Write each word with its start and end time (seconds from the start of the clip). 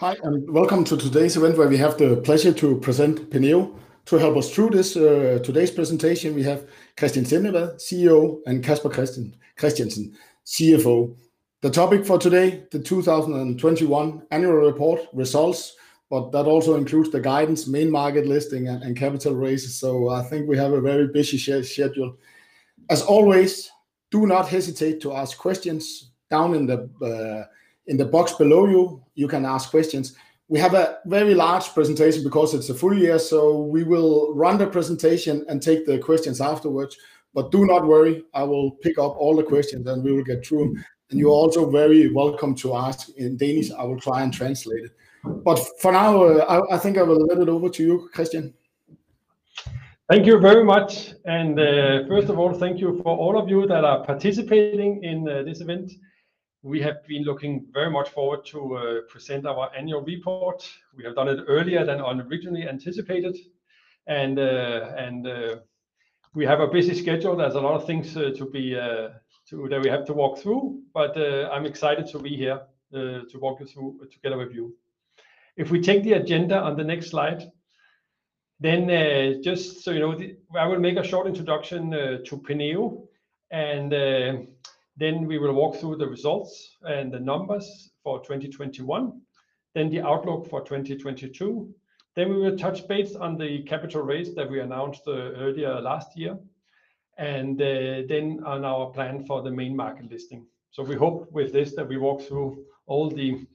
Hi, 0.00 0.14
and 0.24 0.50
welcome 0.50 0.84
to 0.84 0.96
today's 0.98 1.38
event, 1.38 1.56
where 1.56 1.68
we 1.68 1.78
have 1.78 1.96
the 1.96 2.16
pleasure 2.16 2.52
to 2.52 2.78
present 2.80 3.30
Penneo. 3.30 3.74
To 4.04 4.16
help 4.16 4.36
us 4.36 4.54
through 4.54 4.68
this, 4.68 4.94
uh, 4.94 5.38
today's 5.42 5.70
presentation, 5.70 6.34
we 6.34 6.42
have 6.42 6.68
Christian 6.98 7.24
Stendevad, 7.24 7.76
CEO, 7.76 8.42
and 8.44 8.62
Casper 8.62 8.90
Christiansen, 8.90 10.14
CFO. 10.44 11.16
The 11.62 11.70
topic 11.70 12.04
for 12.04 12.18
today, 12.18 12.64
the 12.70 12.78
2021 12.78 14.22
annual 14.32 14.52
report 14.52 15.00
results, 15.14 15.74
but 16.10 16.30
that 16.30 16.44
also 16.44 16.74
includes 16.74 17.10
the 17.10 17.20
guidance, 17.20 17.66
main 17.66 17.90
market 17.90 18.26
listing, 18.26 18.68
and 18.68 18.94
capital 18.98 19.34
raises. 19.34 19.80
So 19.80 20.10
I 20.10 20.22
think 20.24 20.46
we 20.46 20.58
have 20.58 20.74
a 20.74 20.80
very 20.82 21.08
busy 21.08 21.38
schedule. 21.38 22.18
As 22.90 23.00
always, 23.00 23.70
do 24.10 24.26
not 24.26 24.46
hesitate 24.46 25.00
to 25.00 25.14
ask 25.14 25.38
questions 25.38 26.10
down 26.28 26.54
in 26.54 26.66
the 26.66 26.90
uh, 27.00 27.50
box 28.10 28.32
below 28.32 28.66
you. 28.66 29.02
You 29.14 29.28
can 29.28 29.44
ask 29.44 29.70
questions. 29.70 30.16
We 30.48 30.60
have 30.60 30.74
a 30.74 30.98
very 31.06 31.34
large 31.34 31.72
presentation 31.74 32.22
because 32.22 32.54
it's 32.54 32.68
a 32.68 32.74
full 32.74 32.96
year, 32.96 33.18
so 33.18 33.62
we 33.62 33.82
will 33.82 34.34
run 34.34 34.58
the 34.58 34.66
presentation 34.66 35.44
and 35.48 35.60
take 35.60 35.86
the 35.86 35.98
questions 35.98 36.40
afterwards. 36.40 36.96
But 37.34 37.50
do 37.50 37.66
not 37.66 37.86
worry, 37.86 38.24
I 38.32 38.44
will 38.44 38.70
pick 38.70 38.98
up 38.98 39.16
all 39.16 39.36
the 39.36 39.42
questions, 39.42 39.86
and 39.86 40.04
we 40.04 40.12
will 40.12 40.24
get 40.24 40.46
through 40.46 40.74
them. 40.74 40.84
And 41.10 41.20
you're 41.20 41.30
also 41.30 41.70
very 41.70 42.12
welcome 42.12 42.54
to 42.56 42.74
ask 42.74 43.10
in 43.16 43.36
Danish. 43.36 43.70
I 43.70 43.84
will 43.84 44.00
try 44.00 44.22
and 44.22 44.32
translate 44.32 44.84
it. 44.84 44.92
But 45.44 45.58
for 45.80 45.92
now, 45.92 46.22
uh, 46.22 46.66
I 46.70 46.78
think 46.78 46.98
I 46.98 47.02
will 47.02 47.26
let 47.26 47.38
it 47.38 47.48
over 47.48 47.68
to 47.68 47.82
you, 47.82 48.08
Christian. 48.12 48.54
Thank 50.08 50.26
you 50.26 50.38
very 50.38 50.64
much. 50.64 51.14
and 51.24 51.58
uh, 51.58 52.06
First 52.06 52.28
of 52.28 52.38
all, 52.38 52.54
thank 52.54 52.78
you 52.78 53.00
for 53.02 53.16
all 53.16 53.36
of 53.36 53.48
you 53.48 53.66
that 53.66 53.84
are 53.84 54.04
participating 54.04 55.02
in 55.02 55.28
uh, 55.28 55.42
this 55.42 55.60
event. 55.60 55.90
We 56.62 56.80
have 56.82 57.06
been 57.06 57.22
looking 57.22 57.66
very 57.72 57.90
much 57.90 58.08
forward 58.08 58.44
to 58.46 58.76
uh, 58.76 59.00
present 59.08 59.46
our 59.46 59.70
annual 59.76 60.02
report. 60.02 60.68
We 60.96 61.04
have 61.04 61.14
done 61.14 61.28
it 61.28 61.44
earlier 61.46 61.84
than 61.84 62.00
originally 62.00 62.68
anticipated, 62.68 63.36
and 64.06 64.38
uh, 64.38 64.92
and 64.96 65.26
uh, 65.26 65.56
we 66.34 66.44
have 66.44 66.60
a 66.60 66.66
busy 66.66 66.94
schedule. 66.94 67.36
There's 67.36 67.54
a 67.54 67.60
lot 67.60 67.74
of 67.74 67.86
things 67.86 68.16
uh 68.16 68.30
to 68.36 68.44
be 68.50 68.76
uh 68.76 69.10
to 69.48 69.68
that 69.68 69.82
we 69.82 69.90
have 69.90 70.04
to 70.06 70.12
walk 70.12 70.38
through, 70.38 70.82
but 70.92 71.16
I'm 71.16 71.66
excited 71.66 72.06
to 72.08 72.18
be 72.18 72.36
here 72.36 72.60
to 72.92 73.38
walk 73.40 73.60
you 73.60 73.66
through 73.66 74.00
together 74.12 74.36
with 74.36 74.52
you. 74.52 74.74
If 75.56 75.70
we 75.70 75.80
take 75.80 76.02
the 76.02 76.14
agenda 76.14 76.60
on 76.60 76.76
the 76.76 76.84
next 76.84 77.10
slide, 77.10 77.50
then 78.60 79.42
just 79.42 79.84
so 79.84 79.92
you 79.92 80.00
know, 80.00 80.18
I 80.58 80.66
will 80.66 80.80
make 80.80 80.96
a 80.96 81.04
short 81.04 81.26
introduction 81.26 81.90
to 81.90 82.42
Penneo, 82.46 83.06
and 83.50 83.92
then 84.96 85.26
we 85.26 85.38
will 85.38 85.52
walk 85.52 85.76
through 85.76 85.96
the 85.96 86.06
results 86.06 86.76
and 86.82 87.12
the 87.12 87.20
numbers 87.20 87.90
for 88.02 88.20
2021, 88.20 89.20
then 89.74 89.90
the 89.90 90.00
outlook 90.00 90.48
for 90.48 90.62
2022. 90.62 91.74
Then 92.14 92.30
we 92.30 92.40
will 92.40 92.56
touch 92.56 92.88
base 92.88 93.14
on 93.14 93.36
the 93.36 93.62
capital 93.64 94.02
raise 94.02 94.34
that 94.34 94.50
we 94.50 94.60
announced 94.60 95.02
uh, 95.06 95.12
earlier 95.12 95.80
last 95.82 96.16
year, 96.16 96.38
and 97.18 97.60
uh, 97.60 98.02
then 98.08 98.42
on 98.46 98.64
our 98.64 98.90
plan 98.90 99.24
for 99.26 99.42
the 99.42 99.50
main 99.50 99.76
market 99.76 100.10
listing. 100.10 100.46
So 100.70 100.82
we 100.82 100.94
hope 100.94 101.30
with 101.30 101.52
this, 101.52 101.74
that 101.74 101.88
we 101.88 101.98
walk 101.98 102.22
through 102.22 102.64
all 102.86 103.10
the 103.10 103.46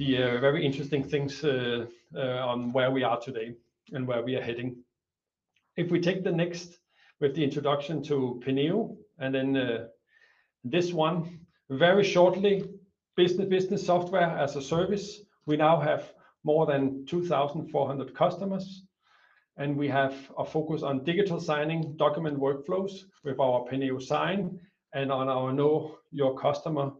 uh, 0.00 0.40
very 0.40 0.66
interesting 0.66 1.04
things 1.04 1.44
on 1.44 2.72
where 2.72 2.90
we 2.90 3.04
are 3.04 3.20
today 3.20 3.54
and 3.92 4.08
where 4.08 4.22
we 4.22 4.34
are 4.34 4.42
heading. 4.42 4.76
If 5.76 5.90
we 5.90 6.00
take 6.00 6.24
the 6.24 6.32
next 6.32 6.78
with 7.20 7.36
the 7.36 7.44
introduction 7.44 8.02
to 8.04 8.40
Penneo, 8.44 8.96
and 9.20 9.32
then 9.32 9.88
this 10.64 10.92
one, 10.92 11.40
very 11.70 12.04
shortly, 12.04 12.64
business 13.16 13.48
business 13.48 13.86
software 13.86 14.30
as 14.38 14.56
a 14.56 14.62
service. 14.62 15.20
We 15.46 15.56
now 15.56 15.78
have 15.80 16.12
more 16.42 16.66
than 16.66 17.06
2,400 17.06 18.14
customers, 18.14 18.84
and 19.56 19.76
we 19.76 19.88
have 19.88 20.14
a 20.38 20.44
focus 20.44 20.82
on 20.82 21.04
digital 21.04 21.40
signing 21.40 21.96
document 21.96 22.38
workflows 22.38 23.04
with 23.24 23.38
our 23.40 23.64
Penneo 23.66 24.00
Sign 24.00 24.58
and 24.94 25.12
on 25.12 25.28
our 25.28 25.52
Know 25.52 25.98
Your 26.10 26.38
Customer 26.38 26.92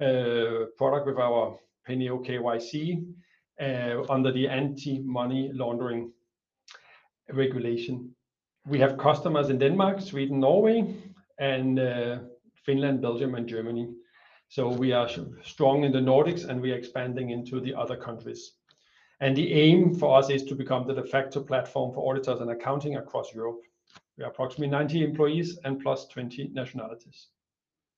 uh, 0.00 0.66
product 0.76 1.06
with 1.06 1.18
our 1.18 1.58
Penneo 1.88 2.24
KYC 2.24 3.04
uh, 3.60 4.12
under 4.12 4.32
the 4.32 4.48
anti-money 4.48 5.50
laundering 5.52 6.12
regulation. 7.32 8.14
We 8.66 8.78
have 8.80 8.98
customers 8.98 9.50
in 9.50 9.58
Denmark, 9.58 10.00
Sweden, 10.00 10.40
Norway, 10.40 10.94
and 11.38 11.78
uh, 11.78 12.18
Finland, 12.64 13.00
Belgium, 13.00 13.34
and 13.34 13.48
Germany. 13.48 13.88
So 14.48 14.68
we 14.68 14.92
are 14.92 15.08
strong 15.42 15.84
in 15.84 15.92
the 15.92 15.98
Nordics, 15.98 16.48
and 16.48 16.60
we 16.60 16.72
are 16.72 16.76
expanding 16.76 17.30
into 17.30 17.60
the 17.60 17.74
other 17.74 17.96
countries. 17.96 18.52
And 19.20 19.36
the 19.36 19.52
aim 19.52 19.94
for 19.94 20.18
us 20.18 20.30
is 20.30 20.44
to 20.44 20.54
become 20.54 20.86
the 20.86 20.94
de 20.94 21.04
facto 21.04 21.42
platform 21.42 21.94
for 21.94 22.10
auditors 22.10 22.40
and 22.40 22.50
accounting 22.50 22.96
across 22.96 23.34
Europe. 23.34 23.60
We 24.16 24.24
are 24.24 24.30
approximately 24.30 24.68
90 24.68 25.04
employees 25.04 25.58
and 25.64 25.80
plus 25.80 26.06
20 26.08 26.50
nationalities. 26.52 27.28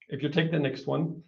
If 0.09 0.23
you 0.23 0.29
take 0.29 0.51
the 0.51 0.59
next 0.59 0.87
one, 0.87 1.21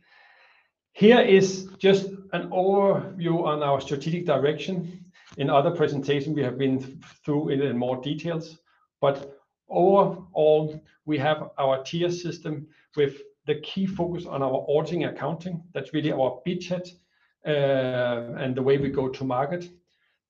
here 0.94 1.19
is 1.19 1.69
just 1.77 2.07
an 2.33 2.50
overview 2.50 3.44
on 3.45 3.61
our 3.61 3.81
strategic 3.81 4.25
direction. 4.25 5.06
In 5.38 5.50
other 5.50 5.71
presentation, 5.71 6.33
we 6.33 6.44
have 6.44 6.57
been 6.57 7.01
through 7.23 7.50
it 7.50 7.61
in 7.61 7.77
more 7.77 8.01
details, 8.01 8.57
but 9.00 9.38
overall, 9.69 10.81
we 11.06 11.17
have 11.17 11.51
our 11.57 11.83
tier 11.83 12.09
system 12.09 12.67
with 12.95 13.21
the 13.50 13.60
key 13.62 13.88
focus 13.88 14.28
on 14.28 14.44
our 14.44 14.64
auditing 14.70 15.06
accounting. 15.06 15.64
That's 15.74 15.92
really 15.92 16.12
our 16.12 16.40
beachhead, 16.46 16.88
uh, 17.48 18.38
and 18.42 18.56
the 18.56 18.62
way 18.62 18.78
we 18.78 18.90
go 18.90 19.10
to 19.10 19.24
market. 19.24 19.68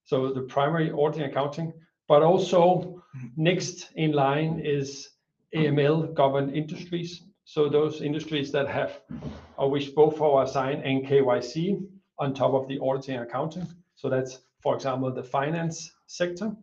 So 0.04 0.32
the 0.32 0.40
primary 0.40 0.90
auditing 0.90 1.30
accounting, 1.30 1.74
but 2.08 2.22
also 2.22 3.02
next 3.36 3.90
in 3.94 4.12
line 4.12 4.62
is 4.64 5.10
AML-governed 5.54 6.56
industries. 6.56 7.22
So 7.44 7.68
those 7.68 8.00
industries 8.00 8.50
that 8.52 8.68
have 8.68 9.00
uh, 9.12 9.64
or 9.64 9.70
wish 9.70 9.90
both 9.90 10.16
for 10.16 10.40
our 10.40 10.46
Sign 10.46 10.80
and 10.82 11.06
KYC 11.06 11.84
on 12.18 12.32
top 12.32 12.54
of 12.54 12.68
the 12.68 12.78
auditing 12.78 13.18
accounting. 13.18 13.66
So 13.96 14.08
that's, 14.08 14.38
for 14.62 14.74
example, 14.74 15.12
the 15.12 15.22
finance 15.22 15.92
sector. 16.06 16.56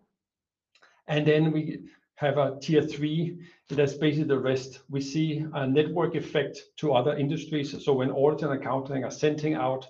And 1.07 1.25
then 1.27 1.51
we 1.51 1.81
have 2.17 2.37
a 2.39 2.57
tier 2.59 2.81
three, 2.81 3.37
that's 3.69 3.93
basically 3.93 4.27
the 4.27 4.39
rest. 4.39 4.79
We 4.89 5.01
see 5.01 5.45
a 5.53 5.67
network 5.67 6.15
effect 6.15 6.59
to 6.77 6.93
other 6.93 7.15
industries. 7.15 7.83
So 7.85 7.93
when 7.93 8.11
auditing 8.11 8.49
and 8.49 8.59
accounting 8.59 9.03
are 9.03 9.11
sending 9.11 9.53
out 9.53 9.87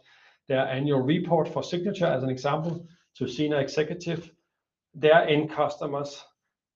their 0.49 0.67
annual 0.67 1.01
report 1.01 1.47
for 1.47 1.63
signature, 1.63 2.05
as 2.05 2.23
an 2.23 2.29
example, 2.29 2.85
to 3.15 3.29
senior 3.29 3.59
executive, 3.59 4.29
their 4.93 5.25
end 5.25 5.51
customers, 5.51 6.21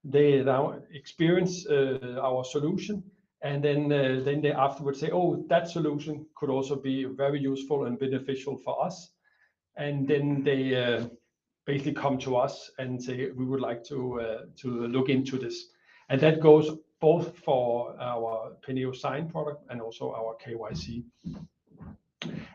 they 0.05 0.41
now 0.41 0.79
experience 0.93 1.67
uh, 1.67 2.17
our 2.21 2.45
solution, 2.45 3.03
and 3.43 3.61
then 3.61 3.91
uh, 3.91 4.21
then 4.23 4.41
they 4.41 4.51
afterwards 4.51 4.99
say, 5.01 5.09
"Oh, 5.11 5.45
that 5.49 5.69
solution 5.69 6.25
could 6.35 6.49
also 6.49 6.75
be 6.75 7.03
very 7.05 7.39
useful 7.39 7.85
and 7.85 7.99
beneficial 7.99 8.57
for 8.57 8.83
us." 8.85 9.11
And 9.75 10.07
then 10.07 10.43
they 10.43 10.75
uh, 10.75 11.07
basically 11.65 11.93
come 11.93 12.17
to 12.19 12.37
us 12.37 12.71
and 12.79 13.01
say, 13.01 13.29
"We 13.31 13.45
would 13.45 13.61
like 13.61 13.83
to 13.85 14.21
uh, 14.21 14.41
to 14.57 14.87
look 14.87 15.09
into 15.09 15.37
this." 15.37 15.69
And 16.09 16.19
that 16.21 16.39
goes 16.39 16.69
both 16.99 17.37
for 17.39 17.95
our 17.99 18.53
Penneo 18.61 18.95
Sign 18.95 19.29
product 19.29 19.65
and 19.69 19.81
also 19.81 20.13
our 20.13 20.35
KYC. 20.43 21.03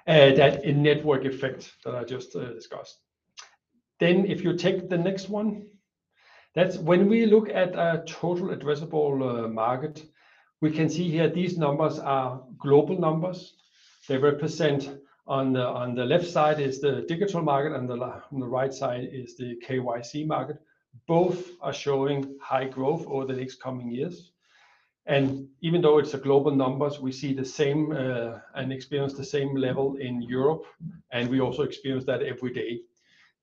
Uh, 0.07 0.33
that 0.35 0.65
network 0.65 1.25
effect 1.25 1.73
that 1.85 1.97
I 1.97 2.05
just 2.05 2.37
uh, 2.37 2.53
discussed. 2.53 3.01
Then 3.99 4.27
if 4.27 4.45
you 4.45 4.57
take 4.57 4.89
the 4.89 4.99
next 4.99 5.29
one, 5.29 5.67
that's 6.55 6.79
when 6.79 7.09
we 7.09 7.27
look 7.27 7.49
at 7.49 7.75
a 7.75 8.05
total 8.07 8.49
addressable 8.49 9.53
market, 9.53 10.07
we 10.61 10.71
can 10.71 10.89
see 10.89 11.11
here 11.11 11.29
these 11.29 11.59
numbers 11.59 11.99
are 11.99 12.43
global 12.59 12.99
numbers. 12.99 13.55
They 14.09 14.19
represent 14.19 14.89
on 15.27 15.53
the 15.53 15.67
on 15.67 15.95
the 15.95 16.05
left 16.05 16.27
side 16.27 16.61
is 16.61 16.81
the 16.81 17.05
digital 17.09 17.43
market, 17.43 17.77
and 17.77 17.91
on 17.91 18.41
the 18.41 18.47
right 18.47 18.73
side 18.73 19.09
is 19.13 19.37
the 19.37 19.57
KYC 19.67 20.27
market. 20.27 20.59
Both 21.07 21.51
are 21.61 21.73
showing 21.73 22.37
high 22.41 22.67
growth 22.67 23.07
over 23.07 23.27
the 23.27 23.35
next 23.35 23.61
coming 23.61 23.91
years. 23.91 24.33
And 25.07 25.49
even 25.61 25.83
though 25.83 25.99
it's 25.99 26.15
a 26.15 26.19
global 26.19 26.51
numbers, 26.51 26.99
we 26.99 27.13
see 27.13 27.33
the 27.33 27.45
same 27.45 27.93
uh, 27.93 28.39
and 28.55 28.73
experience 28.73 29.15
the 29.15 29.25
same 29.25 29.55
level 29.55 29.97
in 29.97 30.23
Europe, 30.23 30.65
and 31.13 31.29
we 31.29 31.41
also 31.41 31.63
experience 31.63 32.05
that 32.07 32.23
every 32.23 32.53
day, 32.53 32.81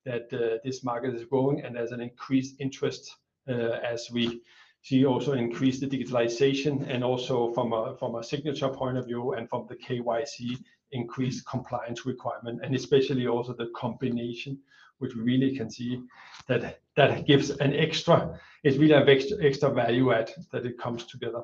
that 0.04 0.32
uh, 0.32 0.58
this 0.62 0.84
market 0.84 1.14
is 1.14 1.24
growing 1.24 1.62
and 1.62 1.74
there's 1.74 1.92
an 1.92 2.00
increased 2.00 2.56
interest 2.60 3.16
uh, 3.48 3.78
as 3.92 4.10
we 4.10 4.42
see 4.82 5.06
also 5.06 5.32
increase 5.32 5.80
the 5.80 5.86
digitalization 5.86 6.86
and 6.88 7.02
also 7.02 7.52
from 7.54 7.72
a 7.72 7.96
from 7.96 8.16
a 8.16 8.22
signature 8.22 8.68
point 8.68 8.98
of 8.98 9.06
view 9.06 9.32
and 9.32 9.48
from 9.48 9.66
the 9.68 9.76
KYC 9.76 10.58
increased 10.90 11.46
compliance 11.46 12.06
requirement, 12.06 12.60
and 12.62 12.74
especially 12.74 13.26
also 13.26 13.52
the 13.54 13.70
combination, 13.74 14.58
which 14.98 15.14
we 15.16 15.22
really 15.22 15.56
can 15.56 15.70
see 15.70 16.00
that 16.46 16.80
that 16.96 17.26
gives 17.26 17.50
an 17.50 17.74
extra. 17.74 18.38
It's 18.62 18.78
really 18.78 18.94
an 18.94 19.08
extra 19.42 19.70
value 19.70 20.12
add 20.12 20.30
that 20.50 20.64
it 20.66 20.78
comes 20.78 21.04
together. 21.04 21.42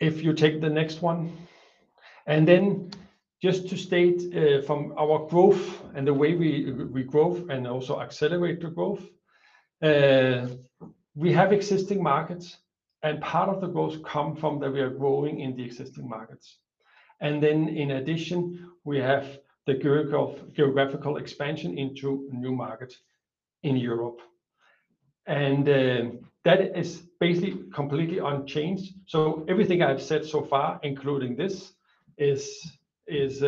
If 0.00 0.22
you 0.24 0.32
take 0.32 0.60
the 0.60 0.70
next 0.70 1.02
one, 1.02 1.30
and 2.26 2.46
then 2.46 2.90
Just 3.42 3.68
to 3.70 3.76
state, 3.76 4.22
uh, 4.36 4.62
from 4.62 4.94
our 4.96 5.26
growth 5.28 5.82
and 5.96 6.06
the 6.06 6.14
way 6.14 6.36
we 6.36 6.70
we 6.70 7.02
grow 7.02 7.44
and 7.50 7.66
also 7.66 8.00
accelerate 8.00 8.60
the 8.60 8.70
growth, 8.70 9.02
uh, 9.82 10.46
we 11.16 11.32
have 11.32 11.52
existing 11.52 12.00
markets, 12.02 12.58
and 13.02 13.20
part 13.20 13.48
of 13.48 13.60
the 13.60 13.66
growth 13.66 14.00
come 14.04 14.36
from 14.36 14.60
that 14.60 14.72
we 14.72 14.80
are 14.80 14.90
growing 14.90 15.40
in 15.40 15.56
the 15.56 15.64
existing 15.64 16.08
markets. 16.08 16.60
And 17.22 17.42
then 17.42 17.68
in 17.68 17.92
addition, 17.92 18.68
we 18.84 18.98
have 18.98 19.38
the 19.66 19.74
geographical 20.52 21.16
expansion 21.16 21.78
into 21.78 22.28
new 22.32 22.52
markets 22.52 22.98
in 23.62 23.76
Europe. 23.76 24.20
And 25.26 25.68
um, 25.68 26.18
that 26.44 26.76
is 26.76 27.02
basically 27.20 27.62
completely 27.72 28.18
unchanged. 28.18 28.94
So 29.06 29.46
everything 29.48 29.82
I've 29.82 30.02
said 30.02 30.26
so 30.26 30.42
far, 30.42 30.80
including 30.82 31.36
this, 31.36 31.72
is 32.18 32.72
uh, 33.08 33.46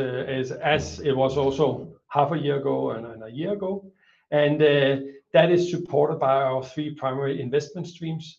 as 0.62 1.00
it 1.00 1.16
was 1.16 1.36
also 1.36 1.94
half 2.08 2.30
a 2.30 2.38
year 2.38 2.58
ago 2.58 2.92
and 2.92 3.24
a 3.24 3.30
year 3.30 3.54
ago. 3.54 3.90
And 4.30 4.62
uh, 4.62 4.96
that 5.32 5.50
is 5.50 5.68
supported 5.70 6.20
by 6.20 6.34
our 6.42 6.62
three 6.62 6.94
primary 6.94 7.40
investment 7.40 7.88
streams. 7.88 8.38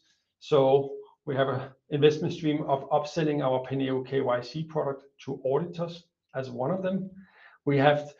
We 1.25 1.35
have 1.35 1.49
an 1.49 1.61
investment 1.89 2.33
stream 2.33 2.61
of 2.67 2.87
upselling 2.91 3.43
our 3.43 3.65
Penneo 3.65 4.07
KYC 4.07 4.67
product 4.69 5.05
to 5.25 5.41
auditors 5.43 6.03
as 6.35 6.51
one 6.51 6.69
of 6.69 6.83
them. 6.83 7.09
We 7.65 7.79
have 7.79 8.13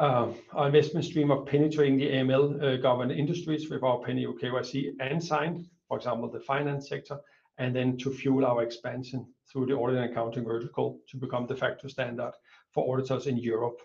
uh, 0.00 0.32
our 0.52 0.66
investment 0.66 1.06
stream 1.06 1.30
of 1.30 1.46
penetrating 1.46 1.98
the 1.98 2.08
AML 2.08 2.62
uh, 2.62 2.76
governed 2.78 3.12
industries 3.12 3.70
with 3.70 3.84
our 3.84 3.98
Penneo 3.98 4.32
KYC 4.36 4.94
and 4.98 5.22
Sign, 5.22 5.66
for 5.86 5.98
example, 5.98 6.28
the 6.28 6.40
finance 6.40 6.88
sector, 6.88 7.20
and 7.58 7.74
then 7.74 7.96
to 7.98 8.12
fuel 8.12 8.44
our 8.44 8.64
expansion 8.64 9.24
through 9.52 9.66
the 9.66 9.74
audit 9.74 9.98
and 9.98 10.10
accounting 10.10 10.44
vertical 10.44 10.98
to 11.10 11.16
become 11.16 11.46
de 11.46 11.54
facto 11.54 11.86
standard 11.86 12.32
for 12.72 12.92
auditors 12.92 13.28
in 13.28 13.36
Europe. 13.36 13.80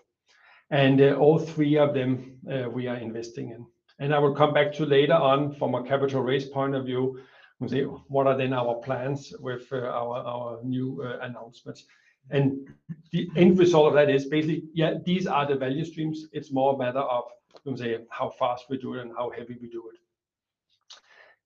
And 0.70 1.00
uh, 1.00 1.14
all 1.14 1.38
three 1.38 1.78
of 1.78 1.94
them 1.94 2.38
we 2.72 2.88
are 2.88 2.96
investing 2.96 3.50
in. 3.50 3.66
And 4.00 4.12
I 4.12 4.18
will 4.18 4.34
come 4.34 4.52
back 4.52 4.72
to 4.74 4.84
later 4.84 5.14
on 5.14 5.54
from 5.54 5.76
a 5.76 5.84
capital 5.84 6.22
raise 6.22 6.46
point 6.46 6.74
of 6.74 6.86
view 6.86 7.20
what 8.08 8.26
are 8.26 8.36
then 8.36 8.52
our 8.52 8.76
plans 8.76 9.32
with 9.40 9.72
uh, 9.72 9.78
our 9.78 10.60
new 10.62 11.02
uh, 11.02 11.18
announcements. 11.22 11.84
And 12.30 12.68
the 13.12 13.28
end 13.36 13.58
result 13.58 13.88
of 13.88 13.94
that 13.94 14.10
is 14.10 14.26
basically, 14.26 14.64
yeah, 14.72 14.94
these 15.04 15.26
are 15.26 15.46
the 15.46 15.56
value 15.56 15.84
streams. 15.84 16.26
It's 16.32 16.52
more 16.52 16.74
a 16.74 16.78
matter 16.78 17.00
of, 17.00 17.24
how 18.10 18.30
fast 18.30 18.64
we 18.68 18.76
do 18.76 18.94
it 18.94 19.02
and 19.02 19.12
how 19.16 19.30
heavy 19.30 19.56
we 19.60 19.68
do 19.68 19.84
it. 19.92 20.00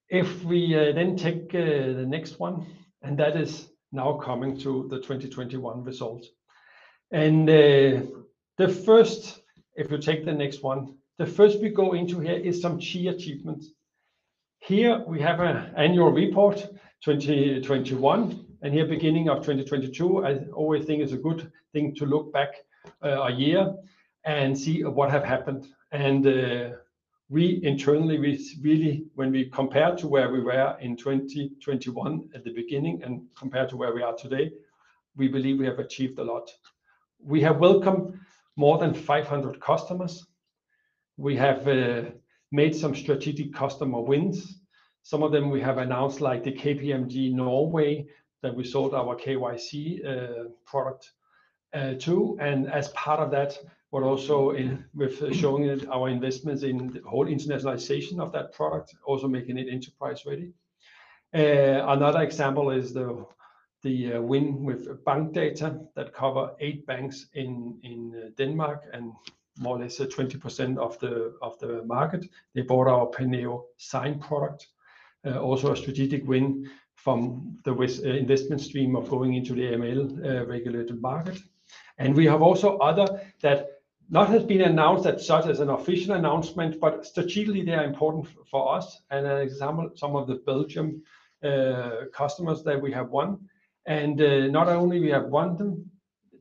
If 0.08 0.42
we 0.42 0.74
uh, 0.74 0.92
then 0.92 1.16
take 1.16 1.52
the 1.52 2.04
next 2.08 2.40
one, 2.40 2.66
and 3.02 3.18
that 3.18 3.36
is 3.36 3.68
now 3.92 4.14
coming 4.14 4.58
to 4.60 4.88
the 4.88 4.96
2021 4.96 5.84
results. 5.84 6.28
And 7.12 7.46
the 7.46 8.68
first, 8.68 9.40
if 9.76 9.90
you 9.90 9.98
take 9.98 10.24
the 10.24 10.32
next 10.32 10.62
one, 10.62 10.94
the 11.18 11.26
first 11.26 11.60
we 11.60 11.68
go 11.70 11.94
into 11.94 12.20
here 12.20 12.36
is 12.36 12.60
some 12.60 12.78
key 12.78 13.08
achievements. 13.08 13.70
Here 14.68 15.02
we 15.06 15.18
have 15.22 15.40
an 15.40 15.72
annual 15.78 16.12
report 16.12 16.58
2021, 17.02 18.44
and 18.60 18.74
here 18.74 18.84
beginning 18.84 19.30
of 19.30 19.38
2022. 19.38 20.26
I 20.26 20.40
always 20.52 20.84
think 20.84 21.02
it's 21.02 21.14
a 21.14 21.16
good 21.16 21.50
thing 21.72 21.94
to 21.94 22.04
look 22.04 22.34
back 22.34 22.50
uh, 23.02 23.22
a 23.22 23.32
year 23.32 23.74
and 24.26 24.58
see 24.58 24.84
what 24.84 25.10
have 25.10 25.24
happened. 25.24 25.68
And 25.90 26.26
uh, 26.26 26.76
we 27.30 27.64
internally 27.64 28.18
we 28.18 28.46
really, 28.60 29.06
when 29.14 29.32
we 29.32 29.48
compare 29.48 29.96
to 29.96 30.06
where 30.06 30.30
we 30.30 30.42
were 30.42 30.76
in 30.82 30.98
2021 30.98 32.28
at 32.34 32.44
the 32.44 32.52
beginning 32.52 33.02
and 33.02 33.22
compare 33.38 33.66
to 33.68 33.76
where 33.78 33.94
we 33.94 34.02
are 34.02 34.16
today, 34.16 34.52
we 35.16 35.28
believe 35.28 35.58
we 35.58 35.64
have 35.64 35.78
achieved 35.78 36.18
a 36.18 36.24
lot. 36.24 36.50
We 37.24 37.40
have 37.40 37.56
welcomed 37.56 38.20
more 38.56 38.76
than 38.76 38.92
500 38.92 39.62
customers. 39.62 40.26
We 41.16 41.36
have 41.36 41.66
uh, 41.66 42.10
made 42.50 42.74
some 42.74 42.94
strategic 42.94 43.52
customer 43.52 44.00
wins. 44.00 44.60
Some 45.02 45.22
of 45.22 45.32
them 45.32 45.50
we 45.50 45.60
have 45.60 45.78
announced, 45.78 46.20
like 46.20 46.44
the 46.44 46.52
KPMG 46.52 47.32
Norway, 47.32 48.06
that 48.42 48.54
we 48.54 48.64
sold 48.64 48.94
our 48.94 49.16
KYC 49.16 50.04
uh, 50.06 50.48
product 50.64 51.12
uh, 51.74 51.94
to. 51.94 52.38
And 52.40 52.70
as 52.70 52.88
part 52.88 53.20
of 53.20 53.30
that, 53.32 53.58
but 53.90 54.02
also 54.02 54.54
with 54.94 55.34
showing 55.34 55.88
our 55.88 56.08
investments 56.08 56.62
in 56.62 56.92
the 56.92 57.00
whole 57.06 57.26
internationalization 57.26 58.20
of 58.20 58.32
that 58.32 58.52
product, 58.52 58.94
also 59.04 59.28
making 59.28 59.58
it 59.58 59.68
enterprise 59.70 60.26
ready. 60.26 60.52
Uh, 61.34 61.84
another 61.88 62.22
example 62.22 62.70
is 62.70 62.92
the 62.92 63.26
the 63.82 64.18
win 64.18 64.64
with 64.64 65.04
Bankdata 65.04 65.86
that 65.94 66.12
cover 66.12 66.52
eight 66.58 66.84
banks 66.86 67.26
in 67.34 68.32
Denmark 68.36 68.84
and 68.92 69.12
more 69.58 69.76
or 69.76 69.80
less 69.80 70.00
uh, 70.00 70.06
20% 70.06 70.78
of 70.78 70.98
the 71.00 71.34
of 71.42 71.58
the 71.58 71.82
market. 71.84 72.28
They 72.54 72.62
bought 72.62 72.88
our 72.88 73.06
Penneo 73.06 73.64
Sign 73.76 74.18
product. 74.18 74.66
Uh, 75.26 75.40
also 75.40 75.72
a 75.72 75.76
strategic 75.76 76.26
win 76.26 76.70
from 76.94 77.58
the 77.64 77.72
uh, 77.72 78.08
investment 78.08 78.60
stream 78.60 78.94
of 78.94 79.08
going 79.08 79.34
into 79.34 79.54
the 79.54 79.62
AML 79.62 80.48
regulated 80.48 81.00
market. 81.02 81.38
And 81.98 82.14
we 82.14 82.26
have 82.26 82.42
also 82.42 82.78
other 82.78 83.20
that 83.42 83.66
not 84.10 84.28
has 84.28 84.44
been 84.44 84.62
announced 84.62 85.06
as 85.06 85.26
such 85.26 85.46
as 85.46 85.60
an 85.60 85.70
official 85.70 86.14
announcement, 86.14 86.80
but 86.80 87.04
strategically 87.04 87.62
they 87.62 87.74
are 87.74 87.84
important 87.84 88.26
for 88.50 88.74
us. 88.74 89.02
And 89.10 89.26
an 89.26 89.40
example, 89.40 89.90
some 89.96 90.16
of 90.16 90.26
the 90.28 90.36
Belgian 90.46 91.02
customers 92.12 92.62
that 92.62 92.80
we 92.80 92.90
have 92.92 93.10
won. 93.10 93.38
And 93.86 94.16
not 94.50 94.68
only 94.68 95.00
we 95.00 95.10
have 95.10 95.26
won 95.26 95.56
them, 95.56 95.90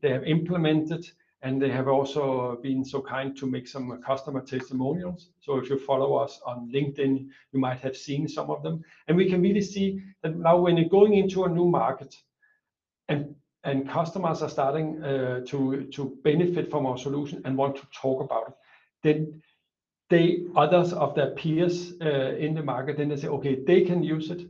they 0.01 0.11
have 0.11 0.23
implemented, 0.23 1.05
and 1.41 1.61
they 1.61 1.69
have 1.69 1.87
also 1.87 2.57
been 2.63 2.83
so 2.83 3.01
kind 3.01 3.37
to 3.37 3.45
make 3.45 3.67
some 3.67 4.01
customer 4.01 4.41
testimonials. 4.41 5.29
So 5.39 5.57
if 5.57 5.69
you 5.69 5.77
follow 5.77 6.15
us 6.15 6.39
on 6.45 6.71
LinkedIn, 6.73 7.27
you 7.51 7.59
might 7.59 7.79
have 7.79 7.95
seen 7.95 8.27
some 8.27 8.49
of 8.49 8.63
them. 8.63 8.83
And 9.07 9.15
we 9.15 9.29
can 9.29 9.41
really 9.41 9.61
see 9.61 10.01
that 10.23 10.35
now 10.35 10.57
when 10.57 10.77
you're 10.77 10.89
going 10.89 11.13
into 11.13 11.45
a 11.45 11.49
new 11.49 11.65
market 11.65 12.15
and 13.67 13.89
customers 13.89 14.41
are 14.41 14.49
starting 14.49 15.03
uh, 15.03 15.41
to 15.45 16.17
benefit 16.23 16.71
from 16.71 16.85
our 16.85 16.97
solution 16.97 17.41
and 17.45 17.57
want 17.57 17.75
to 17.75 17.87
talk 18.01 18.21
about 18.21 18.47
it, 18.47 18.53
then 19.03 19.41
they 20.09 20.45
others 20.55 20.93
of 20.93 21.15
their 21.15 21.31
peers 21.31 21.93
uh, 22.01 22.35
in 22.35 22.53
the 22.53 22.63
market, 22.63 22.97
then 22.97 23.09
they 23.09 23.17
say, 23.17 23.27
"Okay, 23.27 23.63
they 23.65 23.81
can 23.81 24.03
use 24.03 24.31
it. 24.31 24.41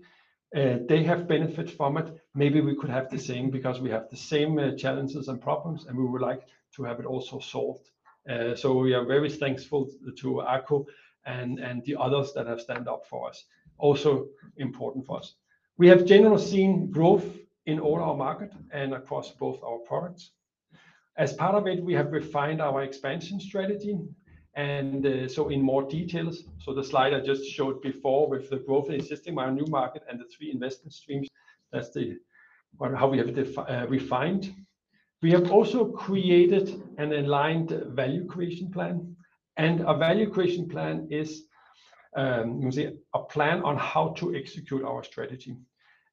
Uh, 0.55 0.77
they 0.87 1.03
have 1.03 1.27
benefit 1.27 1.69
from 1.69 1.97
it. 1.97 2.07
Maybe 2.35 2.61
we 2.61 2.75
could 2.75 2.91
have 2.91 3.09
the 3.09 3.17
same 3.17 3.49
because 3.49 3.81
we 3.81 3.89
have 3.89 4.07
the 4.09 4.17
same 4.17 4.77
challenges 4.77 5.27
and 5.27 5.41
problems, 5.41 5.85
and 5.87 5.97
we 5.97 6.05
would 6.05 6.21
like 6.21 6.43
to 6.77 6.83
have 6.83 6.99
it 6.99 7.05
also 7.05 7.39
solved." 7.39 7.89
Uh, 8.29 8.55
so 8.55 8.73
we 8.73 8.93
are 8.93 9.05
very 9.05 9.29
thankful 9.29 9.89
to 10.17 10.41
AKO 10.41 10.85
and 11.25 11.59
and 11.59 11.83
the 11.83 11.95
others 11.95 12.33
that 12.33 12.47
have 12.47 12.61
stand 12.61 12.87
up 12.87 13.05
for 13.05 13.29
us. 13.29 13.45
Also 13.77 14.27
important 14.57 15.05
for 15.05 15.17
us. 15.17 15.35
We 15.77 15.87
have 15.89 16.05
generally 16.05 16.41
seen 16.41 16.89
growth 16.89 17.27
in 17.65 17.79
all 17.79 18.01
our 18.01 18.15
market 18.15 18.51
and 18.71 18.93
across 18.93 19.31
both 19.31 19.61
our 19.63 19.79
products. 19.79 20.31
As 21.17 21.33
part 21.33 21.55
of 21.55 21.67
it, 21.67 21.83
we 21.83 21.93
have 21.93 22.11
refined 22.11 22.61
our 22.61 22.83
expansion 22.83 23.39
strategy 23.39 23.99
and 24.55 25.05
uh, 25.05 25.27
so 25.27 25.49
in 25.49 25.61
more 25.61 25.83
details. 25.83 26.43
So 26.59 26.73
the 26.73 26.83
slide 26.83 27.13
I 27.13 27.19
just 27.19 27.45
showed 27.45 27.81
before 27.81 28.27
with 28.27 28.49
the 28.49 28.57
growth 28.57 28.89
in 28.89 28.95
existing 28.95 29.37
our 29.37 29.51
new 29.51 29.65
market 29.67 30.03
and 30.09 30.19
the 30.19 30.25
three 30.25 30.51
investment 30.51 30.93
streams, 30.93 31.27
that's 31.71 31.91
the 31.91 32.17
how 32.95 33.07
we 33.07 33.17
have 33.19 33.57
uh, 33.57 33.85
refined. 33.87 34.53
We 35.21 35.31
have 35.31 35.51
also 35.51 35.85
created 35.85 36.81
an 36.97 37.11
aligned 37.11 37.71
value 37.87 38.25
creation 38.25 38.71
plan. 38.71 39.15
And 39.57 39.81
a 39.81 39.97
value 39.97 40.29
creation 40.29 40.69
plan 40.69 41.07
is, 41.09 41.45
um, 42.15 42.61
you 42.61 42.71
see 42.71 42.89
a 43.13 43.23
plan 43.23 43.63
on 43.63 43.77
how 43.77 44.09
to 44.17 44.35
execute 44.35 44.83
our 44.83 45.03
strategy. 45.03 45.57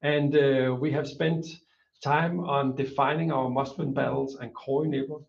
And 0.00 0.34
uh, 0.34 0.74
we 0.80 0.90
have 0.92 1.06
spent 1.06 1.46
time 2.02 2.40
on 2.40 2.74
defining 2.76 3.30
our 3.32 3.50
must-win 3.50 3.92
battles 3.92 4.36
and 4.36 4.54
core 4.54 4.84
enablers 4.84 5.24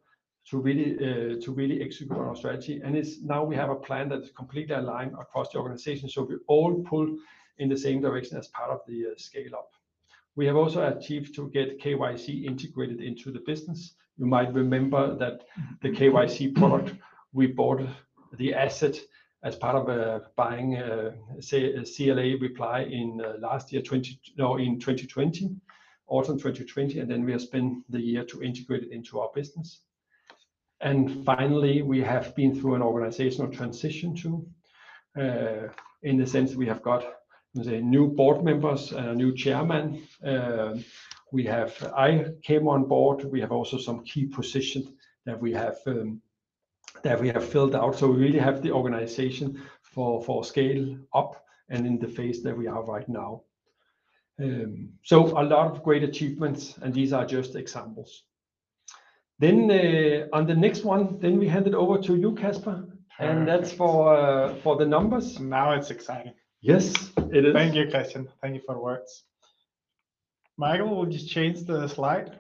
uh, 0.54 1.42
to 1.42 1.52
really 1.54 1.82
execute 1.82 2.18
our 2.18 2.36
strategy. 2.36 2.82
And 2.84 2.96
it's 2.96 3.22
now 3.22 3.44
we 3.44 3.56
have 3.56 3.70
a 3.70 3.76
plan 3.76 4.10
that 4.10 4.20
is 4.24 4.32
completely 4.32 4.76
aligned 4.76 5.14
across 5.14 5.50
the 5.50 5.58
organization, 5.58 6.08
so 6.08 6.24
we 6.24 6.36
all 6.48 6.84
pull 6.84 7.18
in 7.58 7.70
the 7.70 7.78
same 7.78 8.02
direction 8.02 8.38
as 8.38 8.48
part 8.50 8.70
of 8.70 8.82
the 8.88 9.08
uh, 9.08 9.10
scale-up. 9.18 9.72
We 10.36 10.46
have 10.48 10.56
also 10.56 10.86
achieved 10.88 11.36
to 11.36 11.50
get 11.50 11.82
KYC 11.82 12.46
integrated 12.46 13.02
into 13.02 13.32
the 13.32 13.40
business. 13.40 13.96
You 14.18 14.26
might 14.26 14.54
remember 14.54 15.16
that 15.18 15.44
the 15.82 15.90
mm-hmm. 15.90 16.18
KYC 16.18 16.56
product, 16.56 16.94
we 17.34 17.48
bought 17.48 17.82
the 18.38 18.54
asset 18.54 19.00
as 19.44 19.56
part 19.56 19.76
of 19.76 20.36
buying 20.36 20.76
uh, 20.76 21.12
CLA 21.40 22.38
Reply 22.42 22.82
in 22.82 23.22
uh, 23.24 23.34
last 23.40 23.72
year, 23.72 23.84
no, 24.38 24.58
in 24.58 24.80
2020, 24.80 25.56
autumn 26.08 26.38
2020, 26.38 27.00
and 27.00 27.10
then 27.10 27.24
we 27.24 27.32
have 27.32 27.42
spent 27.42 27.84
the 27.90 28.02
year 28.02 28.26
to 28.26 28.42
integrate 28.42 28.84
it 28.84 28.92
into 28.92 29.20
our 29.20 29.30
business. 29.36 29.82
And 30.82 31.24
finally, 31.24 31.84
we 31.84 32.02
have 32.02 32.36
been 32.36 32.60
through 32.60 32.76
an 32.76 32.82
organizational 32.82 33.52
transition 33.52 34.16
too, 34.16 34.48
uh, 35.18 35.70
in 36.02 36.18
the 36.18 36.26
sense 36.26 36.56
we 36.56 36.68
have 36.68 36.82
got 36.82 37.06
the 37.56 37.82
new 37.82 38.08
board 38.08 38.44
members 38.44 38.92
and 38.92 39.08
a 39.08 39.16
new 39.16 39.34
chairman. 39.34 40.04
Uh, 40.24 40.76
we 41.32 41.46
have. 41.46 41.72
I 41.98 42.26
came 42.44 42.68
on 42.68 42.86
board. 42.86 43.24
We 43.24 43.42
have 43.42 43.52
also 43.52 43.78
some 43.78 44.04
key 44.04 44.26
positions 44.26 44.90
that 45.26 45.40
we 45.42 45.54
have 45.54 45.78
um, 45.88 46.22
that 47.04 47.20
we 47.20 47.30
have 47.30 47.44
filled 47.44 47.76
out. 47.76 47.96
So 47.98 48.08
we 48.08 48.18
really 48.18 48.40
have 48.40 48.62
the 48.62 48.72
organization 48.72 49.62
for 49.82 50.44
scale 50.44 50.98
up 51.14 51.46
and 51.70 51.88
in 51.88 51.98
the 51.98 52.08
phase 52.08 52.44
that 52.44 52.58
we 52.58 52.68
are 52.68 52.84
right 52.84 53.08
now. 53.08 53.42
Um, 54.40 54.90
so 55.04 55.28
a 55.40 55.44
lot 55.44 55.72
of 55.72 55.82
great 55.82 56.04
achievements, 56.04 56.78
and 56.82 56.94
these 56.94 57.14
are 57.14 57.26
just 57.26 57.56
examples. 57.56 58.24
Then, 59.40 59.72
uh, 59.72 60.28
on 60.34 60.46
the 60.46 60.56
next 60.56 60.84
one, 60.84 61.20
then 61.20 61.40
we 61.40 61.48
hand 61.48 61.68
it 61.68 61.74
over 61.74 61.98
to 62.02 62.16
you, 62.16 62.36
Casper. 62.36 62.86
Perfect. 63.18 63.46
That's 63.46 63.72
for 63.72 64.54
for 64.62 64.76
the 64.76 64.86
numbers. 64.86 65.40
Now 65.40 65.72
it's 65.72 65.90
exciting. 65.90 66.34
Yes, 66.66 66.92
it 67.32 67.46
is. 67.46 67.54
Thank 67.54 67.76
you, 67.76 67.88
Christian. 67.92 68.28
Thank 68.42 68.56
you 68.56 68.62
for 68.66 68.74
the 68.74 68.82
words. 68.82 69.26
Michael, 70.58 70.96
will 70.96 71.14
you 71.14 71.20
change 71.20 71.64
the 71.64 71.88
slide? 71.88 72.40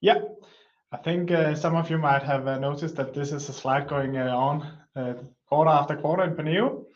Yeah. 0.00 0.20
I 0.92 0.96
think 0.96 1.30
uh, 1.30 1.54
some 1.54 1.76
of 1.76 1.90
you 1.90 1.98
might 1.98 2.22
have 2.22 2.46
uh, 2.48 2.58
noticed 2.58 2.96
that 2.96 3.12
this 3.12 3.32
is 3.32 3.50
a 3.50 3.52
slide 3.52 3.86
going 3.86 4.16
uh, 4.16 4.34
on 4.34 4.66
quarter 5.46 5.70
after 5.70 5.94
quarter 5.94 6.22
in 6.22 6.34
Penneo. 6.34 6.86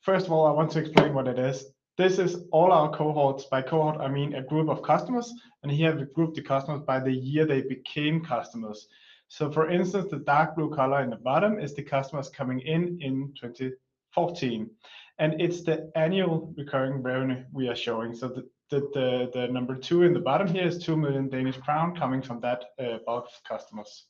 First 0.00 0.26
of 0.26 0.32
all, 0.32 0.44
I 0.48 0.50
want 0.50 0.72
to 0.72 0.80
explain 0.80 1.14
what 1.14 1.28
it 1.28 1.38
is. 1.38 1.66
This 1.96 2.18
is 2.18 2.44
all 2.50 2.72
our 2.72 2.90
cohorts. 2.90 3.44
By 3.44 3.62
cohort, 3.62 4.00
I 4.00 4.08
mean 4.08 4.34
a 4.34 4.42
group 4.42 4.70
of 4.70 4.82
customers, 4.82 5.32
and 5.62 5.70
here 5.70 5.94
we 5.94 6.06
group 6.06 6.34
the 6.34 6.42
customers 6.42 6.82
by 6.84 6.98
the 6.98 7.12
year 7.12 7.46
they 7.46 7.60
became 7.62 8.24
customers. 8.24 8.88
So 9.32 9.50
for 9.50 9.70
instance, 9.70 10.10
the 10.10 10.18
dark 10.18 10.56
blue 10.56 10.68
color 10.68 11.02
in 11.02 11.08
the 11.08 11.16
bottom 11.16 11.58
is 11.58 11.72
the 11.72 11.82
customers 11.82 12.28
coming 12.28 12.60
in 12.60 12.98
in 13.00 13.32
2014, 13.40 14.70
and 15.18 15.40
it's 15.40 15.62
the 15.62 15.90
annual 15.96 16.52
recurring 16.54 17.02
revenue 17.02 17.42
we 17.50 17.66
are 17.66 17.74
showing. 17.74 18.14
So 18.14 18.28
the 18.28 18.46
the 18.68 19.30
the 19.32 19.46
number 19.48 19.74
two 19.74 20.02
in 20.02 20.12
the 20.12 20.20
bottom 20.20 20.48
here 20.48 20.66
is 20.66 20.84
2 20.84 20.98
million 20.98 21.30
Danish 21.30 21.56
crown 21.56 21.96
coming 21.96 22.20
from 22.20 22.40
that 22.40 22.62
uh, 22.78 22.98
bulk 23.06 23.24
of 23.24 23.42
customers. 23.48 24.04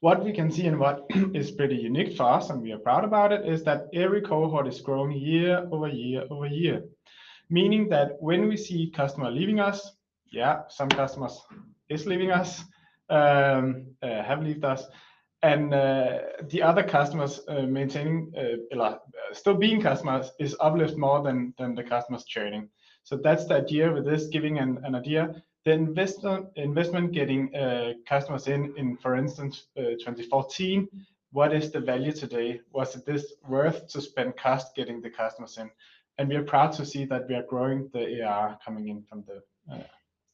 What 0.00 0.24
we 0.24 0.32
can 0.32 0.50
see 0.50 0.66
and 0.66 0.80
what 0.80 1.06
is 1.32 1.52
pretty 1.52 1.76
unique 1.76 2.16
for 2.16 2.24
us, 2.24 2.50
and 2.50 2.60
we 2.60 2.72
are 2.72 2.78
proud 2.78 3.04
about 3.04 3.30
it, 3.30 3.46
is 3.46 3.62
that 3.64 3.86
every 3.94 4.20
cohort 4.20 4.66
is 4.66 4.80
growing 4.80 5.12
year 5.12 5.64
over 5.70 5.86
year-over-year. 5.86 6.82
Meaning 7.50 7.88
that 7.90 8.16
when 8.18 8.48
we 8.48 8.56
see 8.56 8.90
customer 8.90 9.30
leaving 9.30 9.60
us, 9.60 9.92
yeah, 10.32 10.62
some 10.70 10.88
customers 10.88 11.40
is 11.88 12.04
leaving 12.04 12.32
us, 12.32 12.64
Um, 13.08 13.86
uh, 14.02 14.24
have 14.24 14.42
left 14.42 14.64
us, 14.64 14.84
and 15.42 15.72
uh, 15.72 16.18
the 16.48 16.60
other 16.60 16.82
customers 16.82 17.38
uh, 17.46 17.62
maintaining 17.62 18.32
still 19.32 19.54
being 19.54 19.80
customers 19.80 20.32
is 20.40 20.56
uplift 20.58 20.96
more 20.96 21.22
than 21.22 21.54
than 21.56 21.76
the 21.76 21.84
customers 21.84 22.24
churning. 22.24 22.68
So 23.04 23.16
that's 23.16 23.46
the 23.46 23.54
idea 23.54 23.92
with 23.92 24.04
this, 24.04 24.26
giving 24.26 24.58
an 24.58 24.94
idea. 24.96 25.40
The 25.64 25.72
investment 26.56 27.12
getting 27.12 27.52
customers 28.08 28.48
in, 28.48 28.74
in 28.76 28.96
for 28.96 29.14
instance, 29.14 29.66
2014, 29.76 30.88
what 31.30 31.52
is 31.52 31.70
the 31.70 31.80
value 31.80 32.12
today? 32.12 32.60
Was 32.72 32.96
it 32.96 33.06
this 33.06 33.34
worth 33.48 33.86
to 33.88 34.00
spend 34.00 34.36
cost 34.36 34.74
getting 34.74 35.00
the 35.00 35.10
customers 35.10 35.58
in? 35.58 35.70
And 36.18 36.28
we 36.28 36.34
are 36.34 36.42
proud 36.42 36.72
to 36.72 36.84
see 36.84 37.04
that 37.04 37.28
we 37.28 37.36
are 37.36 37.44
growing 37.44 37.88
the 37.92 38.22
ARR 38.22 38.58
coming 38.64 38.88
in 38.88 39.04
from 39.04 39.24
the 39.28 39.42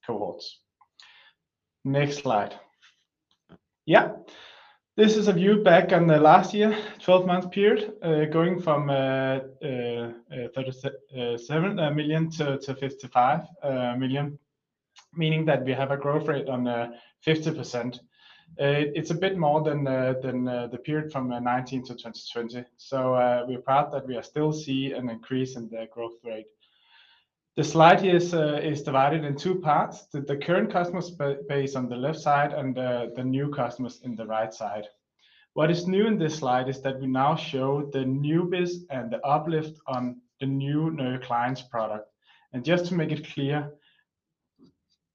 cohorts. 0.07 0.61
Next 1.85 2.19
slide. 2.19 2.55
Yeah. 3.87 4.13
This 4.95 5.17
is 5.17 5.27
a 5.27 5.33
view 5.33 5.63
back 5.63 5.93
on 5.93 6.07
the 6.07 6.19
last 6.19 6.53
year, 6.53 6.77
12-month 7.01 7.51
period, 7.51 7.95
uh, 8.03 8.27
going 8.27 8.61
from 8.61 8.91
uh, 8.91 9.41
uh, 9.65 10.13
37 10.55 11.77
million 11.97 12.31
to 12.31 12.59
55 12.61 13.41
million, 13.99 14.39
meaning 15.15 15.47
that 15.47 15.65
we 15.65 15.73
have 15.73 15.93
a 15.93 15.97
growth 15.97 16.29
rate 16.29 16.49
on 16.49 16.65
50%. 17.27 18.01
It's 18.59 19.11
a 19.11 19.15
bit 19.15 19.39
more 19.39 19.63
than 19.63 19.85
the 19.85 20.81
period 20.85 21.11
from 21.11 21.25
2019 21.31 21.85
to 21.85 21.95
2020. 21.95 22.65
So 22.77 23.45
We're 23.49 23.63
proud 23.63 23.93
that 23.93 24.07
we 24.07 24.17
are 24.17 24.23
still 24.23 24.53
see 24.53 24.93
an 24.93 25.09
increase 25.09 25.57
in 25.57 25.71
the 25.71 25.89
growth 25.91 26.19
rate. 26.23 26.47
The 27.55 27.65
slide 27.65 28.01
here 28.01 28.17
is 28.17 28.33
uh, 28.33 28.61
is 28.63 28.83
divided 28.83 29.25
in 29.25 29.37
two 29.37 29.61
parts. 29.61 30.07
The 30.13 30.39
current 30.39 30.73
customers 30.73 31.11
base 31.49 31.77
on 31.77 31.89
the 31.89 31.97
left 31.97 32.19
side 32.19 32.55
and 32.55 32.79
uh, 32.79 33.09
the 33.15 33.25
new 33.25 33.51
customers 33.51 34.01
in 34.05 34.17
the 34.17 34.27
right 34.27 34.55
side. 34.55 34.87
What 35.53 35.71
is 35.71 35.87
new 35.87 36.07
in 36.07 36.17
this 36.17 36.37
slide 36.37 36.71
is 36.71 36.81
that 36.81 36.99
we 36.99 37.07
now 37.07 37.37
show 37.37 37.91
the 37.93 38.07
new 38.07 38.45
biz 38.45 38.87
and 38.89 39.11
the 39.11 39.21
uplift 39.21 39.79
on 39.87 40.23
the 40.41 40.47
new 40.47 40.93
Know 40.93 41.11
Your 41.11 41.19
Clients 41.19 41.61
product. 41.61 42.09
And 42.55 42.65
just 42.65 42.87
to 42.87 42.95
make 42.95 43.13
it 43.13 43.29
clear, 43.35 43.71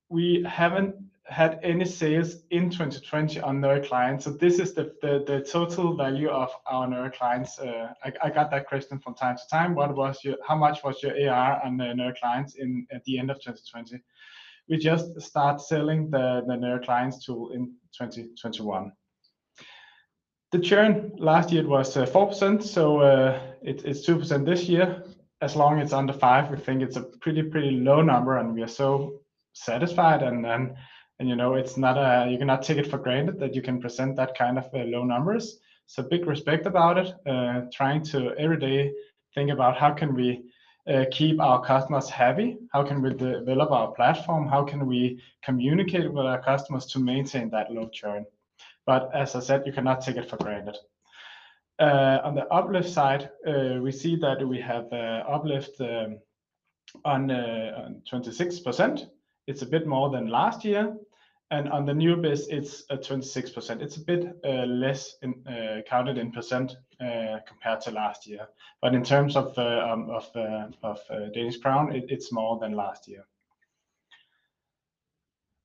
we 0.10 0.46
haven't 0.48 0.96
had 1.30 1.60
any 1.62 1.86
sales 1.86 2.44
in 2.52 2.70
2020 2.70 3.42
on 3.42 3.60
Know 3.60 3.76
Your 3.76 3.84
Clients. 3.84 4.26
So 4.26 4.32
this 4.32 4.60
is 4.60 4.74
the 4.74 4.96
the 5.02 5.46
total 5.52 5.96
value 5.96 6.30
of 6.30 6.50
our 6.66 6.88
Know 6.88 7.02
Your 7.02 7.12
Clients. 7.12 7.60
Uh, 7.60 7.94
I 8.24 8.30
got 8.30 8.50
that 8.52 8.68
question 8.68 8.98
from 9.00 9.14
time 9.14 9.36
to 9.36 9.44
time. 9.50 9.76
What 9.76 9.96
was 9.96 10.24
your, 10.24 10.38
How 10.48 10.56
much 10.56 10.84
was 10.84 11.04
your 11.04 11.30
AR 11.30 11.62
on 11.64 11.78
the 11.78 11.94
Know 11.94 12.06
Your 12.06 12.14
Clients 12.14 12.56
in 12.56 12.88
at 12.92 13.04
the 13.04 13.20
end 13.20 13.30
of 13.30 13.38
2020? 13.38 14.02
We 14.70 14.78
just 14.78 15.20
start 15.20 15.60
selling 15.62 16.10
the 16.10 16.44
the 16.48 16.56
Know 16.56 16.70
Your 16.70 16.80
Clients 16.80 17.26
tool 17.26 17.52
in 17.52 17.74
2021. 17.98 18.92
The 20.54 20.60
churn 20.60 21.12
last 21.18 21.52
year 21.52 21.68
was 21.68 21.98
uh, 21.98 22.06
4%, 22.06 22.64
so 22.64 23.02
uh, 23.02 23.42
it's 23.62 24.08
2% 24.08 24.46
this 24.46 24.64
year. 24.70 25.04
As 25.42 25.58
long 25.58 25.80
as 25.80 25.88
it's 25.88 25.94
under 25.94 26.14
5, 26.14 26.52
we 26.52 26.58
think 26.58 26.82
it's 26.82 26.96
a 26.96 27.02
pretty 27.02 27.44
pretty 27.44 27.72
low 27.72 28.02
number, 28.02 28.38
and 28.38 28.54
we 28.54 28.62
are 28.64 28.68
so 28.68 29.20
satisfied. 29.54 30.24
And 31.20 31.28
you 31.28 31.36
know, 31.36 31.56
it's 31.56 31.78
not 31.78 31.98
a 31.98 32.30
you 32.30 32.38
cannot 32.38 32.62
take 32.62 32.78
it 32.78 32.88
for 32.88 32.98
granted 32.98 33.40
that 33.40 33.56
you 33.56 33.62
can 33.62 33.82
present 33.82 34.16
that 34.18 34.38
kind 34.38 34.58
of 34.58 34.66
uh, 34.74 34.84
low 34.84 35.04
numbers. 35.04 35.60
So 35.88 36.04
big 36.04 36.28
respect 36.28 36.66
about 36.66 36.98
it. 36.98 37.14
Uh, 37.26 37.62
trying 37.74 38.04
to 38.12 38.36
every 38.38 38.60
day 38.60 38.94
think 39.34 39.50
about 39.50 39.78
how 39.78 39.94
can 39.94 40.14
we 40.14 40.44
uh, 40.88 41.06
keep 41.12 41.40
our 41.42 41.64
customers 41.64 42.10
happy? 42.10 42.58
How 42.72 42.84
can 42.84 43.02
we 43.02 43.14
develop 43.14 43.72
our 43.72 43.92
platform? 43.92 44.48
How 44.48 44.64
can 44.64 44.86
we 44.86 45.22
communicate 45.44 46.12
with 46.12 46.26
our 46.26 46.42
customers 46.42 46.86
to 46.88 47.00
maintain 47.00 47.50
that 47.50 47.72
low 47.72 47.90
churn? 47.90 48.26
But 48.86 49.10
as 49.14 49.36
I 49.36 49.40
said, 49.40 49.64
you 49.66 49.74
cannot 49.74 50.02
take 50.02 50.18
it 50.18 50.30
for 50.30 50.38
granted. 50.38 50.78
On 51.80 52.36
the 52.36 52.48
uplift 52.48 52.90
side, 52.90 53.30
we 53.46 53.92
see 53.92 54.16
that 54.18 54.48
we 54.48 54.62
have 54.62 54.92
uplift 54.94 55.80
um, 55.82 56.20
on 57.04 57.28
26%. 58.10 59.10
It's 59.48 59.62
a 59.62 59.66
bit 59.66 59.88
more 59.88 60.10
than 60.10 60.28
last 60.28 60.64
year. 60.64 60.96
And 61.50 61.70
on 61.70 61.86
the 61.86 61.94
new 61.94 62.18
biz, 62.18 62.48
it's 62.50 62.84
26%. 62.92 63.82
It's 63.82 63.96
a 63.96 64.02
bit 64.02 64.38
uh, 64.44 64.66
less 64.66 65.16
uh, 65.24 65.82
counted 65.88 66.18
in 66.18 66.32
percent 66.32 66.76
uh, 67.00 67.40
compared 67.48 67.80
to 67.82 67.92
last 67.92 68.28
year. 68.28 68.48
But 68.82 68.94
in 68.94 69.04
terms 69.04 69.38
of 69.38 69.58
um, 69.58 70.12
Danish 71.34 71.58
crown, 71.58 71.94
it's 71.94 72.34
more 72.34 72.60
than 72.60 72.74
last 72.74 73.08
year. 73.08 73.26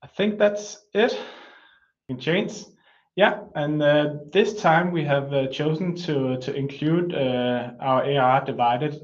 I 0.03 0.07
think 0.07 0.39
that's 0.39 0.85
it. 0.95 1.19
In 2.09 2.19
chains. 2.19 2.69
Yeah. 3.17 3.41
And 3.57 3.81
this 4.33 4.61
time 4.61 4.93
we 4.93 5.05
have 5.05 5.51
chosen 5.51 5.97
to 5.97 6.55
include 6.55 7.13
our 7.15 8.05
ARR 8.05 8.45
divided 8.45 9.01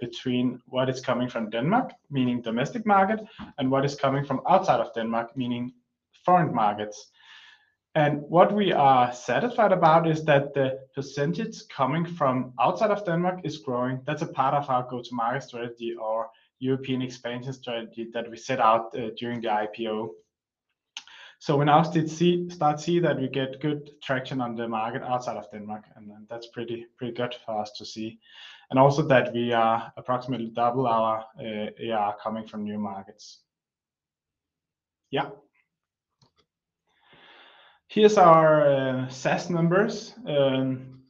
between 0.00 0.60
what 0.66 0.88
is 0.88 1.00
coming 1.00 1.28
from 1.28 1.50
Denmark, 1.50 1.92
meaning 2.10 2.42
domestic 2.42 2.84
market, 2.84 3.20
and 3.58 3.70
what 3.70 3.84
is 3.84 3.94
coming 3.94 4.24
from 4.24 4.40
outside 4.48 4.80
of 4.80 4.92
Denmark, 4.92 5.36
meaning 5.36 5.72
foreign 6.26 6.54
markets. 6.54 7.10
And 7.94 8.20
what 8.28 8.52
we 8.52 8.72
are 8.72 9.10
satisfied 9.14 9.72
about 9.72 10.06
is 10.06 10.22
that 10.26 10.52
the 10.52 10.80
percentage 10.94 11.66
coming 11.74 12.04
from 12.04 12.52
outside 12.60 12.90
of 12.90 13.06
Denmark 13.06 13.40
is 13.42 13.56
growing. 13.56 14.02
That's 14.04 14.20
a 14.20 14.26
part 14.26 14.52
of 14.52 14.68
our 14.68 14.86
go-to-market 14.90 15.44
strategy 15.44 15.94
or 15.94 16.28
European 16.58 17.00
expansion 17.00 17.54
strategy 17.54 18.10
that 18.12 18.30
we 18.30 18.36
set 18.36 18.60
out 18.60 18.94
uh, 18.94 19.10
during 19.18 19.40
the 19.40 19.48
IPO. 19.48 20.10
So 21.38 21.56
we 21.56 21.64
now 21.64 21.82
start 21.82 22.08
to 22.08 22.78
see 22.78 23.00
that 23.00 23.18
we 23.18 23.28
get 23.28 23.60
good 23.60 23.90
traction 24.02 24.40
on 24.42 24.56
the 24.56 24.68
market 24.68 25.02
outside 25.02 25.36
of 25.36 25.50
Denmark, 25.50 25.84
and 25.94 26.10
that's 26.28 26.48
pretty 26.48 26.86
good 27.00 27.34
for 27.46 27.62
us 27.62 27.72
to 27.78 27.84
see. 27.84 28.18
And 28.70 28.78
also 28.78 29.02
that 29.02 29.32
we 29.32 29.52
are 29.52 29.92
approximately 29.96 30.50
double 30.50 30.86
our 30.86 31.24
uh, 31.38 31.70
ARR 31.80 32.16
coming 32.22 32.46
from 32.46 32.64
new 32.64 32.78
markets. 32.78 33.40
Yeah. 35.10 35.30
Here's 37.96 38.18
our 38.18 38.60
uh, 38.60 39.08
SaaS 39.08 39.48
numbers. 39.48 40.12
Um, 40.26 41.00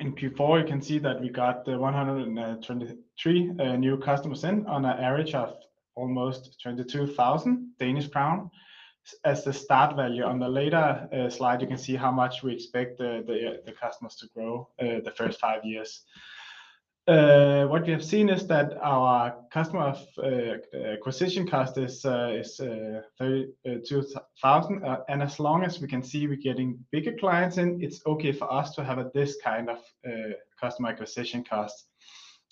in 0.00 0.14
Q4, 0.14 0.60
you 0.60 0.66
can 0.66 0.82
see 0.82 0.98
that 0.98 1.18
we 1.18 1.30
got 1.30 1.66
123 1.66 3.50
uh, 3.58 3.62
uh, 3.62 3.76
new 3.76 3.96
customers 3.96 4.44
in 4.44 4.66
on 4.66 4.84
an 4.84 4.98
average 5.02 5.32
of 5.32 5.54
almost 5.94 6.60
22,000 6.62 7.70
Danish 7.80 8.08
crown 8.08 8.50
as 9.24 9.44
the 9.44 9.52
start 9.54 9.96
value. 9.96 10.24
On 10.24 10.38
the 10.38 10.46
later 10.46 11.08
slide, 11.30 11.62
you 11.62 11.68
can 11.68 11.78
see 11.78 11.96
how 11.96 12.10
much 12.10 12.42
we 12.42 12.52
expect 12.52 12.98
the 12.98 13.74
customers 13.80 14.16
to 14.16 14.26
grow 14.34 14.68
the 14.78 15.14
first 15.16 15.40
five 15.40 15.64
years. 15.64 16.02
Uh, 17.08 17.66
what 17.66 17.86
we 17.86 17.92
have 17.92 18.04
seen 18.04 18.28
is 18.28 18.48
that 18.48 18.76
our 18.82 19.36
customer 19.52 19.94
uh, 20.18 20.26
uh, 20.26 20.56
acquisition 20.92 21.46
cost 21.46 21.78
is 21.78 22.02
32,000. 22.02 24.82
And 25.08 25.22
as 25.22 25.38
long 25.38 25.62
as 25.62 25.80
we 25.80 25.86
can 25.86 26.02
see 26.02 26.26
we're 26.26 26.36
getting 26.36 26.84
bigger 26.90 27.12
clients 27.12 27.58
in, 27.58 27.80
it's 27.80 28.04
okay 28.06 28.32
for 28.32 28.52
us 28.52 28.74
to 28.74 28.82
have 28.82 29.12
this 29.14 29.36
kind 29.42 29.70
of 29.70 29.78
customer 30.60 30.88
acquisition 30.88 31.44
cost. 31.44 31.84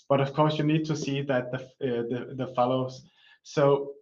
But 0.08 0.20
of 0.20 0.32
course, 0.34 0.56
you 0.56 0.62
need 0.64 0.84
to 0.84 0.94
see 0.94 1.20
that 1.22 1.50
the 1.80 2.52
follows. 2.54 3.02
So 3.42 3.94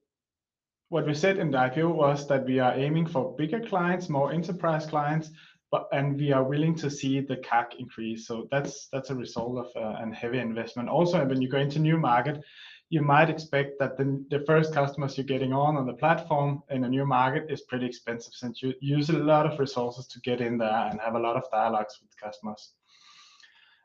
what 0.90 1.06
we 1.06 1.14
said 1.14 1.38
in 1.38 1.50
the 1.50 1.56
IPO 1.56 1.94
was 1.94 2.28
that 2.28 2.44
we 2.44 2.58
are 2.58 2.74
aiming 2.74 3.06
for 3.06 3.34
bigger 3.36 3.60
clients, 3.60 4.10
more 4.10 4.30
enterprise 4.30 4.84
clients, 4.84 5.30
but 5.72 5.88
and 5.90 6.20
we 6.20 6.30
are 6.32 6.44
willing 6.44 6.74
to 6.76 6.90
see 6.90 7.20
the 7.20 7.38
CAC 7.38 7.74
increase. 7.78 8.26
So 8.26 8.46
that's 8.52 8.88
that's 8.92 9.10
a 9.10 9.14
result 9.14 9.56
of 9.58 9.68
uh, 9.74 10.04
a 10.04 10.14
heavy 10.14 10.38
investment. 10.38 10.90
Also, 10.90 11.24
when 11.24 11.40
you 11.40 11.48
go 11.48 11.58
into 11.58 11.78
new 11.78 11.96
market, 11.96 12.44
you 12.90 13.00
might 13.00 13.30
expect 13.30 13.78
that 13.80 13.96
the 13.96 14.22
the 14.30 14.44
first 14.46 14.74
customers 14.74 15.16
you're 15.16 15.32
getting 15.34 15.54
on 15.54 15.78
on 15.78 15.86
the 15.86 15.94
platform 15.94 16.62
in 16.70 16.84
a 16.84 16.88
new 16.88 17.06
market 17.06 17.50
is 17.50 17.62
pretty 17.62 17.86
expensive, 17.86 18.34
since 18.34 18.62
you 18.62 18.74
use 18.80 19.08
a 19.08 19.14
lot 19.14 19.46
of 19.46 19.58
resources 19.58 20.06
to 20.08 20.20
get 20.20 20.42
in 20.42 20.58
there 20.58 20.88
and 20.90 21.00
have 21.00 21.14
a 21.14 21.24
lot 21.26 21.36
of 21.36 21.50
dialogues 21.50 21.98
with 22.02 22.20
customers. 22.20 22.74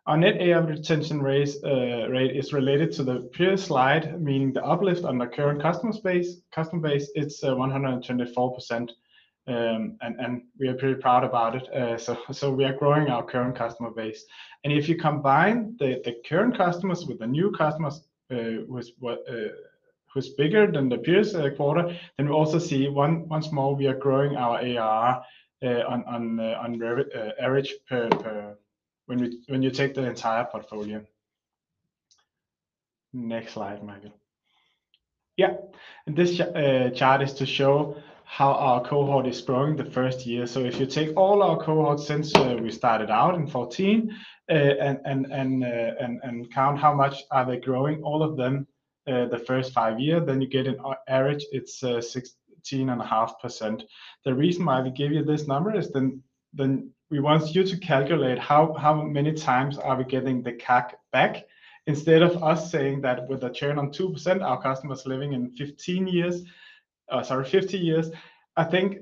Our 0.08 0.18
net 0.18 0.42
ARR 0.42 0.68
retention 0.68 1.20
uh, 1.20 2.08
rate 2.10 2.36
is 2.36 2.54
related 2.54 2.94
to 2.94 3.04
the 3.04 3.30
previous 3.34 3.66
slide, 3.66 4.22
meaning 4.22 4.54
the 4.54 4.64
uplift 4.64 5.04
on 5.04 5.18
the 5.18 5.28
current 5.28 5.62
customer 5.62 5.92
base, 6.02 6.38
Customer 6.50 6.82
base, 6.82 7.12
it's 7.16 7.44
uh, 7.44 7.54
124%. 7.54 8.90
Um, 9.48 9.98
and 10.02 10.42
we 10.60 10.68
are 10.68 10.74
pretty 10.74 11.00
proud 11.00 11.24
about 11.24 11.56
it. 11.56 11.74
Uh, 11.74 11.98
so 11.98 12.52
we 12.52 12.66
are 12.66 12.74
growing 12.74 13.08
our 13.10 13.24
current 13.24 13.56
customer 13.56 13.92
base. 13.92 14.26
And 14.66 14.74
if 14.74 14.90
you 14.90 14.98
combine 14.98 15.78
the 15.80 16.16
current 16.28 16.58
customers 16.58 17.06
with 17.06 17.20
the 17.20 17.28
new 17.28 17.52
customers, 17.52 18.02
uh, 18.30 18.36
uh, 18.36 19.16
who's 20.14 20.30
bigger 20.32 20.70
than 20.70 20.90
the 20.90 20.98
previous 20.98 21.34
quarter, 21.56 21.98
then 22.18 22.28
we 22.28 22.34
also 22.34 22.60
see 22.60 22.90
once 22.90 23.52
more, 23.54 23.74
we 23.74 23.88
are 23.88 23.96
growing 23.96 24.36
our 24.36 24.60
ARR 24.60 25.24
on 25.64 26.42
average 27.40 27.74
per 27.88 28.58
when 29.06 29.62
you 29.64 29.72
take 29.72 29.94
the 29.94 30.04
entire 30.04 30.44
portfolio. 30.44 31.02
Next 33.14 33.54
slide, 33.54 33.82
Michael. 33.82 34.20
Yeah, 35.38 35.54
and 36.06 36.18
this 36.18 36.36
chart 36.36 37.22
is 37.22 37.34
to 37.36 37.46
show 37.46 37.96
how 38.30 38.52
our 38.52 38.84
cohort 38.84 39.26
is 39.26 39.40
growing 39.42 39.78
the 39.78 39.86
first 39.86 40.26
year. 40.26 40.46
So 40.46 40.60
if 40.60 40.82
you 40.82 40.86
take 40.86 41.16
all 41.16 41.42
our 41.42 41.58
cohorts 41.58 42.06
since 42.06 42.36
uh, 42.36 42.58
we 42.62 42.70
started 42.72 43.10
out 43.10 43.36
in 43.36 43.48
2014 43.48 44.14
uh, 44.50 44.54
uh, 44.54 46.20
and 46.24 46.54
count 46.54 46.78
how 46.78 46.94
much 46.94 47.24
are 47.32 47.46
they 47.46 47.58
growing, 47.58 48.04
all 48.04 48.22
of 48.22 48.36
them, 48.36 48.68
the 49.06 49.42
first 49.48 49.72
five 49.72 50.02
years, 50.02 50.26
then 50.26 50.42
you 50.42 50.48
get 50.48 50.68
an 50.68 50.78
average, 51.08 51.46
it's 51.54 51.82
16.5%. 51.82 53.84
The 54.26 54.34
reason 54.34 54.66
why 54.66 54.82
we 54.82 54.92
give 54.92 55.14
you 55.14 55.24
this 55.24 55.48
number 55.48 55.74
is 55.76 55.90
then 55.92 56.22
then 56.54 56.92
we 57.10 57.22
want 57.22 57.56
you 57.56 57.64
to 57.64 57.78
calculate 57.78 58.40
how 58.40 58.74
how 58.74 59.02
many 59.02 59.32
times 59.32 59.78
are 59.78 59.96
we 59.96 60.04
getting 60.04 60.44
the 60.44 60.52
CAC 60.52 60.96
back, 61.14 61.46
instead 61.86 62.22
of 62.22 62.44
us 62.44 62.70
saying 62.70 63.00
that 63.02 63.26
with 63.30 63.46
a 63.46 63.50
churn 63.50 63.80
on 63.80 63.92
2%, 63.92 64.44
our 64.44 64.62
customers 64.62 65.06
living 65.06 65.32
in 65.32 65.56
15 65.56 66.08
years, 66.08 66.44
Uh, 67.10 67.24
sorry, 67.24 67.46
50 67.50 67.78
years. 67.78 68.10
I 68.56 68.64
think 68.64 68.98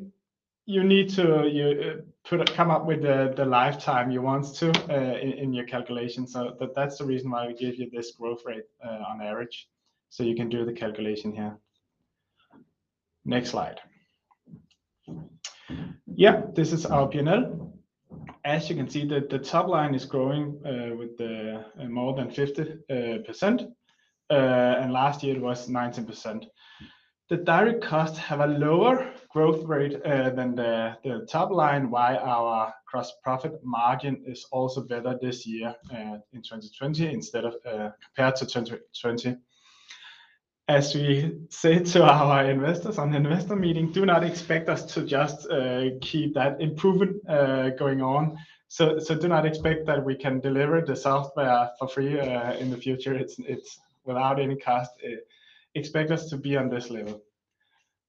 you 0.65 0.83
need 0.83 1.09
to 1.09 1.47
you 1.47 1.65
uh, 1.67 2.01
put 2.27 2.51
come 2.53 2.71
up 2.71 2.85
with 2.85 3.03
the 3.03 3.33
the 3.37 3.45
lifetime 3.45 4.09
you 4.09 4.21
want 4.21 4.55
to 4.55 4.71
uh, 4.89 5.17
in 5.19 5.53
your 5.53 5.65
calculation. 5.65 6.27
So 6.27 6.55
that, 6.59 6.73
that's 6.73 6.97
the 6.97 7.05
reason 7.05 7.29
why 7.31 7.47
we 7.47 7.53
give 7.53 7.75
you 7.75 7.89
this 7.91 8.11
growth 8.11 8.41
rate 8.45 8.65
on 8.83 9.21
average, 9.21 9.67
so 10.09 10.23
you 10.23 10.35
can 10.35 10.49
do 10.49 10.65
the 10.65 10.73
calculation 10.73 11.31
here. 11.31 11.57
Next 13.25 13.49
slide. 13.51 13.79
Yeah, 16.07 16.43
this 16.53 16.71
is 16.71 16.85
our 16.85 17.07
P&L. 17.07 17.73
As 18.45 18.69
you 18.69 18.75
can 18.75 18.87
see, 18.87 19.05
the 19.05 19.39
top 19.39 19.67
line 19.67 19.95
is 19.95 20.05
growing 20.05 20.53
with 20.97 21.17
the, 21.17 21.65
more 21.89 22.13
than 22.15 22.29
50%, 22.29 23.67
and 24.29 24.93
last 24.93 25.23
year 25.23 25.35
it 25.35 25.41
was 25.41 25.67
19%. 25.67 26.45
The 27.27 27.37
direct 27.37 27.81
costs 27.81 28.19
have 28.19 28.39
a 28.39 28.45
lower 28.45 29.11
growth 29.29 29.63
rate 29.65 29.99
uh, 30.05 30.29
than 30.29 30.53
the 30.53 30.95
top 31.27 31.49
line, 31.49 31.89
while 31.89 32.19
our 32.19 32.71
gross 32.85 33.11
profit 33.23 33.53
margin 33.63 34.23
is 34.27 34.45
also 34.51 34.81
better 34.81 35.17
this 35.19 35.45
year 35.47 35.75
uh, 35.91 36.17
in 36.33 36.43
2020 36.43 37.11
instead 37.11 37.45
of 37.45 37.55
uh, 37.65 37.89
compared 38.03 38.35
to 38.35 38.45
2020. 38.45 39.37
As 40.67 40.93
we 40.93 41.39
say 41.49 41.79
to 41.79 42.03
our 42.03 42.45
investors 42.45 42.99
on 42.99 43.09
the 43.09 43.17
investor 43.17 43.55
meeting, 43.55 43.91
do 43.91 44.05
not 44.05 44.23
expect 44.23 44.69
us 44.69 44.85
to 44.93 45.03
just 45.03 45.47
keep 46.01 46.35
that 46.35 46.61
improvement 46.61 47.25
going 47.77 48.01
on. 48.01 48.37
So 48.67 48.99
do 48.99 49.27
not 49.27 49.45
expect 49.47 49.87
that 49.87 50.03
we 50.03 50.15
can 50.15 50.39
deliver 50.39 50.81
the 50.81 50.95
software 50.95 51.71
for 51.79 51.87
free 51.87 52.19
in 52.19 52.69
the 52.69 52.77
future. 52.77 53.15
It's 53.15 53.79
without 54.05 54.39
any 54.39 54.55
cost. 54.55 54.91
Expect 55.75 56.11
us 56.11 56.29
to 56.29 56.37
be 56.37 56.57
on 56.57 56.69
this 56.69 56.89
level. 56.89 57.21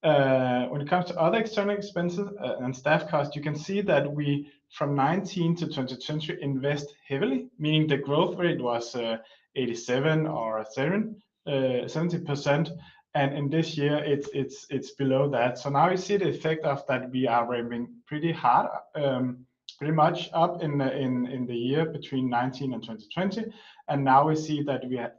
Uh, 0.02 0.66
when 0.66 0.80
it 0.80 0.88
comes 0.88 1.06
to 1.06 1.18
other 1.18 1.38
external 1.38 1.76
expenses 1.76 2.28
uh, 2.40 2.56
and 2.60 2.76
staff 2.76 3.08
costs, 3.08 3.34
you 3.34 3.42
can 3.42 3.56
see 3.56 3.80
that 3.80 4.08
we, 4.10 4.48
from 4.70 4.90
2019 4.90 5.56
to 5.56 5.66
2020, 5.66 6.40
invest 6.42 6.94
heavily, 7.08 7.48
meaning 7.58 7.88
the 7.88 7.96
growth 7.96 8.38
rate 8.38 8.62
was 8.62 8.94
uh, 8.94 9.16
87 9.56 10.28
or 10.28 10.64
70%, 10.64 12.70
and 13.14 13.34
in 13.34 13.50
this 13.50 13.76
year, 13.76 14.00
it's 14.04 14.92
below 14.92 15.28
that. 15.30 15.58
So 15.58 15.70
now 15.70 15.90
we 15.90 15.96
see 15.96 16.18
the 16.18 16.28
effect 16.28 16.64
of 16.64 16.86
that 16.86 17.10
we 17.10 17.26
are 17.26 17.48
ramping 17.48 17.88
pretty 18.06 18.30
hard, 18.30 18.68
um, 18.94 19.44
pretty 19.78 19.94
much 19.94 20.30
up 20.32 20.62
in 20.62 20.78
the 20.78 21.56
year 21.56 21.86
between 21.86 22.28
2019 22.28 22.74
and 22.74 22.82
2020, 22.82 23.50
and 23.88 24.04
now 24.04 24.28
we 24.28 24.36
see 24.36 24.62
that 24.62 24.86
we 24.88 24.98
are 24.98 25.12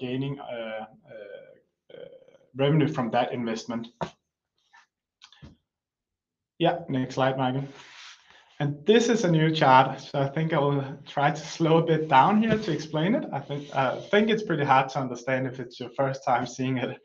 gaining 0.00 0.38
revenue 2.58 2.88
from 2.88 3.10
that 3.12 3.32
investment. 3.32 3.88
Yeah, 6.58 6.80
next 6.88 7.14
slide, 7.14 7.38
Michael. 7.38 7.64
And 8.60 8.84
this 8.84 9.08
is 9.08 9.22
a 9.22 9.30
new 9.30 9.54
chart, 9.54 10.00
so 10.00 10.20
I 10.20 10.28
think 10.28 10.52
I 10.52 10.58
will 10.58 10.84
try 11.06 11.30
to 11.30 11.36
slow 11.40 11.78
a 11.78 11.86
bit 11.86 12.08
down 12.08 12.42
here 12.42 12.58
to 12.58 12.72
explain 12.72 13.14
it. 13.14 13.24
I 13.32 13.38
think 13.38 13.72
I 13.72 14.00
think 14.10 14.28
it's 14.28 14.42
pretty 14.42 14.64
hard 14.64 14.88
to 14.90 14.98
understand 14.98 15.46
if 15.46 15.60
it's 15.60 15.78
your 15.78 15.90
first 15.90 16.24
time 16.24 16.44
seeing 16.44 16.78
it. 16.78 16.98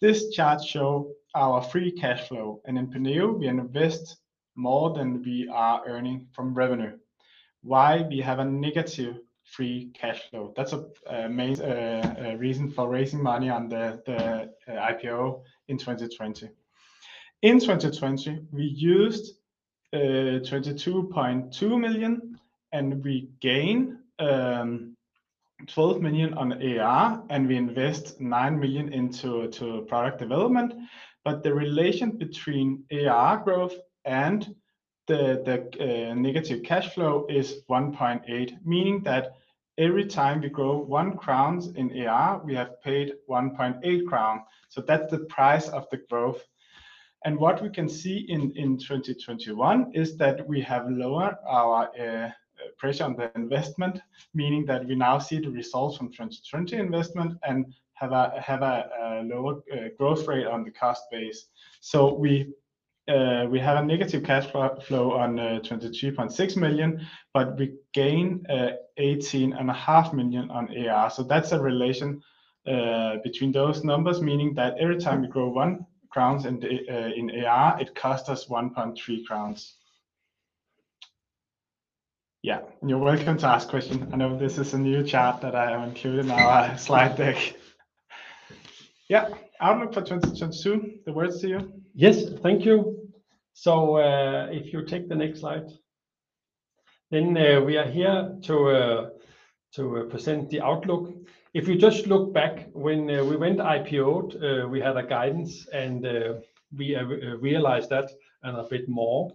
This 0.00 0.30
chart 0.30 0.64
show 0.64 1.12
our 1.34 1.60
free 1.60 1.92
cash 1.92 2.26
flow, 2.28 2.62
and 2.64 2.78
in 2.78 2.86
Penneo, 2.86 3.38
we 3.38 3.48
invest 3.48 4.16
more 4.56 4.94
than 4.94 5.22
we 5.22 5.50
are 5.52 5.82
earning 5.86 6.26
from 6.32 6.54
revenue. 6.54 6.96
Why 7.62 8.06
we 8.08 8.20
have 8.22 8.38
a 8.38 8.44
negative 8.46 9.16
free 9.54 9.90
cash 9.94 10.22
flow? 10.30 10.52
That's 10.56 10.72
a 10.72 11.28
main 11.28 11.56
reason 12.38 12.70
for 12.70 12.88
raising 12.88 13.22
money 13.22 13.48
on 13.48 13.68
the 13.68 14.00
uh, 14.08 14.70
IPO 14.70 15.42
in 15.68 15.78
2020. 15.78 16.48
In 17.42 17.58
2020, 17.58 18.40
we 18.52 18.64
used 18.64 19.36
uh, 19.92 20.40
22.2 20.44 21.80
million, 21.80 22.38
and 22.72 23.02
we 23.02 23.30
gain 23.40 23.98
um, 24.18 24.96
12 25.66 26.00
million 26.00 26.34
on 26.34 26.52
AR, 26.78 27.24
and 27.30 27.48
we 27.48 27.56
invest 27.56 28.20
9 28.20 28.60
million 28.60 28.92
into 28.92 29.84
product 29.88 30.18
development. 30.18 30.74
But 31.24 31.42
the 31.42 31.52
relation 31.52 32.12
between 32.18 32.84
AR 32.92 33.38
growth 33.38 33.74
and 34.04 34.54
the 35.10 36.10
uh, 36.10 36.14
negative 36.14 36.62
cash 36.62 36.94
flow 36.94 37.26
is 37.28 37.62
1.8, 37.68 38.58
meaning 38.64 39.02
that 39.04 39.32
every 39.78 40.06
time 40.06 40.40
we 40.40 40.48
grow 40.48 40.78
1 40.78 41.16
crown 41.16 41.60
in 41.76 42.06
AR, 42.06 42.40
we 42.44 42.54
have 42.54 42.80
paid 42.82 43.14
1.8 43.28 44.06
crown. 44.06 44.42
So 44.68 44.80
that's 44.80 45.10
the 45.10 45.20
price 45.26 45.68
of 45.68 45.86
the 45.90 45.98
growth. 46.08 46.42
And 47.24 47.38
what 47.38 47.62
we 47.62 47.68
can 47.68 47.88
see 47.88 48.18
in 48.28 48.52
in 48.56 48.78
2021 48.78 49.92
is 49.94 50.16
that 50.16 50.46
we 50.48 50.62
have 50.62 50.88
lowered 50.88 51.36
our 51.46 51.90
uh, 51.98 52.30
pressure 52.78 53.04
on 53.04 53.16
the 53.16 53.30
investment, 53.34 54.00
meaning 54.32 54.64
that 54.66 54.86
we 54.86 54.94
now 54.94 55.18
see 55.18 55.38
the 55.38 55.50
results 55.50 55.98
from 55.98 56.08
2020 56.08 56.76
investment 56.76 57.34
and 57.42 57.74
have 57.94 58.12
a 58.12 59.22
lower 59.24 59.62
uh, 59.72 59.88
growth 59.98 60.26
rate 60.26 60.46
on 60.46 60.64
the 60.64 60.70
cost 60.70 61.02
base. 61.10 61.48
So 61.80 62.14
we 62.14 62.54
Uh, 63.10 63.46
have 63.58 63.82
a 63.82 63.84
negative 63.84 64.22
cash 64.22 64.46
flow 64.46 65.12
on 65.12 65.38
uh, 65.38 65.60
23.6 65.64 66.56
million, 66.56 67.06
but 67.34 67.58
we 67.58 67.74
gain 67.92 68.44
uh, 68.48 68.70
18.5 68.98 70.14
million 70.14 70.50
on 70.50 70.68
ARR. 70.76 71.10
So 71.10 71.24
that's 71.24 71.52
a 71.52 71.60
relation 71.60 72.22
between 73.24 73.50
those 73.50 73.82
numbers, 73.82 74.20
meaning 74.20 74.54
that 74.54 74.78
every 74.78 74.98
time 74.98 75.22
we 75.22 75.28
grow 75.28 75.48
1 75.48 75.84
crown 76.10 76.46
in 76.46 77.30
ARR, 77.30 77.80
it 77.80 77.94
costs 77.94 78.28
us 78.28 78.46
1.3 78.46 79.24
crowns. 79.26 79.76
Yeah, 82.42 82.60
and 82.80 82.88
you're 82.88 82.98
welcome 82.98 83.36
to 83.38 83.46
ask 83.46 83.68
question. 83.68 84.08
I 84.12 84.16
know 84.16 84.38
this 84.38 84.56
is 84.56 84.72
a 84.72 84.78
new 84.78 85.02
chart 85.02 85.42
that 85.42 85.54
I 85.54 85.70
have 85.72 85.86
included 85.86 86.24
in 86.24 86.30
our 86.30 86.78
slide 86.86 87.16
deck. 87.16 87.54
Yeah, 89.10 89.28
outlook 89.60 89.92
for 89.92 90.00
2022, 90.00 91.00
the 91.04 91.12
words 91.12 91.40
to 91.40 91.48
you. 91.48 91.72
Yes, 91.94 92.30
thank 92.42 92.64
you. 92.64 92.99
So 93.60 93.98
uh, 93.98 94.48
if 94.50 94.72
you 94.72 94.86
take 94.86 95.10
the 95.10 95.14
next 95.14 95.40
slide. 95.40 95.66
Then 97.10 97.36
uh, 97.36 97.60
we 97.60 97.76
are 97.76 97.84
here 97.84 98.34
to 98.44 98.70
uh, 98.70 99.10
to 99.74 100.06
present 100.08 100.48
the 100.48 100.62
outlook. 100.62 101.12
If 101.52 101.68
you 101.68 101.76
just 101.76 102.06
look 102.06 102.32
back 102.32 102.70
when 102.72 103.04
we 103.04 103.36
went 103.36 103.58
IPO'd, 103.58 104.70
we 104.70 104.80
had 104.80 104.96
a 104.96 105.02
guidance 105.02 105.68
and 105.74 106.06
we 106.74 106.96
realized 107.40 107.90
that 107.90 108.10
and 108.44 108.56
a 108.56 108.62
bit 108.62 108.88
more. 108.88 109.30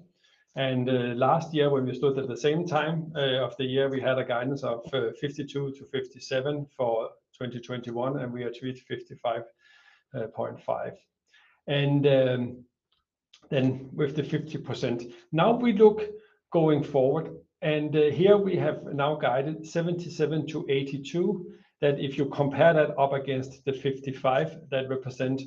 And 0.55 0.88
last 1.19 1.53
year 1.53 1.69
when 1.69 1.85
we 1.85 1.93
stood 1.93 2.17
at 2.17 2.27
the 2.27 2.38
same 2.38 2.65
time 2.65 3.11
of 3.15 3.55
the 3.57 3.65
year, 3.65 3.89
we 3.89 4.01
had 4.01 4.17
a 4.17 4.25
guidance 4.25 4.63
of 4.63 4.89
52 5.21 5.45
to 5.45 5.85
57 5.85 6.65
for 6.75 7.11
2021, 7.38 8.17
and 8.17 8.33
we 8.33 8.45
achieved 8.45 8.81
55.5. 8.89 10.93
Then 13.49 13.89
with 13.93 14.15
the 14.15 14.23
50%. 14.23 15.13
Now 15.31 15.55
we 15.55 15.73
look 15.73 16.01
going 16.51 16.84
forward, 16.84 17.36
and 17.62 17.95
uh, 17.95 18.12
here 18.12 18.38
we 18.38 18.55
have 18.58 18.84
now 18.93 19.15
guided 19.15 19.63
77-82, 19.63 21.43
that 21.81 21.99
if 21.99 22.17
you 22.17 22.25
compare 22.25 22.73
that 22.73 22.97
up 22.97 23.13
against 23.13 23.63
the 23.65 23.73
55, 23.73 24.69
that 24.71 24.89
represent 24.89 25.41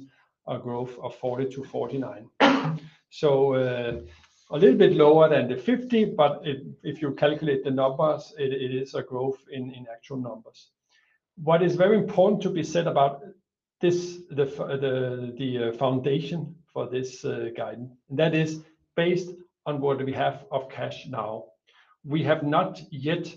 a 0.46 0.58
growth 0.58 0.98
of 1.02 1.18
40-49. 1.20 2.28
Uh, 3.22 4.02
a 4.50 4.58
little 4.58 4.76
bit 4.76 4.92
lower 4.92 5.28
than 5.28 5.48
the 5.48 5.56
50, 5.56 6.04
but 6.06 6.42
if 6.82 7.02
you 7.02 7.12
calculate 7.12 7.64
the 7.64 7.70
numbers, 7.70 8.34
it 8.38 8.52
is 8.52 8.94
a 8.94 9.02
growth 9.02 9.38
in 9.50 9.87
actual 9.90 10.18
numbers. 10.18 10.70
What 11.42 11.62
is 11.62 11.74
very 11.76 11.96
important 11.96 12.42
to 12.42 12.50
be 12.50 12.62
said 12.62 12.87
about 12.87 13.22
this, 13.80 14.18
the 14.30 15.70
uh, 15.72 15.76
foundation 15.76 16.54
for 16.72 16.88
this 16.88 17.24
uh, 17.24 17.50
guidance, 17.57 17.92
And 18.09 18.18
that 18.18 18.35
is 18.35 18.61
based 18.96 19.31
on 19.66 19.81
what 19.81 20.04
we 20.04 20.12
have 20.12 20.44
of 20.50 20.68
cash 20.68 21.07
now. 21.07 21.44
We 22.04 22.22
have 22.24 22.42
not 22.42 22.81
yet 22.90 23.35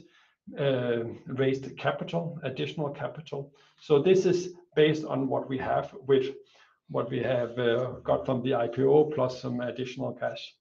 uh, 0.58 1.04
raised 1.28 1.78
capital, 1.78 2.40
additional 2.44 2.90
capital. 2.90 3.52
So 3.80 4.02
this 4.02 4.26
is 4.26 4.54
based 4.76 5.06
on 5.06 5.28
what 5.28 5.50
we 5.50 5.58
have 5.58 5.94
with 6.08 6.28
what 6.90 7.10
we 7.10 7.20
have 7.20 7.58
uh, 7.58 7.92
got 8.04 8.26
from 8.26 8.42
the 8.44 8.52
IPO, 8.52 9.16
plus 9.16 9.42
some 9.42 9.62
additional 9.62 10.14
cash 10.14 10.54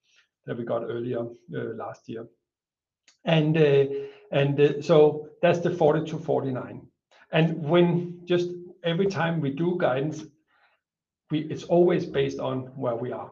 that 0.47 0.57
we 0.57 0.65
got 0.65 0.83
earlier 0.85 1.27
last 1.49 2.09
year. 2.09 2.27
And 3.25 3.57
uh 3.57 3.85
and 4.33 4.85
so 4.85 5.29
that's 5.43 5.59
the 5.59 5.71
40-49. 5.71 6.83
When 7.57 8.21
just 8.25 8.51
every 8.85 9.07
time 9.07 9.41
we 9.41 9.51
do 9.51 9.77
guidance, 9.79 10.25
it's 11.31 11.65
always 11.65 12.07
based 12.07 12.39
on 12.39 12.63
where 12.77 12.97
we 12.97 13.13
are 13.13 13.31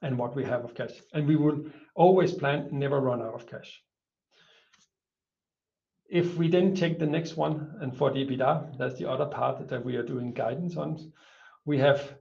and 0.00 0.18
what 0.18 0.34
we 0.34 0.44
have 0.44 0.64
of 0.64 0.74
cash. 0.74 0.92
And 1.12 1.26
we 1.26 1.36
will 1.36 1.66
always 1.94 2.32
plan, 2.32 2.68
never 2.72 3.00
run 3.00 3.22
out 3.22 3.34
of 3.34 3.46
cash. 3.46 3.82
If 6.08 6.36
we 6.36 6.48
then 6.48 6.74
take 6.74 6.98
the 6.98 7.06
next 7.06 7.36
one, 7.36 7.74
and 7.80 7.96
for 7.96 8.10
the 8.10 8.24
EBITDA, 8.24 8.76
that's 8.78 8.98
the 8.98 9.08
other 9.08 9.26
part 9.26 9.68
that 9.68 9.84
we 9.84 9.96
are 9.96 10.02
doing 10.02 10.32
guidance 10.32 10.76
on. 10.76 11.12
We 11.64 11.78
have 11.78 12.16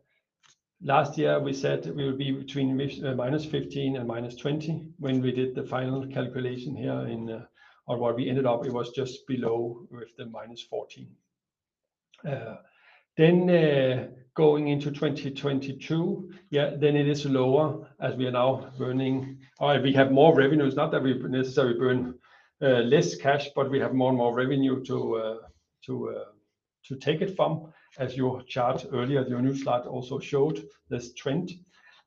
last 0.81 1.17
year, 1.17 1.39
we 1.39 1.53
said 1.53 1.85
we 1.85 2.05
will 2.05 2.17
be 2.17 2.31
between 2.31 2.77
-15 2.77 3.03
uh, 3.03 3.99
and 3.99 4.09
-20 4.09 4.93
when 4.97 5.21
we 5.21 5.31
did 5.31 5.55
the 5.55 5.63
final 5.63 6.07
calculation 6.07 6.75
here 6.75 7.07
in, 7.07 7.29
uh, 7.29 7.45
or 7.85 7.97
what 7.97 8.15
we 8.15 8.29
ended 8.29 8.45
up, 8.45 8.65
it 8.65 8.71
was 8.71 8.91
just 8.91 9.27
below 9.27 9.87
with 9.91 10.15
the 10.15 10.25
-14. 10.25 11.07
Then, 13.17 13.49
uh, 13.49 14.07
going 14.33 14.69
into 14.69 14.91
2022, 14.91 16.31
yeah, 16.49 16.71
then 16.77 16.95
it 16.95 17.07
is 17.07 17.25
lower 17.25 17.87
as 17.99 18.15
we 18.15 18.25
are 18.27 18.31
now 18.31 18.71
burning 18.77 19.39
or 19.59 19.79
we 19.81 19.93
have 19.93 20.11
more 20.11 20.33
revenues. 20.35 20.75
Not 20.75 20.91
that 20.91 21.03
we 21.03 21.13
necessarily 21.13 21.77
burn 21.77 22.17
uh, 22.61 22.81
less 22.81 23.15
cash, 23.15 23.49
but 23.55 23.69
we 23.69 23.79
have 23.79 23.93
more 23.93 24.09
and 24.09 24.17
more 24.17 24.33
revenue 24.33 24.83
to 24.85 25.15
uh, 25.17 25.37
to 25.85 26.25
to 26.83 26.95
take 26.95 27.21
it 27.21 27.35
from, 27.35 27.71
as 27.99 28.17
your 28.17 28.41
chart 28.43 28.85
earlier, 28.91 29.27
your 29.27 29.41
new 29.41 29.55
slide 29.55 29.85
also 29.85 30.19
showed 30.19 30.65
this 30.89 31.13
trend. 31.13 31.51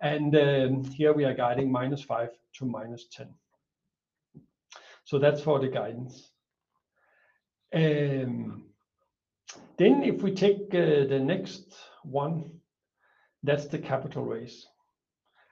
And 0.00 0.34
um, 0.36 0.84
here 0.84 1.12
we 1.12 1.24
are 1.24 1.34
guiding 1.34 1.70
-5 1.70 2.30
to 2.54 2.96
ten. 3.10 3.34
So 5.04 5.18
That's 5.18 5.42
for 5.42 5.60
the 5.60 5.68
guidance. 5.68 6.32
Um, 7.72 8.73
Then 9.76 10.02
if 10.02 10.22
we 10.22 10.32
take 10.32 10.74
uh, 10.74 11.06
the 11.08 11.20
next 11.20 11.74
one, 12.04 12.50
that's 13.42 13.66
the 13.66 13.78
capital 13.78 14.24
raise. 14.24 14.66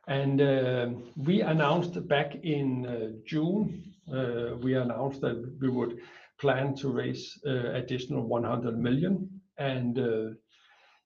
And 0.09 0.41
um, 0.41 1.05
we 1.17 1.43
announced 1.43 2.09
back 2.09 2.35
in 2.43 2.87
uh, 2.87 3.19
June 3.27 3.93
uh, 4.13 4.57
we 4.61 4.75
announced 4.75 5.21
that 5.21 5.57
we 5.61 5.69
would 5.69 5.99
plan 6.41 6.75
to 6.75 6.89
raise 6.89 7.39
additional 7.45 8.27
100 8.27 8.79
million. 8.79 9.41
And 9.59 10.37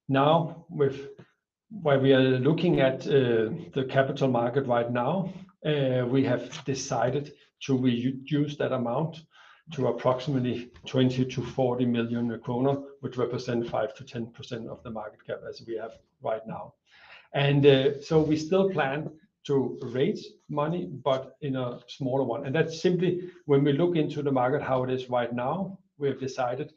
Now 0.09 0.65
with 0.71 1.09
where 1.83 1.99
we 1.99 2.15
are 2.15 2.39
looking 2.39 2.81
at 2.81 3.01
the 3.01 3.87
capital 3.91 4.29
market 4.29 4.67
right 4.67 4.91
now, 4.91 5.33
we 5.63 6.25
have 6.25 6.65
decided 6.65 7.33
to 7.67 7.77
reduce 7.77 8.57
that 8.57 8.73
amount 8.73 9.19
to 9.73 9.89
approximately 9.89 10.71
20 10.87 11.25
million-40 11.25 11.89
million 11.89 12.41
kroner, 12.41 12.77
which 13.07 13.17
represent 13.17 13.65
5%-10% 13.65 14.67
of 14.67 14.83
the 14.83 14.91
market 14.91 15.25
cap 15.25 15.39
as 15.49 15.63
we 15.65 15.77
have 15.77 15.93
right 16.23 16.45
now. 16.45 16.75
And 17.35 17.65
uh, 17.65 18.03
so 18.03 18.21
we 18.21 18.37
still 18.37 18.69
plan 18.69 19.11
to 19.45 19.79
raise 19.81 20.31
money, 20.49 20.87
but 20.87 21.37
in 21.41 21.55
a 21.55 21.79
smaller 21.87 22.25
one. 22.25 22.45
And 22.45 22.53
that's 22.53 22.83
simply 22.83 23.31
when 23.45 23.63
we 23.63 23.73
look 23.75 23.95
into 23.95 24.23
the 24.23 24.33
market, 24.33 24.61
how 24.61 24.83
it 24.83 24.91
is 24.91 25.09
right 25.09 25.33
now, 25.33 25.79
we 25.99 26.09
have 26.09 26.19
decided 26.19 26.73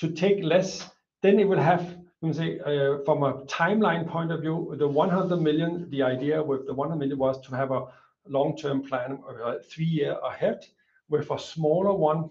to 0.00 0.10
take 0.10 0.44
less, 0.44 0.90
then 1.22 1.40
it 1.40 1.48
will 1.48 1.64
have, 1.72 1.96
let 2.20 2.28
me 2.28 2.34
say, 2.34 2.58
uh, 2.60 3.02
from 3.06 3.22
a 3.22 3.32
timeline 3.46 4.06
point 4.06 4.32
of 4.32 4.42
view, 4.42 4.74
the 4.78 4.86
100 4.86 5.38
million, 5.38 5.88
the 5.88 6.02
idea 6.02 6.42
with 6.42 6.66
the 6.66 6.74
100 6.74 6.98
million 6.98 7.18
was 7.18 7.40
to 7.46 7.56
have 7.56 7.70
a 7.70 7.86
long-term 8.28 8.82
plan, 8.82 9.18
uh, 9.26 9.54
three 9.70 9.86
year 9.86 10.18
ahead. 10.22 10.66
With 11.08 11.30
a 11.30 11.38
smaller 11.38 11.94
one, 11.94 12.28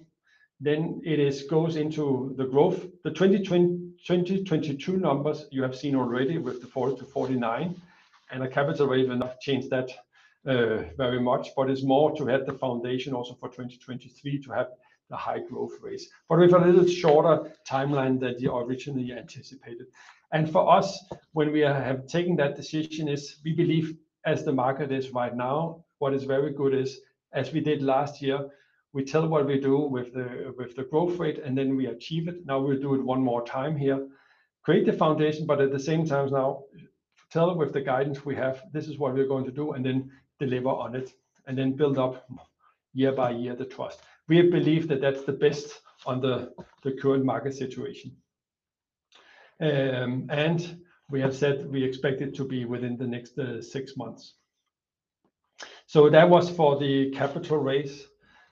then 0.62 1.02
it 1.04 1.50
goes 1.50 1.76
into 1.76 2.34
the 2.38 2.46
growth. 2.46 2.86
The 3.04 3.10
2022 3.10 4.98
numbers 4.98 5.48
you 5.52 5.64
have 5.64 5.76
seen 5.76 5.96
already 5.96 6.38
with 6.38 6.62
the 6.62 6.68
40-49, 6.68 7.76
and 8.32 8.42
the 8.44 8.48
capital 8.48 8.88
raise 8.88 9.10
will 9.10 9.18
not 9.18 9.42
change 9.42 9.70
that 9.70 9.90
uh, 10.46 10.84
very 10.98 11.20
much, 11.20 11.50
but 11.58 11.70
it's 11.70 11.84
more 11.84 12.16
to 12.16 12.28
have 12.28 12.46
the 12.46 12.54
foundation 12.54 13.14
also 13.14 13.34
for 13.34 13.50
2023 13.50 14.40
to 14.44 14.52
have 14.52 14.68
the 15.10 15.18
high 15.18 15.40
growth 15.40 15.74
rates. 15.82 16.08
But 16.30 16.40
with 16.40 16.54
a 16.54 16.60
little 16.60 16.88
shorter 16.88 17.52
timeline 17.68 18.20
than 18.20 18.36
you 18.40 18.56
originally 18.56 19.12
anticipated. 19.12 19.88
And 20.32 20.50
for 20.50 20.72
us, 20.72 21.04
when 21.34 21.52
we 21.52 21.62
have 21.62 22.08
taken 22.08 22.36
that 22.38 22.56
decision 22.56 23.08
is 23.08 23.38
we 23.44 23.54
believe 23.54 23.96
as 24.26 24.46
the 24.46 24.54
market 24.54 24.92
is 24.92 25.10
right 25.12 25.36
now, 25.36 25.84
what 25.98 26.14
is 26.14 26.24
very 26.24 26.54
good 26.54 26.74
is, 26.74 27.00
as 27.34 27.52
we 27.52 27.60
did 27.60 27.82
last 27.82 28.22
year, 28.22 28.48
we 28.94 29.04
tell 29.04 29.28
what 29.28 29.46
we 29.46 29.60
do 29.60 29.78
with 29.78 30.14
the 30.14 30.54
with 30.58 30.76
the 30.76 30.84
growth 30.84 31.18
rate, 31.18 31.40
and 31.40 31.58
then 31.58 31.76
we 31.76 31.88
achieve 31.88 32.28
it. 32.28 32.46
Now 32.46 32.60
we'll 32.60 32.80
do 32.80 32.96
it 32.96 33.04
one 33.04 33.22
more 33.22 33.46
time 33.46 33.78
here. 33.78 34.08
Create 34.64 34.86
the 34.86 34.94
foundation, 34.94 35.46
but 35.46 35.62
at 35.62 35.72
the 35.72 35.80
same 35.80 36.06
time 36.06 36.30
now 36.30 36.64
tell 37.32 37.56
with 37.56 37.74
the 37.74 37.82
guidance 37.82 38.26
we 38.26 38.36
have, 38.36 38.62
this 38.74 38.88
is 38.88 38.98
what 38.98 39.14
we're 39.14 39.28
going 39.28 39.46
to 39.46 39.52
do, 39.52 39.72
and 39.72 39.86
then 39.86 40.12
deliver 40.40 40.70
on 40.70 40.96
it, 40.96 41.14
and 41.48 41.58
then 41.58 41.72
build 41.72 41.98
up 41.98 42.30
year 42.94 43.14
by 43.14 43.32
year 43.32 43.56
the 43.56 43.66
trust. 43.66 44.02
We 44.28 44.42
believe 44.42 44.88
that 44.90 45.02
that's 45.02 45.24
the 45.24 45.34
best 45.34 45.82
on 46.06 46.20
the 46.22 46.54
current 47.02 47.24
market 47.24 47.54
situation. 47.56 48.16
Um, 49.62 50.28
and 50.30 50.82
we 51.10 51.22
have 51.22 51.36
said 51.36 51.70
we 51.70 51.84
expect 51.84 52.22
it 52.22 52.36
to 52.36 52.44
be 52.44 52.66
within 52.66 52.98
the 52.98 53.08
next 53.08 53.40
six 53.62 53.96
months. 53.96 54.34
So 55.86 56.10
that 56.10 56.30
was 56.30 56.50
for 56.50 56.80
the 56.80 57.12
capital 57.12 57.58
raise. 57.58 58.08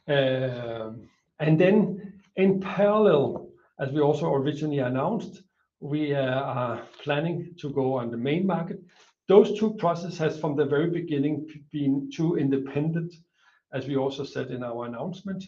Um, 0.10 1.08
and 1.39 1.60
then 1.60 2.19
in 2.36 2.60
parallel, 2.60 3.50
as 3.80 3.91
we 3.91 4.02
also 4.02 4.34
originally 4.34 4.80
announced, 4.80 5.43
we 5.80 6.13
uh, 6.13 6.41
are 6.41 6.82
planning 7.04 7.56
to 7.60 7.69
go 7.69 7.93
on 7.93 8.12
the 8.12 8.17
main 8.17 8.45
market. 8.45 8.82
Those 9.28 9.58
two 9.58 9.76
processes 9.76 10.17
has 10.17 10.39
from 10.39 10.56
the 10.56 10.65
very 10.65 10.89
beginning 10.89 11.48
been 11.72 12.10
two 12.12 12.38
independent, 12.38 13.13
as 13.72 13.88
we 13.88 13.95
also 13.95 14.24
said 14.24 14.48
in 14.50 14.63
our 14.63 14.86
announcement. 14.86 15.45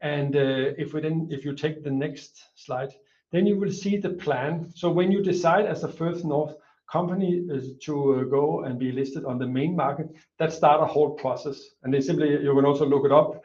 And 0.00 0.36
uh, 0.36 0.72
if 0.78 0.94
we 0.94 1.00
then 1.00 1.28
if 1.30 1.44
you 1.44 1.54
take 1.54 1.82
the 1.82 1.90
next 1.90 2.40
slide, 2.54 2.92
then 3.32 3.46
you 3.46 3.58
will 3.58 3.72
see 3.72 3.96
the 3.96 4.10
plan. 4.10 4.70
So 4.74 4.90
when 4.90 5.10
you 5.10 5.22
decide 5.22 5.66
as 5.66 5.82
a 5.82 5.88
First 5.88 6.24
North 6.24 6.54
company 6.90 7.44
uh, 7.52 7.58
to 7.82 8.20
uh, 8.20 8.22
go 8.24 8.62
and 8.62 8.78
be 8.78 8.92
listed 8.92 9.24
on 9.24 9.38
the 9.38 9.46
main 9.46 9.74
market, 9.74 10.06
that 10.38 10.52
start 10.52 10.82
a 10.82 10.86
whole 10.86 11.10
process. 11.10 11.60
and 11.82 11.92
They 11.92 12.00
simply, 12.00 12.30
you 12.30 12.54
can 12.54 12.64
also 12.64 12.86
look 12.86 13.04
it 13.04 13.12
up, 13.12 13.42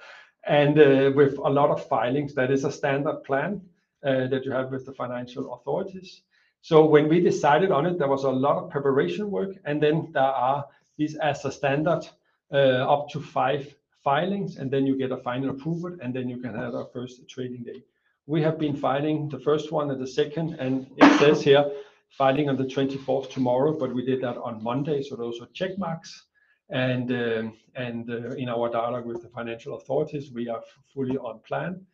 and 0.47 0.79
uh, 0.79 1.11
with 1.15 1.37
a 1.37 1.49
lot 1.49 1.69
of 1.69 1.87
filings, 1.87 2.33
that 2.35 2.51
is 2.51 2.63
a 2.63 2.71
standard 2.71 3.23
plan 3.23 3.61
uh, 4.03 4.27
that 4.27 4.45
you 4.45 4.51
have 4.51 4.71
with 4.71 4.85
the 4.85 4.93
financial 4.93 5.53
authorities. 5.53 6.21
So 6.61 6.85
when 6.85 7.07
we 7.07 7.21
decided 7.21 7.71
on 7.71 7.85
it, 7.85 7.97
there 7.97 8.07
was 8.07 8.23
a 8.23 8.29
lot 8.29 8.57
of 8.57 8.69
preparation 8.69 9.31
work, 9.31 9.51
and 9.65 9.81
then 9.81 10.09
there 10.13 10.23
are 10.23 10.65
these 10.97 11.15
as 11.15 11.43
a 11.45 11.51
standard 11.51 12.07
uh, 12.51 12.85
up 12.93 13.09
to 13.09 13.19
five 13.19 13.73
filings, 14.03 14.57
and 14.57 14.69
then 14.69 14.85
you 14.85 14.97
get 14.97 15.11
a 15.11 15.17
final 15.17 15.49
approval, 15.49 15.95
and 16.01 16.13
then 16.13 16.29
you 16.29 16.37
can 16.37 16.53
have 16.55 16.75
our 16.75 16.87
first 16.93 17.27
trading 17.27 17.63
day. 17.63 17.83
We 18.27 18.41
have 18.43 18.59
been 18.59 18.75
filing 18.75 19.29
the 19.29 19.39
first 19.39 19.71
one 19.71 19.89
and 19.91 20.01
the 20.01 20.07
second, 20.07 20.55
and 20.59 20.87
it 20.97 21.19
says 21.19 21.41
here, 21.41 21.71
filing 22.11 22.49
on 22.49 22.57
the 22.57 22.65
24th 22.65 23.31
tomorrow, 23.31 23.77
but 23.77 23.93
we 23.93 24.05
did 24.05 24.21
that 24.21 24.37
on 24.37 24.63
Monday, 24.63 25.01
so 25.01 25.15
those 25.15 25.41
are 25.41 25.47
check 25.53 25.77
marks. 25.77 26.25
And 26.71 27.11
um, 27.11 27.53
uh, 27.77 28.35
in 28.35 28.47
our 28.49 28.69
dialogue 28.69 29.05
with 29.05 29.21
the 29.21 29.27
financial 29.29 29.75
authorities, 29.75 30.31
we 30.31 30.47
are 30.47 30.61
fully 30.93 31.17
on 31.17 31.39
plan. 31.39 31.85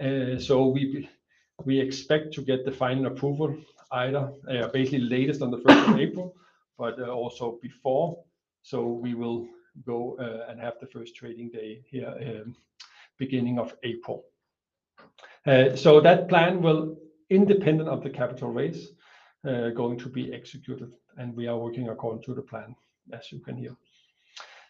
Uh, 0.00 0.38
so 0.38 0.66
we 0.66 1.08
we 1.64 1.78
expect 1.78 2.32
to 2.34 2.42
get 2.42 2.64
the 2.64 2.72
final 2.72 3.06
approval 3.06 3.56
either 3.92 4.32
uh, 4.50 4.66
basically 4.68 4.98
latest 4.98 5.40
on 5.40 5.50
the 5.50 5.58
1st 5.58 5.88
of 5.88 6.00
April, 6.00 6.34
but 6.76 6.98
also 7.00 7.58
before. 7.62 8.18
So 8.62 8.86
we 8.88 9.14
will 9.14 9.46
go 9.86 10.16
and 10.48 10.58
have 10.58 10.74
the 10.80 10.86
first 10.86 11.14
trading 11.14 11.50
day 11.50 11.82
here 11.86 12.12
um, 12.26 12.56
beginning 13.18 13.58
of 13.60 13.74
April. 13.84 14.24
So 15.76 16.00
that 16.00 16.28
plan 16.28 16.60
will, 16.60 16.96
independent 17.30 17.88
of 17.88 18.02
the 18.02 18.10
capital 18.10 18.50
raise, 18.50 18.88
going 19.44 19.98
to 19.98 20.08
be 20.08 20.32
executed, 20.34 20.90
and 21.18 21.36
we 21.36 21.46
are 21.46 21.58
working 21.58 21.88
according 21.88 22.22
to 22.24 22.34
the 22.34 22.42
plan, 22.42 22.74
as 23.12 23.30
you 23.30 23.38
can 23.38 23.56
hear. 23.56 23.76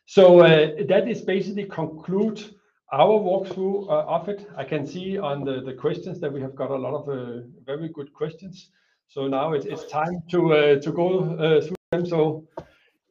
So 0.07 0.41
uh, 0.41 0.85
that 0.89 1.09
is 1.09 1.23
basically 1.23 1.65
conclude 1.65 2.55
our 2.93 3.19
walkthrough 3.19 3.89
uh, 3.89 4.05
of 4.07 4.29
it. 4.29 4.47
I 4.57 4.65
can 4.65 4.87
see 4.87 5.19
on 5.19 5.45
the 5.45 5.75
questions 5.75 6.21
that 6.21 6.33
we 6.33 6.41
have 6.41 6.55
got 6.55 6.71
a 6.71 6.77
lot 6.77 6.95
of 6.95 7.09
uh, 7.09 7.47
very 7.65 7.89
good 7.89 8.13
questions. 8.13 8.71
So 9.09 9.27
now 9.27 9.53
it's 9.53 9.87
time 9.87 10.23
to 10.31 10.81
to 10.81 10.93
go 10.93 11.61
through 11.61 11.77
them. 11.93 12.07
So 12.07 12.47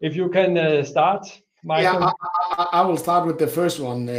if 0.01 0.15
you 0.15 0.29
can 0.29 0.85
start, 0.85 1.25
Michael. 1.63 2.01
Yeah. 2.01 2.65
I 2.71 2.81
will 2.81 2.97
start 2.97 3.25
with 3.25 3.39
the 3.39 3.47
first 3.47 3.79
one. 3.79 4.09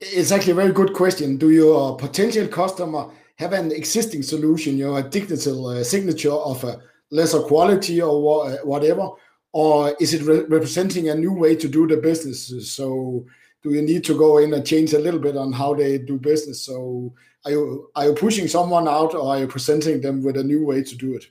It's 0.00 0.32
actually 0.32 0.52
a 0.52 0.62
very 0.62 0.72
good 0.72 0.94
question. 0.94 1.36
Do 1.36 1.50
your 1.50 1.96
potential 1.96 2.48
customer 2.48 3.10
have 3.36 3.52
an 3.52 3.70
existing 3.70 4.22
solution, 4.22 4.78
you 4.78 4.86
know, 4.86 4.96
a 4.96 5.02
digital 5.02 5.84
signature 5.84 6.32
of 6.32 6.64
a 6.64 6.80
lesser 7.10 7.40
quality 7.40 8.00
or 8.00 8.56
whatever, 8.64 9.10
or 9.52 9.96
is 10.00 10.14
it 10.14 10.22
representing 10.48 11.08
a 11.08 11.14
new 11.14 11.32
way 11.32 11.56
to 11.56 11.68
do 11.68 11.86
the 11.86 11.96
business? 11.96 12.70
So 12.70 13.26
do 13.62 13.72
you 13.72 13.82
need 13.82 14.04
to 14.04 14.16
go 14.16 14.38
in 14.38 14.54
and 14.54 14.66
change 14.66 14.92
a 14.92 14.98
little 14.98 15.20
bit 15.20 15.36
on 15.36 15.52
how 15.52 15.74
they 15.74 15.98
do 15.98 16.18
business? 16.18 16.62
So 16.62 17.12
are 17.44 17.50
you 17.50 17.90
are 17.94 18.06
you 18.06 18.14
pushing 18.14 18.48
someone 18.48 18.86
out, 18.86 19.14
or 19.14 19.32
are 19.32 19.38
you 19.40 19.46
presenting 19.46 20.00
them 20.00 20.22
with 20.22 20.36
a 20.36 20.44
new 20.44 20.64
way 20.64 20.82
to 20.82 20.96
do 20.96 21.14
it? 21.14 21.24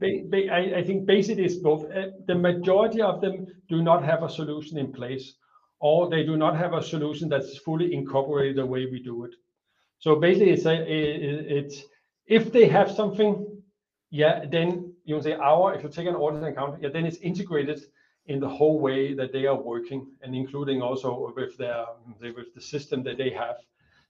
I 0.00 0.82
think 0.84 1.06
basically 1.06 1.44
it's 1.44 1.56
both. 1.56 1.90
Uh, 1.90 2.08
the 2.26 2.34
majority 2.34 3.02
of 3.02 3.20
them 3.20 3.46
do 3.68 3.82
not 3.82 4.04
have 4.04 4.22
a 4.22 4.28
solution 4.28 4.78
in 4.78 4.92
place, 4.92 5.34
or 5.80 6.08
they 6.08 6.24
do 6.24 6.36
not 6.36 6.56
have 6.56 6.72
a 6.72 6.82
solution 6.82 7.28
that's 7.28 7.58
fully 7.58 7.94
incorporated 7.94 8.56
the 8.56 8.66
way 8.66 8.86
we 8.86 9.02
do 9.02 9.24
it. 9.24 9.34
So 9.98 10.16
basically, 10.16 10.50
it's 10.50 10.64
it's 10.66 11.84
if 12.26 12.52
they 12.52 12.68
have 12.68 12.90
something, 12.90 13.44
yeah, 14.10 14.44
then 14.50 14.87
you 15.08 15.14
can 15.14 15.22
say 15.22 15.32
our, 15.32 15.74
if 15.74 15.82
you 15.82 15.88
take 15.88 16.06
an 16.06 16.14
audit 16.14 16.44
account, 16.44 16.82
yeah, 16.82 16.90
then 16.90 17.06
it's 17.06 17.16
integrated 17.18 17.80
in 18.26 18.38
the 18.40 18.48
whole 18.48 18.78
way 18.78 19.14
that 19.14 19.32
they 19.32 19.46
are 19.46 19.56
working 19.56 20.06
and 20.22 20.34
including 20.34 20.82
also 20.82 21.32
with 21.34 21.56
their, 21.56 21.86
with 22.20 22.54
the 22.54 22.60
system 22.60 23.02
that 23.04 23.16
they 23.16 23.30
have. 23.30 23.56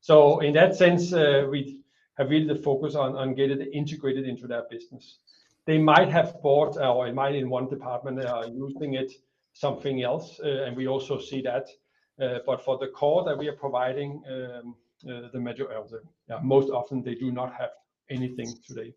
So 0.01 0.41
in 0.41 0.53
that 0.55 0.75
sense, 0.75 1.13
uh, 1.13 1.47
we 1.49 1.81
have 2.19 2.31
really 2.31 2.49
the 2.49 2.61
focus 2.69 2.97
on 2.97 3.15
on 3.17 3.35
getting 3.35 3.61
it 3.61 3.69
integrated 3.73 4.27
into 4.27 4.49
their 4.49 4.65
business. 4.69 5.19
They 5.67 5.79
might 5.79 6.09
have 6.09 6.43
bought, 6.43 6.77
uh, 6.77 6.93
or 6.93 7.07
it 7.07 7.15
might 7.15 7.37
in 7.37 7.49
one 7.49 7.69
department, 7.69 8.21
they 8.21 8.27
are 8.27 8.49
using 8.49 8.95
it 8.95 9.13
something 9.53 10.03
else, 10.03 10.41
uh, 10.41 10.65
and 10.65 10.77
we 10.77 10.89
also 10.89 11.21
see 11.21 11.41
that. 11.43 11.67
But 12.47 12.65
for 12.65 12.77
the 12.79 12.89
core 12.89 13.23
that 13.25 13.39
we 13.39 13.47
are 13.47 13.59
providing, 13.67 14.11
um, 14.35 14.75
the 15.33 15.41
major, 15.41 15.67
yeah, 16.29 16.41
most 16.43 16.71
often 16.71 17.03
they 17.03 17.15
do 17.15 17.31
not 17.31 17.53
have 17.61 17.71
anything 18.11 18.49
today. 18.67 18.91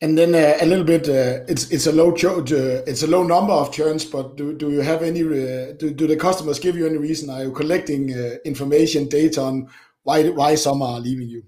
And 0.00 0.16
then 0.16 0.32
uh, 0.32 0.56
a 0.60 0.66
little 0.66 0.84
bit, 0.84 1.08
uh, 1.08 1.12
uh, 1.12 1.44
it's 1.48 1.86
a 1.86 1.92
low 1.92 3.22
number 3.24 3.52
of 3.52 3.72
churns, 3.72 4.04
but 4.04 4.36
do 4.36 4.70
you 4.70 4.80
have 4.80 5.02
any, 5.02 5.22
do 5.22 6.06
the 6.06 6.16
customers 6.16 6.60
give 6.60 6.76
you 6.76 6.86
any 6.86 6.98
reason? 6.98 7.30
Are 7.30 7.42
you 7.42 7.50
collecting 7.50 8.10
information, 8.44 9.08
data 9.08 9.42
on 9.42 9.68
why 10.04 10.28
why 10.28 10.54
some 10.54 10.82
are 10.82 11.00
leaving 11.00 11.28
you? 11.28 11.42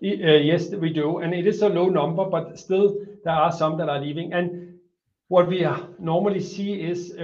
Yes, 0.00 0.68
we 0.68 0.92
do. 0.92 1.18
And 1.18 1.32
it 1.32 1.46
is 1.46 1.62
a 1.62 1.68
low 1.70 1.88
number, 1.88 2.26
but 2.26 2.58
still 2.58 2.98
there 3.24 3.34
are 3.34 3.50
some 3.50 3.78
that 3.78 3.88
are 3.88 4.00
leaving. 4.00 4.34
And 4.34 4.78
what 5.28 5.48
we 5.48 5.66
normally 5.98 6.40
see 6.40 6.74
is, 6.74 7.14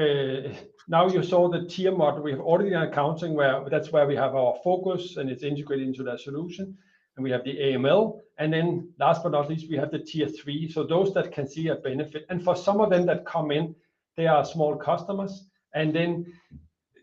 now 0.88 1.06
you 1.06 1.22
saw 1.22 1.50
the 1.50 1.66
tier 1.66 1.92
model. 1.92 2.22
We 2.22 2.30
have 2.30 2.40
audit 2.40 2.72
and 2.72 2.84
accounting 2.84 3.34
where 3.34 3.62
that's 3.68 3.92
where 3.92 4.06
we 4.06 4.16
have 4.16 4.34
our 4.34 4.54
focus, 4.64 5.18
and 5.18 5.28
it's 5.28 5.42
integrated 5.42 5.86
into 5.86 6.02
that 6.04 6.20
solution. 6.20 6.78
And 7.16 7.24
we 7.24 7.30
have 7.30 7.44
the 7.44 7.56
AML. 7.56 8.20
And 8.38 8.52
then 8.52 8.92
last 8.98 9.22
but 9.22 9.32
not 9.32 9.48
least, 9.48 9.70
we 9.70 9.76
have 9.76 9.90
the 9.90 9.98
tier 9.98 10.28
three. 10.28 10.70
So 10.70 10.84
Those 10.84 11.14
that 11.14 11.32
can 11.32 11.48
see 11.48 11.68
a 11.68 11.76
benefit. 11.76 12.26
And 12.28 12.42
for 12.42 12.56
some 12.56 12.80
of 12.80 12.90
them 12.90 13.06
that 13.06 13.24
come 13.24 13.50
in, 13.50 13.74
they 14.16 14.26
are 14.26 14.44
small 14.44 14.76
customers. 14.76 15.44
And 15.74 15.94
then, 15.94 16.32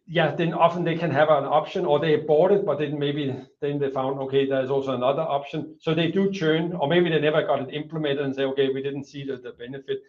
yeah, 0.05 0.35
then 0.35 0.53
often 0.53 0.83
they 0.83 0.97
can 0.97 1.11
have 1.11 1.29
an 1.29 1.45
option 1.45 1.85
or 1.85 1.99
they 1.99 2.17
bought 2.17 2.51
it, 2.51 2.65
but 2.65 2.79
then 2.79 2.97
maybe 2.99 3.35
then 3.61 3.79
they 3.79 3.89
found, 3.89 4.19
okay, 4.19 4.45
there's 4.47 4.69
also 4.69 4.95
another 4.95 5.21
option. 5.21 5.75
So 5.79 5.93
they 5.93 6.11
do 6.11 6.31
churn, 6.31 6.73
or 6.73 6.87
maybe 6.87 7.09
they 7.09 7.19
never 7.19 7.43
got 7.43 7.61
it 7.61 7.73
implemented 7.73 8.25
and 8.25 8.35
say, 8.35 8.43
"Okay, 8.43 8.69
we 8.69 8.81
didn't 8.81 9.05
see 9.05 9.23
the 9.25 9.53
benefit." 9.57 10.03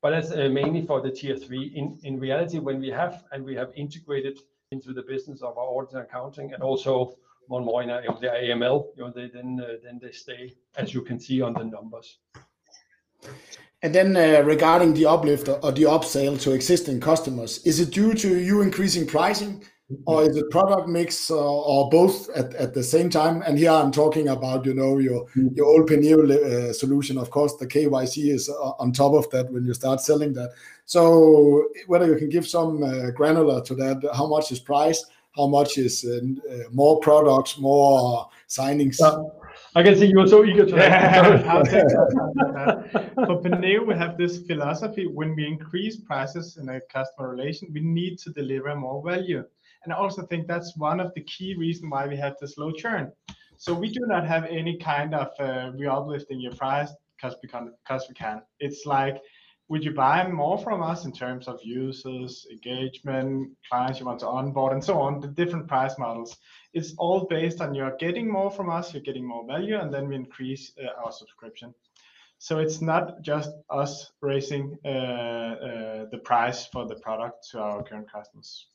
But 0.00 0.10
that's 0.10 0.32
uh, 0.32 0.48
mainly 0.50 0.84
for 0.84 1.00
the 1.00 1.10
tier 1.10 1.36
three. 1.36 1.98
In 2.02 2.18
reality, 2.18 2.58
when 2.58 2.80
we 2.80 2.88
have 2.88 3.24
and 3.30 3.44
we 3.44 3.54
have 3.54 3.70
integrated 3.76 4.38
into 4.72 4.92
the 4.92 5.02
business 5.02 5.42
of 5.42 5.56
our 5.56 5.64
audit 5.64 5.92
and 5.92 6.02
accounting 6.02 6.54
and 6.54 6.62
also 6.62 7.16
and 7.50 7.64
more 7.64 7.82
in 7.82 7.88
the 7.88 8.28
AML, 8.28 8.86
you 8.96 9.02
know, 9.02 9.08
uh, 9.08 9.76
then 9.82 10.00
they 10.00 10.12
stay, 10.12 10.54
as 10.76 10.94
you 10.94 11.02
can 11.02 11.18
see 11.18 11.40
on 11.40 11.52
the 11.54 11.64
numbers. 11.64 12.18
And 13.82 13.94
then, 13.94 14.16
uh, 14.16 14.42
regarding 14.44 14.94
the 14.94 15.06
uplift 15.06 15.48
or 15.48 15.72
the 15.72 15.82
upsell 15.82 16.40
to 16.42 16.52
existing 16.52 17.00
customers, 17.00 17.58
is 17.64 17.80
it 17.80 17.90
due 17.90 18.14
to 18.14 18.38
you 18.38 18.62
increasing 18.62 19.06
pricing 19.06 19.64
or 20.06 20.22
is 20.22 20.36
it 20.36 20.50
product 20.50 20.88
mix 20.88 21.30
or 21.30 21.90
both 21.90 22.30
at 22.30 22.72
the 22.74 22.82
same 22.82 23.10
time? 23.10 23.42
And 23.42 23.58
here 23.58 23.72
I'm 23.72 23.90
talking 23.90 24.28
about, 24.28 24.64
you 24.64 24.74
know, 24.74 24.98
your 24.98 25.26
old 25.64 25.88
Penneo 25.88 26.30
uh, 26.30 26.72
solution. 26.72 27.18
Of 27.18 27.30
course, 27.30 27.56
the 27.56 27.66
KYC 27.66 28.32
is 28.32 28.48
on 28.48 28.92
top 28.92 29.14
of 29.14 29.28
that 29.30 29.52
when 29.52 29.64
you 29.64 29.74
start 29.74 30.00
selling 30.00 30.32
that. 30.34 30.52
So 30.86 31.68
whether 31.88 32.06
you 32.06 32.16
can 32.16 32.28
give 32.28 32.46
some 32.46 32.80
granular 33.14 33.62
to 33.62 33.74
that, 33.74 34.08
how 34.14 34.28
much 34.28 34.52
is 34.52 34.60
price? 34.60 35.04
How 35.36 35.46
much 35.46 35.78
is 35.78 36.04
uh, 36.04 36.20
uh, 36.52 36.68
more 36.70 37.00
products, 37.00 37.58
more 37.58 38.28
signings? 38.48 39.00
Uh, 39.00 39.24
I 39.74 39.82
can 39.82 39.96
see 39.96 40.06
you 40.06 40.20
are 40.20 40.26
so 40.26 40.44
eager 40.44 40.66
to 40.66 40.76
answer. 40.76 41.48
I'll 41.48 41.64
take 41.64 41.88
that. 41.88 43.12
For 43.14 43.40
Penneo, 43.40 43.86
we 43.86 43.94
have 43.94 44.18
this 44.18 44.38
philosophy, 44.46 45.06
when 45.06 45.34
we 45.34 45.46
increase 45.46 45.96
prices 45.96 46.58
in 46.58 46.68
a 46.68 46.80
customer 46.92 47.30
relation, 47.30 47.68
we 47.72 47.80
need 47.80 48.18
to 48.18 48.30
deliver 48.30 48.74
more 48.76 49.02
value. 49.02 49.42
And 49.84 49.92
I 49.92 49.96
also 49.96 50.22
think 50.26 50.46
that's 50.46 50.76
one 50.76 51.00
of 51.00 51.12
the 51.14 51.22
key 51.22 51.54
reason 51.54 51.88
why 51.88 52.06
we 52.06 52.16
have 52.16 52.34
this 52.38 52.58
low 52.58 52.70
churn. 52.72 53.10
So 53.56 53.72
we 53.72 53.88
do 53.90 54.00
not 54.06 54.26
have 54.26 54.44
any 54.44 54.76
kind 54.76 55.14
of, 55.14 55.28
we 55.78 55.86
are 55.86 55.98
uplifting 55.98 56.40
your 56.40 56.52
price 56.52 56.90
because 57.16 57.36
we 57.42 57.48
can, 57.48 57.72
because 57.84 58.06
we 58.08 58.14
can. 58.14 58.42
It's 58.60 58.84
like, 58.84 59.16
would 59.72 59.82
you 59.82 59.90
buy 59.90 60.28
more 60.28 60.58
from 60.58 60.82
us 60.82 61.06
in 61.06 61.12
terms 61.12 61.48
of 61.48 61.58
users, 61.64 62.46
engagement, 62.50 63.50
clients 63.66 63.98
you 63.98 64.04
want 64.04 64.20
to 64.20 64.26
onboard, 64.26 64.74
and 64.74 64.84
so 64.84 65.00
on, 65.00 65.18
the 65.18 65.28
different 65.28 65.66
price 65.66 65.98
models. 65.98 66.36
It's 66.74 66.92
all 66.98 67.20
based 67.24 67.62
on 67.62 67.74
you're 67.74 67.96
getting 67.96 68.30
more 68.30 68.50
from 68.50 68.68
us, 68.68 68.92
you're 68.92 69.02
getting 69.02 69.26
more 69.26 69.46
value, 69.46 69.78
and 69.80 69.90
then 69.92 70.08
we 70.08 70.14
increase 70.14 70.72
uh, 70.78 71.02
our 71.02 71.10
subscription. 71.10 71.72
So 72.36 72.58
it's 72.58 72.82
not 72.82 73.22
just 73.22 73.52
us 73.70 74.12
raising 74.20 74.76
uh, 74.84 74.88
uh, 74.88 76.04
the 76.10 76.20
price 76.22 76.66
for 76.66 76.86
the 76.86 76.96
product 76.96 77.48
to 77.52 77.60
our 77.60 77.82
current 77.82 78.12
customers. 78.12 78.66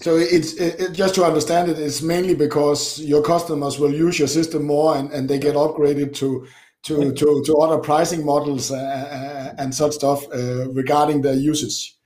So 0.00 0.16
it's 0.18 0.52
just 0.92 1.14
to 1.14 1.24
understand 1.24 1.70
it's 1.70 2.02
mainly 2.02 2.34
because 2.34 3.00
your 3.00 3.22
customers 3.22 3.78
will 3.78 3.94
use 3.94 4.18
your 4.18 4.28
system 4.28 4.64
more 4.64 4.96
and 4.96 5.30
they 5.30 5.38
get 5.38 5.54
upgraded 5.54 6.14
to 6.16 6.46
other 6.88 7.78
pricing 7.78 8.24
models 8.24 8.70
uh, 8.70 8.76
uh, 8.76 9.54
and 9.58 9.74
such 9.74 9.92
stuff 9.92 10.24
uh, 10.32 10.70
regarding 10.70 11.20
their 11.20 11.34
usage. 11.34 11.96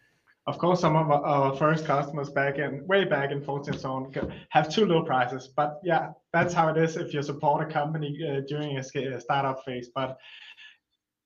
Of 0.46 0.58
course, 0.58 0.80
some 0.80 0.94
of 0.94 1.10
our 1.10 1.56
first 1.56 1.86
customers 1.86 2.28
back 2.28 2.58
in, 2.58 2.86
way 2.86 3.04
back 3.04 3.30
in 3.30 3.40
2014 3.40 3.72
and 3.72 3.80
so 3.80 3.92
on 3.92 4.32
have 4.50 4.68
too 4.68 4.84
low 4.84 5.02
prices. 5.02 5.48
But 5.48 5.80
yeah, 5.82 6.10
that's 6.34 6.52
how 6.52 6.68
it 6.68 6.76
is 6.76 6.98
if 6.98 7.14
you 7.14 7.22
support 7.22 7.66
a 7.66 7.72
company 7.72 8.18
during 8.46 8.76
a 8.76 8.82
startup 9.20 9.64
phase. 9.64 9.88
But 9.94 10.18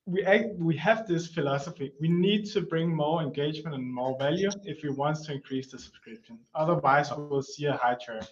we 0.06 0.24
we 0.56 0.76
have 0.76 1.06
this 1.06 1.26
philosophy. 1.26 1.92
We 2.00 2.08
need 2.08 2.46
to 2.52 2.62
bring 2.62 2.94
more 2.94 3.22
engagement 3.22 3.74
and 3.74 3.84
more 3.92 4.16
value 4.18 4.50
if 4.64 4.82
we 4.82 4.90
want 4.90 5.22
to 5.24 5.32
increase 5.32 5.70
the 5.70 5.78
subscription. 5.78 6.38
Otherwise, 6.54 7.10
we 7.16 7.24
will 7.24 7.42
see 7.42 7.66
a 7.66 7.76
high 7.76 7.96
churn. 7.96 8.22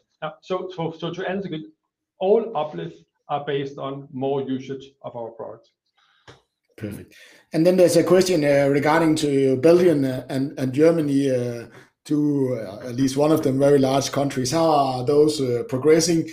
so 0.40 0.68
To 0.68 1.28
answer 1.28 1.52
it, 1.52 1.62
all 2.18 2.56
uplifts 2.56 3.02
are 3.28 3.44
based 3.44 3.78
on 3.78 4.08
more 4.12 4.42
usage 4.42 4.92
of 5.02 5.16
our 5.16 5.30
products. 5.30 5.70
Perfect. 6.76 7.14
And 7.52 7.66
then 7.66 7.76
there's 7.76 7.96
a 7.96 8.04
question 8.04 8.44
uh, 8.44 8.68
regarding 8.70 9.16
to 9.16 9.56
Belgium 9.56 10.04
and 10.04 10.58
and 10.58 10.72
Germany, 10.74 11.30
uh, 11.30 11.66
two 12.04 12.58
uh, 12.60 12.88
at 12.88 12.96
least 12.96 13.16
one 13.16 13.32
of 13.32 13.42
them 13.42 13.58
very 13.58 13.78
large 13.78 14.12
countries. 14.12 14.52
How 14.52 14.70
are 14.70 15.04
those 15.04 15.40
progressing? 15.68 16.28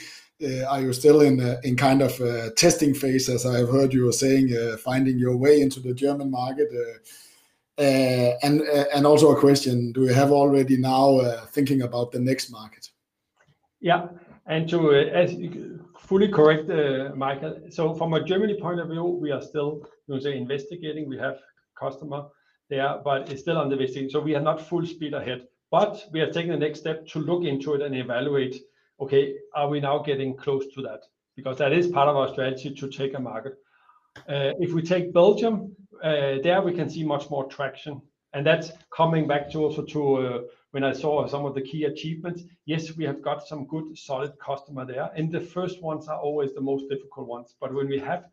Are 0.68 0.82
you 0.82 0.92
still 0.92 1.22
in 1.22 1.40
in 1.64 1.78
kind 1.78 2.02
of 2.02 2.22
testing 2.56 2.94
phase, 2.94 3.30
as 3.30 3.46
I 3.46 3.60
have 3.60 3.70
heard 3.70 3.94
you 3.94 4.04
were 4.04 4.12
saying, 4.12 4.50
finding 4.84 5.18
your 5.18 5.38
way 5.38 5.62
into 5.62 5.80
the 5.80 5.94
German 5.94 6.30
market? 6.30 6.68
And 7.78 8.62
and 8.94 9.06
also 9.06 9.32
a 9.32 9.40
question, 9.40 9.94
do 9.94 10.02
you 10.02 10.14
have 10.14 10.34
already 10.34 10.76
now 10.76 11.22
thinking 11.54 11.84
about 11.84 12.12
the 12.12 12.20
next 12.20 12.52
market? 12.52 12.90
Yeah. 13.80 14.08
And 14.46 14.68
to 14.70 15.73
fully 16.14 16.28
correct, 16.28 16.70
uh, 16.70 17.10
Michael, 17.16 17.60
so 17.72 17.96
from 17.96 18.14
a 18.14 18.24
Germany 18.24 18.56
point 18.62 18.80
of 18.80 18.88
view, 18.88 19.04
we 19.04 19.32
are 19.32 19.42
still, 19.42 19.82
you 20.06 20.14
know, 20.14 20.20
say, 20.20 20.38
investigating. 20.38 21.10
We 21.10 21.18
have 21.18 21.40
customer 21.76 22.26
there, 22.70 23.02
but 23.04 23.32
it's 23.32 23.42
still 23.42 23.58
under 23.58 23.76
investing, 23.76 24.10
so 24.12 24.20
we 24.20 24.36
are 24.36 24.46
not 24.50 24.62
full 24.62 24.86
speed 24.86 25.16
ahead. 25.16 25.48
But 25.72 26.06
we 26.12 26.22
are 26.22 26.32
taking 26.32 26.52
the 26.52 26.58
next 26.58 26.82
step 26.82 27.08
to 27.08 27.20
look 27.20 27.46
into 27.46 27.74
it 27.74 27.82
and 27.82 27.96
evaluate, 27.96 28.62
okay, 29.00 29.34
are 29.56 29.68
we 29.68 29.80
now 29.80 30.04
getting 30.04 30.38
close 30.38 30.66
to 30.76 30.84
that? 30.84 31.00
Because 31.36 31.58
that 31.58 31.74
is 31.74 31.88
part 31.88 32.08
of 32.08 32.16
our 32.16 32.32
strategy 32.32 32.76
to 32.76 32.88
take 32.90 33.16
a 33.16 33.20
market. 33.20 33.54
Uh, 34.30 34.54
if 34.60 34.72
we 34.72 34.84
take 34.84 35.16
Belgium, 35.16 35.76
uh, 36.04 36.38
there 36.44 36.62
we 36.62 36.74
can 36.74 36.92
see 36.92 37.04
much 37.04 37.28
more 37.32 37.46
traction, 37.48 38.00
and 38.34 38.46
that's 38.46 38.72
coming 38.96 39.26
back 39.28 39.50
to 39.50 39.64
also 39.64 39.82
to 39.82 40.48
when 40.74 40.84
I 40.84 40.92
saw 40.92 41.28
some 41.28 41.46
of 41.46 41.54
the 41.54 41.62
key 41.62 41.84
achievements. 41.84 42.44
Yes, 42.66 42.98
we 42.98 43.06
have 43.06 43.22
got 43.22 43.48
some 43.48 43.68
good, 43.68 43.96
solid 43.96 44.34
customer 44.40 44.86
there, 44.86 45.12
and 45.16 45.32
the 45.32 45.40
first 45.40 45.84
ones 45.84 46.08
are 46.08 46.20
always 46.20 46.54
the 46.54 46.62
most 46.62 46.90
difficult 46.90 47.28
ones. 47.28 47.56
But 47.62 47.74
when 47.76 47.88
we 47.88 48.00
have 48.00 48.26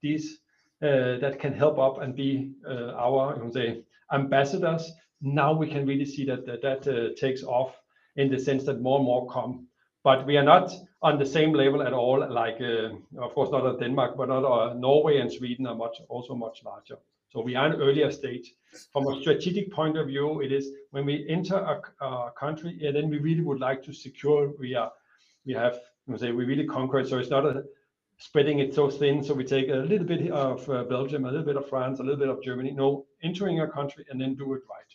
these 0.00 0.38
uh, 0.80 1.18
that 1.18 1.40
can 1.40 1.52
help 1.52 1.76
up 1.76 2.00
and 2.00 2.14
be 2.14 2.52
uh, 2.64 2.92
our, 2.92 3.36
you 3.36 3.42
know, 3.42 3.50
say, 3.50 3.82
ambassadors, 4.12 4.92
now 5.20 5.52
we 5.52 5.66
can 5.66 5.86
really 5.86 6.04
see 6.04 6.24
that 6.26 6.46
that 6.46 6.86
uh, 6.86 7.20
takes 7.20 7.42
off 7.42 7.74
in 8.14 8.30
the 8.30 8.38
sense 8.38 8.62
that 8.64 8.80
more 8.80 8.98
and 8.98 9.06
more 9.06 9.28
come. 9.28 9.66
But 10.04 10.24
we 10.24 10.36
are 10.36 10.44
not 10.44 10.70
on 11.02 11.18
the 11.18 11.26
same 11.26 11.52
level 11.52 11.82
at 11.82 11.92
all, 11.92 12.20
like, 12.32 12.60
of 13.18 13.34
course, 13.34 13.50
not 13.50 13.66
at 13.66 13.80
Denmark, 13.80 14.16
but 14.16 14.28
not 14.28 14.78
Norway 14.78 15.18
and 15.18 15.32
Sweden 15.32 15.66
are 15.66 15.74
much, 15.74 15.96
also 16.08 16.34
much 16.36 16.62
larger. 16.64 16.98
So 17.30 17.42
we 17.42 17.54
are 17.56 17.72
in 17.72 17.80
earlier 17.80 18.10
stage. 18.10 18.54
From 18.92 19.06
a 19.06 19.20
strategic 19.20 19.72
point 19.72 19.96
of 19.98 20.06
view, 20.06 20.40
it 20.40 20.52
is 20.52 20.70
when 20.90 21.04
we 21.04 21.26
enter 21.28 21.56
a 21.56 22.30
country, 22.38 22.80
and 22.86 22.96
then 22.96 23.08
we 23.10 23.18
really 23.18 23.42
would 23.42 23.60
like 23.60 23.82
to 23.84 23.92
secure 23.92 24.52
we 24.58 24.72
have, 24.72 24.92
you 25.44 25.54
know, 25.54 26.16
say, 26.16 26.32
we 26.32 26.44
really 26.44 26.66
conquer 26.66 27.00
it, 27.00 27.08
so 27.08 27.18
it's 27.18 27.30
not 27.30 27.44
a 27.44 27.64
spreading 28.18 28.58
it 28.58 28.74
so 28.74 28.90
thin. 28.90 29.22
So 29.22 29.34
we 29.34 29.44
take 29.44 29.68
a 29.68 29.76
little 29.76 30.06
bit 30.06 30.30
of 30.30 30.68
uh, 30.68 30.84
Belgium, 30.84 31.24
a 31.24 31.28
little 31.28 31.46
bit 31.46 31.56
of 31.56 31.68
France, 31.68 32.00
a 32.00 32.02
little 32.02 32.18
bit 32.18 32.28
of 32.28 32.42
Germany. 32.42 32.72
No, 32.72 33.06
entering 33.22 33.60
a 33.60 33.68
country 33.68 34.04
and 34.10 34.20
then 34.20 34.34
do 34.34 34.54
it 34.54 34.62
right. 34.68 34.87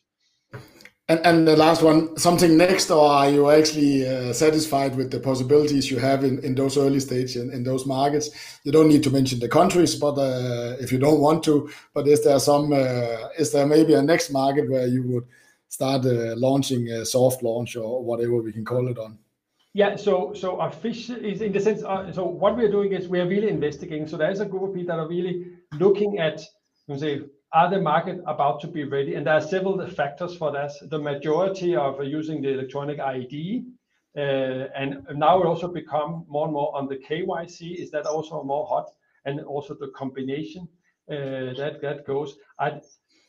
And, 1.09 1.19
and 1.25 1.47
the 1.47 1.57
last 1.57 1.83
one, 1.83 2.17
something 2.17 2.55
next, 2.55 2.89
or 2.89 3.05
are 3.05 3.29
you 3.29 3.49
actually 3.49 4.07
uh, 4.07 4.31
satisfied 4.31 4.95
with 4.95 5.11
the 5.11 5.19
possibilities 5.19 5.91
you 5.91 5.99
have 5.99 6.23
in 6.23 6.39
in 6.45 6.55
those 6.55 6.77
early 6.77 7.01
stages 7.01 7.35
in 7.35 7.63
those 7.63 7.85
markets? 7.85 8.29
You 8.63 8.71
don't 8.71 8.87
need 8.87 9.03
to 9.03 9.09
mention 9.09 9.39
the 9.39 9.49
countries, 9.49 9.95
but 9.95 10.17
uh, 10.17 10.77
if 10.79 10.93
you 10.93 10.99
don't 10.99 11.19
want 11.19 11.43
to, 11.43 11.69
but 11.93 12.07
is 12.07 12.23
there 12.23 12.39
some, 12.39 12.71
uh, 12.71 13.27
is 13.37 13.51
there 13.51 13.67
maybe 13.67 13.95
a 13.95 14.01
next 14.01 14.31
market 14.31 14.69
where 14.69 14.87
you 14.87 15.03
would 15.03 15.25
start 15.67 16.05
launching 16.37 16.87
a 16.87 17.05
soft 17.05 17.43
launch 17.43 17.75
or 17.75 18.01
whatever 18.01 18.41
we 18.41 18.53
can 18.53 18.63
call 18.63 18.87
it 18.87 18.97
on? 18.97 19.17
Yeah. 19.73 19.97
So 19.97 20.33
so 20.33 20.61
our 20.61 20.71
fish 20.71 21.09
is 21.09 21.41
in 21.41 21.51
the 21.51 21.59
sense, 21.59 21.81
so 22.15 22.23
what 22.23 22.55
we 22.55 22.63
are 22.63 22.71
doing 22.71 22.93
is 22.93 23.09
we 23.09 23.19
are 23.19 23.27
really 23.27 23.49
investigating. 23.49 24.07
So 24.07 24.15
there 24.15 24.31
is 24.31 24.39
a 24.39 24.45
group 24.45 24.63
of 24.63 24.73
people 24.73 24.95
that 24.95 25.01
are 25.01 25.09
really 25.09 25.47
looking 25.79 26.19
at, 26.19 26.41
you 26.87 26.97
say, 26.97 27.21
are 27.53 27.69
the 27.69 27.79
market 27.79 28.19
about 28.25 28.59
to 28.61 28.67
be 28.67 28.83
ready? 28.83 29.15
And 29.15 29.27
there 29.27 29.35
are 29.35 29.41
several 29.41 29.87
factors 29.87 30.35
for 30.35 30.51
that. 30.51 30.71
The 30.89 30.99
majority 30.99 31.75
of 31.75 32.03
using 32.03 32.41
the 32.41 32.49
electronic 32.49 32.99
ID, 32.99 33.65
uh, 34.17 34.19
and 34.19 35.05
now 35.13 35.41
it 35.41 35.45
also 35.45 35.67
become 35.67 36.25
more 36.27 36.45
and 36.45 36.53
more 36.53 36.75
on 36.75 36.87
the 36.87 36.97
KYC, 36.97 37.75
is 37.75 37.91
that 37.91 38.05
also 38.05 38.43
more 38.43 38.65
hot? 38.65 38.89
And 39.25 39.39
also 39.41 39.75
the 39.75 39.87
combination 39.89 40.67
uh, 41.09 41.53
that 41.57 41.79
that 41.81 42.05
goes. 42.05 42.37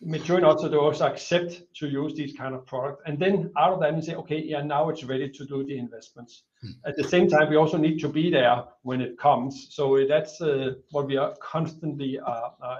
Majority 0.00 0.44
also 0.44 0.68
those 0.68 1.00
accept 1.00 1.62
to 1.76 1.88
use 1.88 2.14
these 2.14 2.34
kind 2.36 2.54
of 2.54 2.66
product, 2.66 3.00
and 3.06 3.18
then 3.18 3.50
out 3.56 3.72
of 3.72 3.80
that, 3.80 3.94
we 3.94 4.02
say, 4.02 4.14
"Okay, 4.16 4.42
yeah, 4.42 4.60
now 4.60 4.90
it's 4.90 5.04
ready 5.04 5.30
to 5.30 5.46
do 5.46 5.64
the 5.64 5.78
investments. 5.78 6.42
Hmm. 6.60 6.72
At 6.84 6.96
the 6.96 7.04
same 7.04 7.26
time, 7.28 7.48
we 7.48 7.56
also 7.56 7.78
need 7.78 8.00
to 8.00 8.08
be 8.08 8.28
there 8.28 8.64
when 8.82 9.00
it 9.00 9.16
comes. 9.16 9.68
So 9.70 10.04
that's 10.06 10.40
uh, 10.42 10.74
what 10.90 11.06
we 11.06 11.16
are 11.16 11.34
constantly 11.40 12.18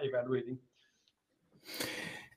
evaluating. 0.03 0.59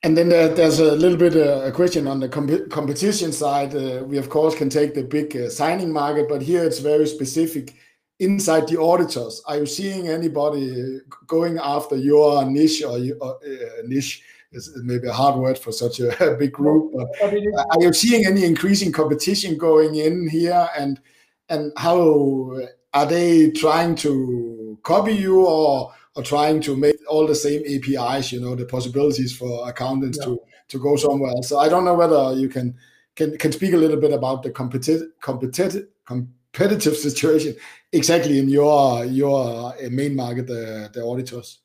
And 0.03 0.15
then 0.15 0.29
there, 0.29 0.47
there's 0.49 0.79
a 0.79 0.95
little 0.95 1.17
bit 1.17 1.35
uh, 1.35 1.63
a 1.65 1.71
question 1.71 2.07
on 2.07 2.19
the 2.19 2.29
competition 2.29 3.31
side. 3.31 3.75
Uh, 3.75 4.03
we 4.05 4.17
of 4.17 4.29
course 4.29 4.55
can 4.55 4.69
take 4.69 4.93
the 4.93 5.03
big 5.03 5.35
uh, 5.35 5.49
signing 5.49 5.91
market, 5.91 6.29
but 6.29 6.41
here 6.41 6.63
it's 6.63 6.79
very 6.79 7.07
specific 7.07 7.75
inside 8.19 8.67
the 8.67 8.79
auditors. 8.79 9.41
Are 9.47 9.57
you 9.57 9.65
seeing 9.65 10.07
anybody 10.07 10.99
going 11.25 11.57
after 11.57 11.95
your 11.95 12.45
niche 12.45 12.83
or 12.83 12.99
niche 13.85 14.23
is 14.51 14.71
maybe 14.83 15.07
a 15.07 15.13
hard 15.13 15.35
word 15.35 15.57
for 15.57 15.71
such 15.71 15.99
a 15.99 16.35
big 16.39 16.51
group? 16.51 16.93
Are 17.21 17.81
you 17.81 17.91
seeing 17.93 18.25
any 18.25 18.45
increasing 18.45 18.91
competition 18.91 19.57
going 19.57 19.95
in 19.95 20.29
here, 20.29 20.69
and 20.77 20.99
and 21.49 21.71
how 21.77 22.59
are 22.93 23.05
they 23.05 23.51
trying 23.51 23.95
to 23.95 24.77
copy 24.83 25.13
you 25.13 25.45
or 25.45 25.91
or 26.15 26.23
trying 26.23 26.61
to 26.61 26.75
make 26.75 26.96
all 27.09 27.27
the 27.27 27.35
same 27.35 27.61
APIs, 27.65 28.31
you 28.31 28.39
know, 28.39 28.55
the 28.55 28.65
possibilities 28.65 29.35
for 29.35 29.67
accountants 29.69 30.17
to 30.19 30.39
to 30.69 30.79
go 30.79 30.95
somewhere 30.95 31.31
else? 31.31 31.49
So 31.49 31.59
I 31.59 31.69
don't 31.69 31.85
know 31.85 31.95
whether 31.95 32.39
you 32.39 32.49
can 32.49 32.75
can 33.15 33.37
can 33.37 33.51
speak 33.51 33.73
a 33.73 33.77
little 33.77 33.97
bit 33.97 34.13
about 34.13 34.43
the 34.43 34.51
competitive 34.51 35.09
competitive 35.21 35.87
competitive 36.05 36.95
situation 36.97 37.55
exactly 37.91 38.39
in 38.39 38.49
your 38.49 39.05
your 39.05 39.73
main 39.89 40.15
market, 40.15 40.47
the 40.47 41.03
auditors 41.03 41.59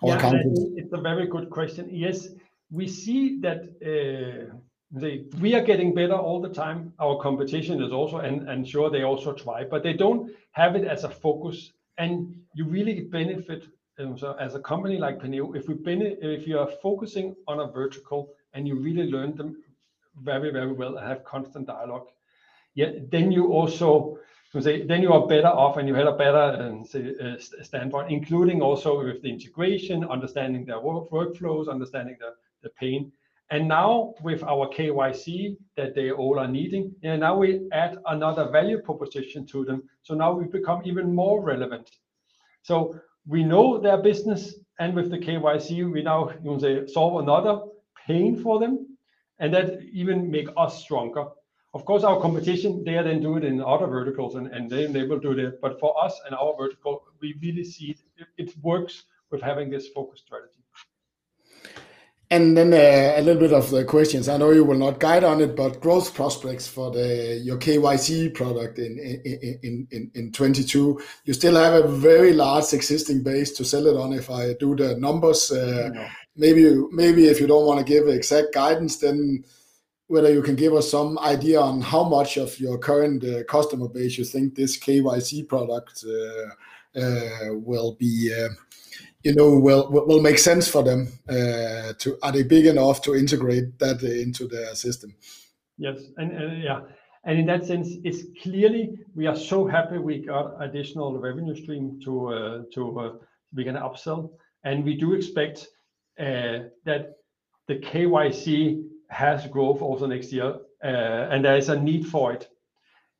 or 0.00 0.16
accountants. 0.16 0.60
It's 0.76 0.92
a 0.92 1.00
very 1.00 1.26
good 1.26 1.50
question. 1.50 1.88
Yes, 1.90 2.28
we 2.70 2.88
see 2.88 3.40
that 3.40 3.60
Uh, 3.82 4.56
they, 4.92 5.24
we 5.40 5.54
are 5.54 5.62
getting 5.62 5.94
better 5.94 6.14
all 6.14 6.40
the 6.40 6.50
time. 6.50 6.92
Our 6.98 7.18
competition 7.18 7.82
is 7.82 7.92
also, 7.92 8.18
and 8.18 8.48
and 8.48 8.68
sure, 8.68 8.90
they 8.90 9.02
also 9.02 9.32
try, 9.32 9.64
but 9.64 9.82
they 9.82 9.94
don't 9.94 10.30
have 10.52 10.76
it 10.76 10.84
as 10.86 11.04
a 11.04 11.08
focus. 11.08 11.72
And 11.96 12.36
you 12.54 12.66
really 12.66 13.00
benefit 13.00 13.64
Um, 13.98 14.16
as 14.40 14.54
a 14.54 14.60
company 14.60 14.98
like 14.98 15.18
Penneo, 15.18 15.54
if 15.54 15.68
we 15.68 15.74
if 15.84 16.46
you 16.46 16.58
are 16.58 16.68
focusing 16.82 17.36
on 17.46 17.60
a 17.60 17.66
vertical 17.66 18.32
and 18.54 18.66
you 18.66 18.76
really 18.76 19.10
learn 19.10 19.36
them 19.36 19.62
very, 20.22 20.50
very 20.50 20.72
well 20.72 20.96
and 20.96 21.06
have 21.06 21.24
constant 21.24 21.66
dialogue, 21.66 22.08
yeah, 22.74 22.92
then 23.10 23.30
you 23.30 23.52
also, 23.52 24.18
say, 24.58 24.86
then 24.86 25.02
you 25.02 25.12
are 25.12 25.26
better 25.26 25.48
off 25.48 25.76
and 25.76 25.86
you 25.86 25.94
have 25.94 26.06
a 26.06 26.16
better, 26.16 26.56
um, 26.58 26.84
say, 26.86 27.14
uh, 27.22 27.36
standpoint, 27.62 28.10
including 28.10 28.62
also 28.62 29.04
with 29.04 29.20
the 29.20 29.28
integration, 29.28 30.04
understanding 30.04 30.64
their 30.64 30.80
workflows, 30.80 31.68
understanding 31.68 32.16
the 32.62 32.70
pain. 32.70 33.12
And 33.50 33.68
now 33.68 34.14
with 34.22 34.42
our 34.44 34.68
KYC 34.68 35.58
that 35.76 35.94
they 35.94 36.10
all 36.10 36.38
are 36.38 36.48
needing, 36.48 36.94
now 37.02 37.36
we 37.36 37.68
add 37.72 37.98
another 38.06 38.48
value 38.48 38.80
proposition 38.80 39.44
to 39.48 39.66
them, 39.66 39.82
so 40.02 40.14
now 40.14 40.32
we 40.32 40.46
become 40.46 40.80
even 40.86 41.14
more 41.14 41.42
relevant. 41.42 41.90
We 43.26 43.44
know 43.44 43.78
their 43.78 43.98
business, 43.98 44.54
and 44.78 44.94
with 44.94 45.10
the 45.10 45.18
KYC, 45.18 45.90
we 45.90 46.02
now, 46.02 46.30
you 46.42 46.50
know, 46.50 46.58
say, 46.58 46.86
solve 46.86 47.22
another 47.22 47.60
pain 48.06 48.36
for 48.42 48.58
them, 48.58 48.96
and 49.38 49.54
that 49.54 49.80
even 49.92 50.30
make 50.30 50.48
us 50.56 50.82
stronger. 50.82 51.26
Of 51.74 51.84
course, 51.84 52.04
our 52.04 52.20
competition, 52.20 52.84
they 52.84 52.94
then 52.94 53.20
do 53.20 53.36
it 53.36 53.44
in 53.44 53.62
other 53.62 53.86
verticals, 53.86 54.34
and 54.34 54.48
and 54.48 54.70
they 54.70 55.04
will 55.04 55.20
do 55.20 55.34
that. 55.36 55.60
But 55.60 55.78
for 55.80 55.94
us 56.04 56.20
and 56.26 56.34
our 56.34 56.54
vertical, 56.58 57.04
we 57.20 57.34
really 57.40 57.64
see 57.64 57.96
it 58.36 58.54
works 58.62 59.04
with 59.30 59.40
having 59.40 59.70
this 59.70 59.88
focused 59.88 60.26
strategy. 60.26 60.61
Uh, 62.32 62.34
a 62.34 63.20
little 63.20 63.38
bit 63.38 63.52
of 63.52 63.70
the 63.70 63.84
questions. 63.84 64.26
I 64.26 64.38
know 64.38 64.52
you 64.52 64.64
will 64.64 64.78
not 64.78 64.98
guide 64.98 65.22
on 65.22 65.42
it, 65.42 65.54
but 65.54 65.82
growth 65.82 66.14
prospects 66.14 66.66
for 66.66 66.90
the 66.90 67.38
your 67.44 67.58
KYC 67.58 68.32
product 68.32 68.78
in 68.78 68.98
in 68.98 69.86
in 69.90 70.10
in 70.14 70.32
twenty 70.32 70.64
two. 70.64 70.98
You 71.26 71.34
still 71.34 71.56
have 71.56 71.74
a 71.74 71.86
very 71.86 72.32
large 72.32 72.72
existing 72.72 73.22
base 73.22 73.52
to 73.58 73.66
sell 73.66 73.86
it 73.86 73.98
on, 73.98 74.14
if 74.14 74.30
I 74.30 74.54
do 74.54 74.74
the 74.74 74.96
numbers. 74.96 75.52
Uh, 75.52 75.90
maybe 76.34 76.74
maybe 76.90 77.26
if 77.26 77.38
you 77.38 77.46
don't 77.46 77.66
wanna 77.66 77.84
give 77.84 78.08
exact 78.08 78.54
guidance, 78.54 78.96
then 78.96 79.44
whether 80.06 80.32
you 80.32 80.40
can 80.40 80.56
give 80.56 80.72
us 80.72 80.90
some 80.90 81.18
idea 81.18 81.60
on 81.60 81.82
how 81.82 82.02
much 82.02 82.38
of 82.38 82.58
your 82.58 82.78
current 82.78 83.22
uh, 83.24 83.44
customer 83.44 83.88
base 83.88 84.16
you 84.16 84.24
think 84.24 84.54
this 84.54 84.78
KYC 84.78 85.46
product 85.46 86.02
will 86.94 87.94
be 87.96 88.32
you 89.22 89.34
know 89.34 89.58
will 89.58 89.88
will 89.90 90.20
make 90.20 90.38
sense 90.38 90.68
for 90.68 90.82
them 90.82 91.08
uh, 91.28 91.92
to 91.98 92.18
are 92.22 92.32
they 92.32 92.42
big 92.42 92.66
enough 92.66 93.02
to 93.02 93.14
integrate 93.14 93.78
that 93.78 94.02
into 94.02 94.46
their 94.46 94.74
system? 94.74 95.14
Yes 95.78 95.98
and 96.16 96.32
uh, 96.36 96.54
yeah. 96.54 96.80
And 97.24 97.38
in 97.38 97.46
that 97.46 97.64
sense 97.64 97.88
it's 98.04 98.24
clearly 98.42 98.98
we 99.14 99.26
are 99.26 99.36
so 99.36 99.66
happy 99.66 99.98
we 99.98 100.18
got 100.18 100.54
additional 100.60 101.18
revenue 101.18 101.54
stream 101.54 102.00
to 102.04 102.28
uh, 102.28 102.62
to 102.74 103.00
uh, 103.00 103.12
we 103.54 103.64
can 103.64 103.76
upsell. 103.76 104.30
And 104.64 104.84
we 104.84 104.96
do 104.96 105.14
expect 105.14 105.68
uh, 106.18 106.70
that 106.84 107.14
the 107.68 107.76
KYC 107.76 108.84
has 109.08 109.46
growth 109.46 109.82
also 109.82 110.06
next 110.06 110.32
year 110.32 110.56
uh, 110.84 111.30
and 111.30 111.44
there 111.44 111.56
is 111.56 111.68
a 111.68 111.78
need 111.78 112.06
for 112.06 112.32
it 112.32 112.48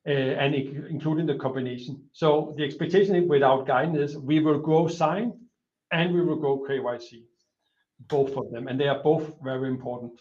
and 0.05 0.53
including 0.57 1.27
the 1.27 1.37
combination. 1.37 2.03
So 2.13 2.53
the 2.57 2.65
expectation 2.65 3.29
without 3.29 3.69
guidance 3.69 4.11
is 4.11 4.19
we 4.19 4.41
will 4.41 4.59
grow 4.59 4.89
sign 4.89 5.33
and 5.93 6.13
we 6.13 6.23
will 6.23 6.37
go 6.37 6.67
KYC, 6.69 7.23
both 8.09 8.37
of 8.37 8.51
them, 8.51 8.67
and 8.67 8.81
they 8.81 8.89
are 8.89 9.03
both 9.03 9.33
very 9.43 9.69
important. 9.69 10.21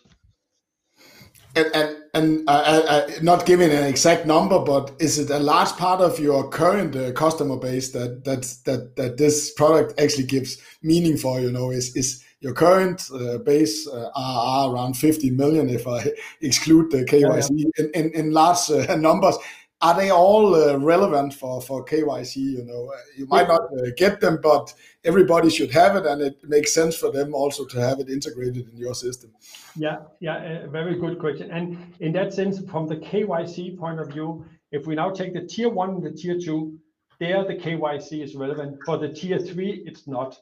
And 1.55 1.67
and, 1.73 1.97
and 2.13 2.49
uh, 2.49 2.81
uh, 2.87 3.09
not 3.21 3.45
giving 3.45 3.71
an 3.71 3.83
exact 3.83 4.25
number, 4.25 4.59
but 4.59 4.91
is 4.99 5.17
it 5.17 5.29
a 5.29 5.39
large 5.39 5.71
part 5.71 5.99
of 5.99 6.19
your 6.19 6.49
current 6.49 6.95
uh, 6.95 7.11
customer 7.13 7.57
base 7.57 7.91
that 7.91 8.23
that 8.23 8.41
that 8.65 8.95
that 8.95 9.17
this 9.17 9.51
product 9.53 9.99
actually 9.99 10.27
gives 10.27 10.57
meaning 10.81 11.17
for? 11.17 11.41
You 11.41 11.51
know, 11.51 11.71
is 11.71 11.95
is 11.95 12.23
your 12.39 12.53
current 12.53 13.09
uh, 13.13 13.37
base 13.39 13.87
uh, 13.87 14.09
are 14.15 14.73
around 14.73 14.95
50 14.95 15.29
million 15.31 15.69
if 15.69 15.87
I 15.87 16.11
exclude 16.41 16.89
the 16.89 17.05
KYC 17.05 17.49
yeah, 17.51 17.65
yeah. 17.77 17.85
In, 17.85 17.91
in, 17.93 18.11
in 18.13 18.31
large 18.31 18.69
uh, 18.71 18.95
numbers 18.99 19.37
are 19.81 19.95
they 19.95 20.11
all 20.11 20.53
uh, 20.53 20.77
relevant 20.77 21.33
for 21.33 21.61
for 21.61 21.83
KYC? 21.83 22.35
You 22.35 22.65
know, 22.65 22.91
uh, 22.93 22.99
you 23.17 23.25
might 23.25 23.47
not 23.47 23.61
uh, 23.61 23.89
get 23.97 24.21
them, 24.21 24.39
but 24.41 24.73
everybody 25.03 25.49
should 25.49 25.71
have 25.71 25.95
it, 25.95 26.05
and 26.05 26.21
it 26.21 26.37
makes 26.47 26.73
sense 26.73 26.95
for 26.95 27.11
them 27.11 27.33
also 27.33 27.65
to 27.65 27.79
have 27.79 27.99
it 27.99 28.09
integrated 28.09 28.69
in 28.69 28.77
your 28.77 28.93
system. 28.93 29.31
Yeah, 29.75 29.99
yeah, 30.19 30.67
very 30.67 30.95
good 30.95 31.19
question. 31.19 31.51
And 31.51 31.93
in 31.99 32.11
that 32.13 32.33
sense, 32.33 32.59
from 32.69 32.87
the 32.87 32.97
KYC 32.97 33.77
point 33.77 33.99
of 33.99 34.09
view, 34.09 34.45
if 34.71 34.85
we 34.85 34.95
now 34.95 35.09
take 35.09 35.33
the 35.33 35.41
tier 35.41 35.69
one 35.69 35.89
and 35.95 36.03
the 36.03 36.11
tier 36.11 36.39
two, 36.39 36.79
there 37.19 37.43
the 37.43 37.55
KYC 37.55 38.23
is 38.23 38.35
relevant. 38.35 38.77
For 38.85 38.97
the 38.97 39.09
tier 39.09 39.39
three, 39.39 39.83
it's 39.85 40.07
not, 40.07 40.37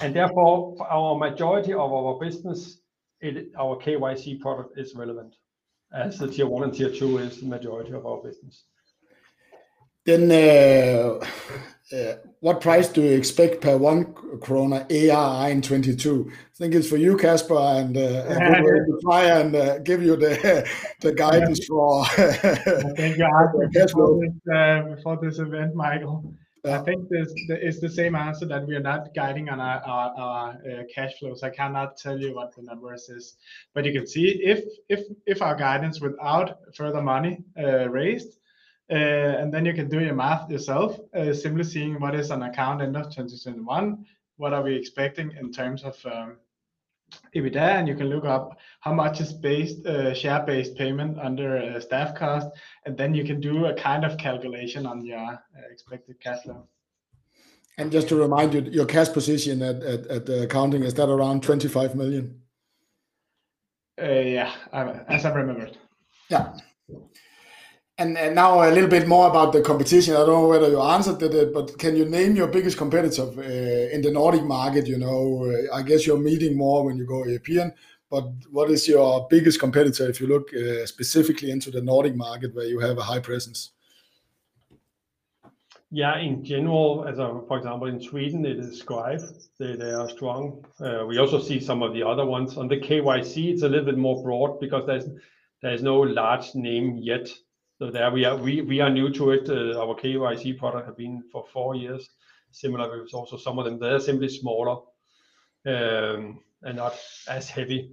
and 0.00 0.14
therefore 0.14 0.76
our 0.90 1.16
majority 1.16 1.72
of 1.72 1.92
our 1.92 2.18
business, 2.18 2.80
it, 3.20 3.52
our 3.58 3.76
KYC 3.76 4.40
product 4.40 4.78
is 4.78 4.94
relevant, 4.94 5.36
as 5.92 6.18
the 6.18 6.28
tier 6.28 6.46
one 6.46 6.64
and 6.64 6.74
tier 6.74 6.90
two 6.90 7.18
is 7.18 7.40
the 7.40 7.46
majority 7.46 7.92
of 7.92 8.06
our 8.06 8.22
business. 8.22 8.64
Then, 10.04 10.30
uh, 10.30 11.26
what 12.40 12.60
price 12.60 12.88
do 12.88 13.00
you 13.00 13.16
expect 13.16 13.60
per 13.60 13.76
one 13.76 14.06
krona 14.40 14.86
ARR 14.90 15.50
in 15.50 15.62
22? 15.62 16.30
I 16.30 16.34
think 16.56 16.74
it's 16.74 16.88
for 16.88 16.96
you, 16.96 17.16
Casper, 17.16 17.54
and 17.54 17.96
uh, 17.96 18.28
to 18.28 19.00
try 19.02 19.24
and 19.24 19.84
give 19.84 20.02
you 20.02 20.16
the 20.16 20.68
the 21.00 21.12
guidance 21.12 21.64
for. 21.66 22.04
Thank 22.06 23.18
you 23.18 23.70
this, 23.72 23.92
before 23.92 25.18
this 25.22 25.38
event, 25.38 25.74
Michael. 25.74 26.34
I 26.64 26.78
think 26.78 27.08
this 27.08 27.32
is 27.48 27.80
the 27.80 27.88
same 27.88 28.16
answer 28.16 28.44
that 28.46 28.66
we 28.66 28.74
are 28.74 28.80
not 28.80 29.14
guiding 29.14 29.48
on 29.48 29.60
our, 29.60 29.80
uh, 30.18 30.82
cash 30.92 31.12
flows. 31.18 31.42
I 31.42 31.50
cannot 31.50 31.96
tell 31.96 32.18
you 32.18 32.34
what 32.34 32.54
the 32.56 32.62
numbers 32.62 33.08
is, 33.08 33.36
but 33.74 33.84
you 33.84 33.92
can 33.92 34.06
see 34.06 34.40
if 34.42 34.64
if 34.88 35.00
if 35.26 35.42
our 35.42 35.54
guidance 35.54 36.00
without 36.00 36.58
further 36.74 37.00
money 37.00 37.44
uh, 37.58 37.88
raised, 37.88 38.30
uh, 38.30 38.45
and 38.94 39.52
then 39.52 39.64
you 39.64 39.74
can 39.74 39.88
do 39.88 40.00
your 40.00 40.14
math 40.14 40.50
yourself, 40.50 40.98
uh, 41.14 41.32
simply 41.32 41.64
seeing 41.64 42.00
what 42.00 42.14
is 42.14 42.30
an 42.30 42.42
account 42.42 42.82
end 42.82 42.96
of 42.96 43.04
2021, 43.04 44.04
what 44.36 44.52
are 44.52 44.62
we 44.62 44.74
expecting 44.74 45.32
in 45.32 45.52
terms 45.52 45.82
of 45.82 45.96
um, 46.06 46.36
EBITDA, 47.34 47.56
and 47.56 47.88
you 47.88 47.94
can 47.94 48.08
look 48.08 48.24
up 48.24 48.58
how 48.80 48.92
much 48.92 49.20
is 49.20 49.32
based 49.32 49.84
uh, 49.86 50.12
share-based 50.14 50.76
payment 50.76 51.18
under 51.18 51.58
uh, 51.58 51.80
staff 51.80 52.14
cost, 52.14 52.48
and 52.84 52.96
then 52.96 53.14
you 53.14 53.24
can 53.24 53.40
do 53.40 53.66
a 53.66 53.74
kind 53.74 54.04
of 54.04 54.18
calculation 54.18 54.86
on 54.86 55.04
your 55.04 55.18
uh, 55.18 55.38
expected 55.70 56.20
cash 56.20 56.42
flow. 56.42 56.66
And 57.78 57.92
just 57.92 58.08
to 58.08 58.16
remind 58.16 58.54
you, 58.54 58.62
your 58.62 58.86
cash 58.86 59.10
position 59.10 59.62
at, 59.62 59.82
at, 59.82 60.06
at 60.06 60.26
the 60.26 60.44
accounting 60.44 60.82
is 60.82 60.94
that 60.94 61.10
around 61.10 61.42
25 61.42 61.94
million? 61.94 62.40
Uh, 64.00 64.06
yeah, 64.06 64.52
as 65.08 65.24
I 65.24 65.32
remembered. 65.32 65.76
Yeah. 66.28 66.54
And, 67.98 68.18
and 68.18 68.34
now 68.34 68.60
a 68.60 68.70
little 68.70 68.90
bit 68.90 69.08
more 69.08 69.26
about 69.26 69.54
the 69.54 69.62
competition. 69.62 70.14
I 70.14 70.18
don't 70.18 70.42
know 70.42 70.48
whether 70.48 70.68
you 70.68 70.82
answered 70.82 71.22
it, 71.22 71.54
but 71.54 71.78
can 71.78 71.96
you 71.96 72.04
name 72.04 72.36
your 72.36 72.46
biggest 72.46 72.76
competitor 72.76 73.22
uh, 73.22 73.94
in 73.94 74.02
the 74.02 74.10
Nordic 74.10 74.44
market? 74.44 74.86
You 74.86 74.98
know, 74.98 75.46
uh, 75.46 75.74
I 75.74 75.80
guess 75.80 76.06
you're 76.06 76.18
meeting 76.18 76.58
more 76.58 76.84
when 76.84 76.98
you 76.98 77.06
go 77.06 77.24
European, 77.24 77.72
but 78.10 78.24
what 78.50 78.70
is 78.70 78.86
your 78.86 79.26
biggest 79.30 79.60
competitor 79.60 80.10
if 80.10 80.20
you 80.20 80.26
look 80.26 80.52
uh, 80.52 80.84
specifically 80.84 81.50
into 81.50 81.70
the 81.70 81.80
Nordic 81.80 82.14
market 82.14 82.54
where 82.54 82.66
you 82.66 82.80
have 82.80 82.98
a 82.98 83.02
high 83.02 83.20
presence? 83.20 83.70
Yeah, 85.90 86.18
in 86.18 86.44
general, 86.44 87.06
as 87.08 87.18
a, 87.18 87.40
for 87.48 87.56
example, 87.56 87.86
in 87.86 87.98
Sweden, 87.98 88.44
it 88.44 88.58
is 88.58 88.82
Scrive. 88.82 89.22
They, 89.58 89.74
they 89.74 89.92
are 89.92 90.10
strong. 90.10 90.62
Uh, 90.78 91.06
we 91.06 91.16
also 91.16 91.40
see 91.40 91.60
some 91.60 91.82
of 91.82 91.94
the 91.94 92.02
other 92.02 92.26
ones. 92.26 92.58
On 92.58 92.68
the 92.68 92.76
KYC, 92.76 93.54
it's 93.54 93.62
a 93.62 93.68
little 93.68 93.86
bit 93.86 93.96
more 93.96 94.22
broad 94.22 94.60
because 94.60 94.86
there's 94.86 95.08
there's 95.62 95.82
no 95.82 96.00
large 96.00 96.54
name 96.54 96.98
yet 96.98 97.30
so 97.78 97.90
there 97.90 98.10
we 98.10 98.24
are, 98.24 98.36
we 98.36 98.80
are 98.80 98.90
new 98.90 99.10
to 99.10 99.32
it. 99.32 99.48
Uh, 99.48 99.78
our 99.78 99.94
KYC 99.94 100.56
product 100.58 100.86
have 100.86 100.96
been 100.96 101.22
for 101.30 101.44
four 101.52 101.74
years. 101.74 102.08
Similar 102.50 103.02
with 103.02 103.12
also 103.12 103.36
some 103.36 103.58
of 103.58 103.66
them, 103.66 103.78
they're 103.78 104.00
simply 104.00 104.30
smaller, 104.30 104.80
um, 105.66 106.40
and 106.62 106.76
not 106.76 106.98
as 107.28 107.50
heavy. 107.50 107.90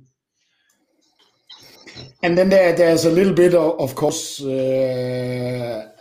And 2.24 2.38
then 2.38 2.50
there's 2.50 3.06
a 3.06 3.12
little 3.12 3.34
bit 3.34 3.54
of 3.54 3.94
course, 3.94 4.42
uh, 4.42 5.92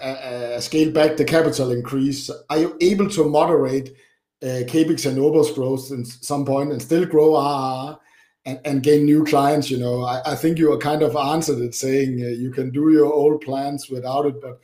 scale 0.61 0.93
back 0.93 1.17
the 1.17 1.25
capital 1.25 1.73
increase. 1.73 2.31
Are 2.49 2.59
you 2.59 2.77
able 2.81 3.09
to 3.11 3.29
moderate 3.29 3.97
CapEx 4.43 5.07
and 5.07 5.19
OpEx 5.19 5.55
growth 5.55 5.91
at 5.93 6.07
some 6.07 6.45
point 6.45 6.73
and 6.73 6.81
still 6.81 7.05
grow 7.05 7.37
ARR 7.37 7.99
and, 8.45 8.61
and 8.65 8.83
gain 8.83 9.05
new 9.05 9.25
clients. 9.25 9.71
You 9.71 9.79
know, 9.79 10.03
I, 10.03 10.33
I 10.33 10.35
think 10.35 10.59
you 10.59 10.73
are 10.73 10.79
kind 10.79 11.03
of 11.03 11.17
answered 11.17 11.61
it, 11.61 11.75
saying 11.75 12.23
uh, 12.23 12.29
you 12.29 12.51
can 12.51 12.71
do 12.71 12.91
your 12.91 13.13
old 13.13 13.41
plans 13.41 13.89
without 13.89 14.27
it, 14.27 14.41
but 14.41 14.61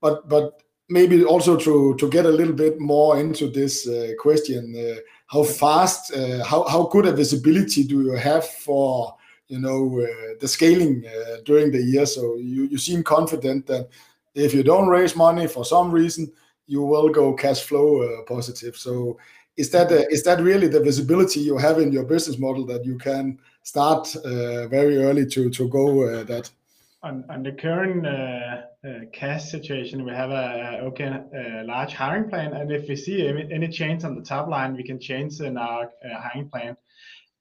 but 0.00 0.28
but 0.28 0.62
maybe 0.88 1.24
also 1.24 1.56
to 1.56 1.94
to 1.96 2.08
get 2.10 2.26
a 2.26 2.30
little 2.30 2.54
bit 2.54 2.78
more 2.78 3.18
into 3.18 3.48
this 3.48 3.88
uh, 3.88 4.12
question, 4.18 4.74
uh, 4.76 5.00
how 5.26 5.44
fast, 5.44 6.14
uh, 6.14 6.44
how 6.44 6.64
how 6.68 6.84
good 6.84 7.06
a 7.06 7.12
visibility 7.12 7.84
do 7.84 8.02
you 8.02 8.12
have 8.12 8.46
for 8.46 9.16
you 9.48 9.58
know 9.58 10.00
uh, 10.00 10.34
the 10.40 10.48
scaling 10.48 11.04
uh, 11.06 11.36
during 11.44 11.70
the 11.72 11.82
year? 11.82 12.06
So 12.06 12.36
you 12.36 12.64
you 12.64 12.78
seem 12.78 13.02
confident 13.02 13.66
that 13.66 13.88
if 14.34 14.54
you 14.54 14.62
don't 14.62 14.88
raise 14.88 15.16
money 15.16 15.46
for 15.46 15.64
some 15.64 15.90
reason, 15.90 16.32
you 16.66 16.82
will 16.82 17.08
go 17.08 17.34
cash 17.34 17.62
flow 17.62 18.24
positive. 18.26 18.76
So 18.76 19.18
is 19.56 19.70
that 19.70 19.92
uh, 19.92 20.04
is 20.10 20.22
that 20.24 20.40
really 20.40 20.68
the 20.68 20.80
visibility 20.80 21.40
you 21.40 21.58
have 21.58 21.78
in 21.78 21.92
your 21.92 22.04
business 22.04 22.38
model 22.38 22.64
that 22.66 22.84
you 22.84 22.96
can 22.98 23.38
start 23.62 24.14
uh, 24.16 24.66
very 24.68 25.02
early 25.02 25.26
to 25.26 25.50
to 25.50 25.68
go 25.68 26.02
uh, 26.02 26.24
that? 26.24 26.50
On, 27.04 27.24
on 27.28 27.42
the 27.42 27.50
current 27.50 28.06
uh, 28.06 28.62
uh, 28.88 29.00
cash 29.12 29.50
situation, 29.50 30.04
we 30.04 30.12
have 30.12 30.30
a 30.30 30.80
okay 30.84 31.06
a 31.34 31.64
large 31.64 31.92
hiring 31.92 32.28
plan, 32.30 32.54
and 32.54 32.70
if 32.70 32.88
we 32.88 32.96
see 32.96 33.26
any, 33.26 33.52
any, 33.52 33.68
change 33.68 34.04
on 34.04 34.14
the 34.14 34.22
top 34.22 34.46
line, 34.48 34.76
we 34.76 34.84
can 34.84 35.00
change 35.00 35.40
in 35.40 35.58
our 35.58 35.84
uh, 35.84 36.20
hiring 36.20 36.48
plan. 36.48 36.76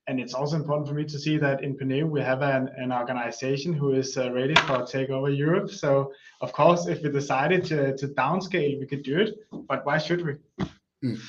And 0.07 0.19
it's 0.19 0.33
also 0.33 0.55
important 0.55 0.87
for 0.89 0.95
me 0.95 1.05
to 1.05 1.19
see 1.19 1.37
that 1.37 1.63
in 1.63 1.77
Penneo 1.77 2.09
we 2.09 2.21
have 2.21 2.41
an, 2.41 2.69
an 2.75 2.91
organization 2.91 3.71
who 3.71 3.93
is 3.93 4.17
ready 4.17 4.55
for 4.67 4.83
take 4.83 5.11
over 5.11 5.29
Europe. 5.29 5.69
So 5.69 6.11
of 6.41 6.51
course, 6.51 6.87
if 6.87 7.03
we 7.03 7.11
decided 7.11 7.63
to, 7.65 7.95
to 7.95 8.07
downscale, 8.07 8.79
we 8.79 8.87
could 8.87 9.03
do 9.03 9.19
it. 9.21 9.35
But 9.69 9.85
why 9.85 9.99
should 9.99 10.25
we? 10.25 10.65
Mm. 11.03 11.19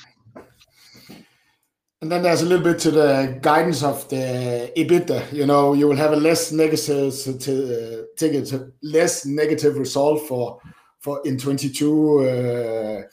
And 2.03 2.11
then 2.11 2.23
there's 2.23 2.41
a 2.41 2.45
little 2.45 2.65
bit 2.65 2.79
to 2.79 2.91
the 2.91 3.39
guidance 3.41 3.81
of 3.81 4.09
the 4.09 4.73
EBITDA. 4.75 5.31
You 5.31 5.45
know, 5.45 5.71
you 5.71 5.87
will 5.87 5.95
have 5.95 6.11
a 6.11 6.17
less 6.17 6.51
negative 6.51 7.13
to 7.39 8.07
take 8.17 8.33
less 8.81 9.25
negative 9.25 9.77
result 9.77 10.27
for 10.27 10.59
for 10.99 11.21
in 11.23 11.37
22. 11.37 12.19
Uh, 12.19 13.03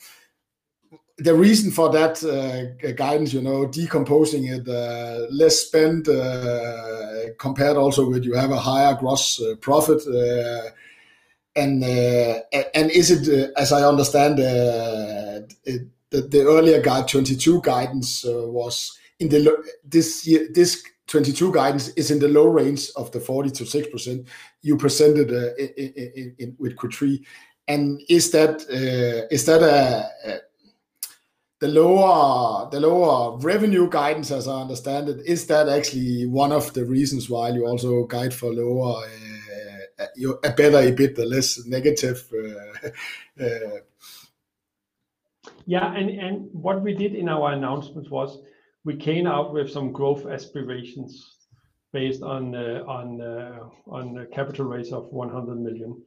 the 1.19 1.33
reason 1.33 1.71
for 1.71 1.89
that 1.91 2.21
uh, 2.25 2.91
guidance, 2.95 3.33
you 3.33 3.43
know, 3.43 3.65
decomposing 3.65 4.47
it, 4.47 4.67
uh, 4.67 5.27
less 5.31 5.61
spend 5.61 6.09
uh, 6.09 7.27
compared 7.39 7.77
also 7.77 8.11
with 8.11 8.25
you 8.25 8.35
have 8.35 8.51
a 8.51 8.59
higher 8.59 8.97
gross 8.99 9.41
uh, 9.41 9.55
profit. 9.61 10.05
Uh, 10.05 10.69
and 11.55 11.85
and 11.85 12.91
is 12.91 13.13
it, 13.13 13.53
as 13.57 13.71
I 13.71 13.85
understand, 13.85 14.41
it, 14.41 15.87
the, 16.11 16.23
the 16.23 16.43
earlier 16.43 16.81
guide 16.81 17.09
22 17.09 17.61
guidance 17.63 18.25
uh, 18.25 18.47
was 18.47 18.99
in 19.19 19.29
the 19.29 19.57
this 19.85 20.27
year 20.27 20.49
this 20.53 20.83
22 21.07 21.53
guidance 21.53 21.89
is 21.89 22.11
in 22.11 22.19
the 22.19 22.29
low 22.29 22.47
range 22.47 22.91
of 22.97 23.11
the 23.11 23.21
40 23.21 23.51
to 23.51 23.67
6 23.67 23.89
percent 23.89 24.29
you 24.63 24.77
presented 24.77 25.33
uh, 25.33 25.55
in, 25.57 25.93
in, 25.97 26.35
in, 26.39 26.57
with 26.59 26.77
Q3, 26.77 27.21
and 27.69 28.01
is 28.09 28.31
that 28.31 28.61
uh, 28.71 29.27
is 29.31 29.45
that 29.47 29.63
a, 29.63 30.09
a 30.31 30.41
the 31.61 31.69
lower 31.69 33.37
revenue 33.37 33.89
guidance, 33.89 34.31
as 34.31 34.49
I 34.49 34.63
understand 34.63 35.11
it, 35.11 35.27
is 35.27 35.47
that 35.49 35.69
actually 35.69 36.25
one 36.25 36.53
of 36.53 36.73
the 36.73 36.87
reasons 36.87 37.29
why 37.29 37.51
you 37.51 37.67
also 37.67 38.05
guide 38.05 38.33
for 38.33 38.51
lower, 38.51 39.07
a 40.43 40.53
better 40.53 40.79
EBIT, 40.79 41.17
the 41.17 41.27
less 41.27 41.65
negative? 41.67 42.25
Yeah, 45.67 45.95
and 45.95 46.49
what 46.53 46.83
we 46.83 46.95
did 46.95 47.15
in 47.15 47.29
our 47.29 47.53
announcement 47.53 48.11
was 48.11 48.39
we 48.85 48.97
came 48.97 49.27
out 49.27 49.53
with 49.53 49.71
some 49.71 49.93
growth 49.93 50.27
aspirations 50.27 51.37
based 51.93 52.23
on 52.23 52.55
uh, 52.55 52.83
the 53.19 54.23
uh, 54.23 54.25
capital 54.35 54.67
raise 54.67 54.93
of 54.93 55.07
100 55.13 55.61
million. 55.61 56.01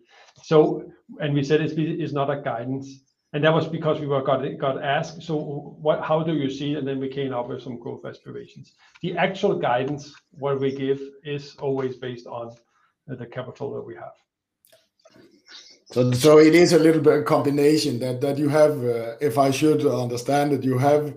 So, 0.44 0.92
and 1.20 1.34
we 1.34 1.44
said 1.44 1.62
it's 1.62 2.14
not 2.14 2.30
a 2.30 2.42
guidance, 2.42 3.02
and 3.34 3.44
that 3.44 3.54
was 3.54 3.68
because 3.68 4.00
we 4.00 4.08
were 4.08 4.24
got 4.24 4.84
asked, 4.84 5.22
"So 5.24 5.76
what, 5.82 6.02
how 6.02 6.24
do 6.24 6.34
you 6.34 6.50
see?" 6.50 6.76
And 6.76 6.88
then 6.88 7.00
we 7.00 7.10
came 7.10 7.34
up 7.34 7.50
with 7.50 7.62
some 7.62 7.80
growth 7.80 8.06
aspirations. 8.06 8.74
The 9.02 9.18
actual 9.18 9.56
guidance, 9.56 10.14
what 10.32 10.60
we 10.60 10.74
give, 10.74 11.02
is 11.24 11.56
always 11.58 11.98
based 11.98 12.28
on 12.28 12.56
uh, 13.12 13.16
the 13.16 13.26
capital 13.26 13.74
that 13.74 13.82
we 13.82 13.96
have. 13.96 14.14
So 15.94 16.40
it 16.40 16.56
is 16.56 16.74
a 16.74 16.80
little 16.80 17.02
bit 17.02 17.26
combination 17.26 18.00
that 18.00 18.20
that 18.22 18.38
you 18.38 18.50
have, 18.50 18.84
uh, 18.84 19.16
if 19.22 19.38
I 19.38 19.52
should 19.52 19.86
understand 19.86 20.52
it, 20.52 20.64
you 20.64 20.78
have 20.80 21.14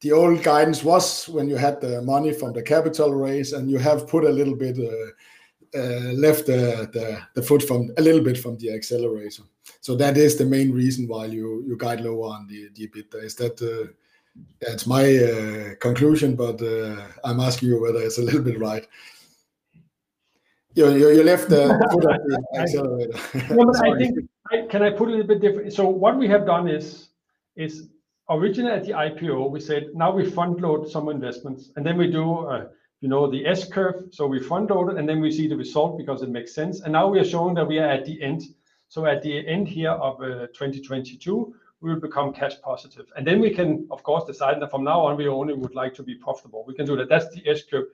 the 0.00 0.12
old 0.12 0.42
guidance 0.42 0.84
was 0.84 1.28
when 1.28 1.48
you 1.48 1.56
had 1.56 1.80
the 1.80 2.02
money 2.02 2.32
from 2.32 2.52
the 2.52 2.62
capital 2.62 3.14
raise, 3.14 3.52
and 3.54 3.70
you 3.70 3.78
have 3.78 4.06
put 4.06 4.24
a 4.24 4.30
little 4.30 4.54
bit 4.54 4.78
uh, 4.78 5.78
uh, 5.78 6.12
left 6.12 6.46
the 6.46 6.88
the 7.34 7.42
foot 7.42 7.62
from 7.62 7.90
a 7.96 8.02
little 8.02 8.22
bit 8.22 8.38
from 8.38 8.56
the 8.58 8.70
accelerator. 8.72 9.44
So 9.80 9.96
that 9.96 10.16
is 10.16 10.36
the 10.36 10.44
main 10.44 10.72
reason 10.72 11.08
why 11.08 11.26
you 11.26 11.64
you 11.66 11.76
guide 11.76 12.02
lower 12.02 12.28
on 12.34 12.46
the 12.46 12.68
EBIT. 12.70 13.14
Is 13.24 13.34
that... 13.36 13.60
That's 14.60 14.86
my 14.86 15.74
conclusion, 15.80 16.36
but 16.36 16.62
I'm 17.24 17.40
asking 17.40 17.70
you 17.70 17.80
whether 17.80 18.00
it's 18.00 18.18
a 18.18 18.22
little 18.22 18.42
bit 18.42 18.60
right. 18.60 18.86
You 20.86 21.24
left 21.24 21.48
the 21.48 21.68
foot 21.90 22.04
on 22.06 22.18
the 22.28 22.60
accelerator. 22.60 23.18
I 23.84 23.98
think, 23.98 24.70
can 24.70 24.82
I 24.82 24.90
put 24.90 25.10
it 25.10 25.20
a 25.20 25.24
bit 25.24 25.40
different? 25.40 25.72
So 25.72 25.88
what 25.88 26.16
we 26.16 26.28
have 26.28 26.46
done 26.46 26.68
is 26.68 27.08
is 27.56 27.88
originally 28.30 28.72
at 28.72 28.84
the 28.84 28.92
IPO, 28.92 29.50
we 29.50 29.60
said, 29.60 29.88
"Now 29.94 30.12
we 30.12 30.30
front 30.30 30.60
load 30.60 30.88
some 30.88 31.08
investments, 31.08 31.70
and 31.76 31.84
then 31.84 31.96
we 31.96 32.10
do, 32.10 32.46
uh, 32.46 32.68
you 33.00 33.08
know, 33.08 33.28
the 33.30 33.46
S-curve." 33.46 34.08
So 34.12 34.26
we 34.26 34.38
front 34.40 34.70
load 34.70 34.90
it, 34.90 34.98
and 34.98 35.08
then 35.08 35.20
we 35.20 35.30
see 35.32 35.48
the 35.48 35.56
result 35.56 35.98
because 35.98 36.22
it 36.22 36.30
makes 36.30 36.54
sense. 36.54 36.82
And 36.82 36.92
now 36.92 37.08
we 37.08 37.18
are 37.18 37.24
showing 37.24 37.54
that 37.54 37.66
we 37.66 37.78
are 37.78 37.88
at 37.88 38.04
the 38.04 38.22
end. 38.22 38.42
So 38.88 39.06
at 39.06 39.22
the 39.22 39.46
end 39.46 39.68
here 39.68 39.90
of 39.90 40.22
uh, 40.22 40.46
2022, 40.54 41.54
we 41.80 41.92
will 41.92 42.00
become 42.00 42.32
cash 42.32 42.54
positive. 42.62 43.06
And 43.16 43.26
then 43.26 43.40
we 43.40 43.50
can, 43.50 43.86
of 43.90 44.02
course, 44.02 44.24
decide 44.24 44.60
that 44.60 44.70
from 44.70 44.84
now 44.84 45.00
on, 45.00 45.16
we 45.16 45.28
only 45.28 45.54
would 45.54 45.74
like 45.74 45.94
to 45.94 46.02
be 46.02 46.14
profitable. 46.14 46.64
We 46.66 46.74
can 46.74 46.86
do 46.86 46.96
that. 46.96 47.08
That's 47.08 47.28
the 47.34 47.46
S-curve. 47.48 47.86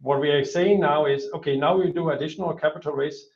What 0.00 0.20
we 0.20 0.30
are 0.30 0.44
saying 0.44 0.80
now 0.80 1.06
is, 1.06 1.28
okay, 1.34 1.56
now 1.56 1.76
we 1.76 1.90
do 1.90 2.10
additional 2.10 2.52
capital 2.54 2.92
raise. 2.92 3.26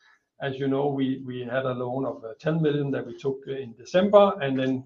As 0.42 0.58
you 0.58 0.68
know, 0.68 0.86
we 0.86 1.46
had 1.50 1.64
a 1.64 1.72
loan 1.72 2.06
of 2.06 2.24
uh, 2.24 2.34
10 2.38 2.62
million 2.62 2.90
that 2.92 3.06
we 3.06 3.16
took 3.16 3.42
in 3.46 3.74
December, 3.76 4.32
and 4.40 4.58
then 4.58 4.84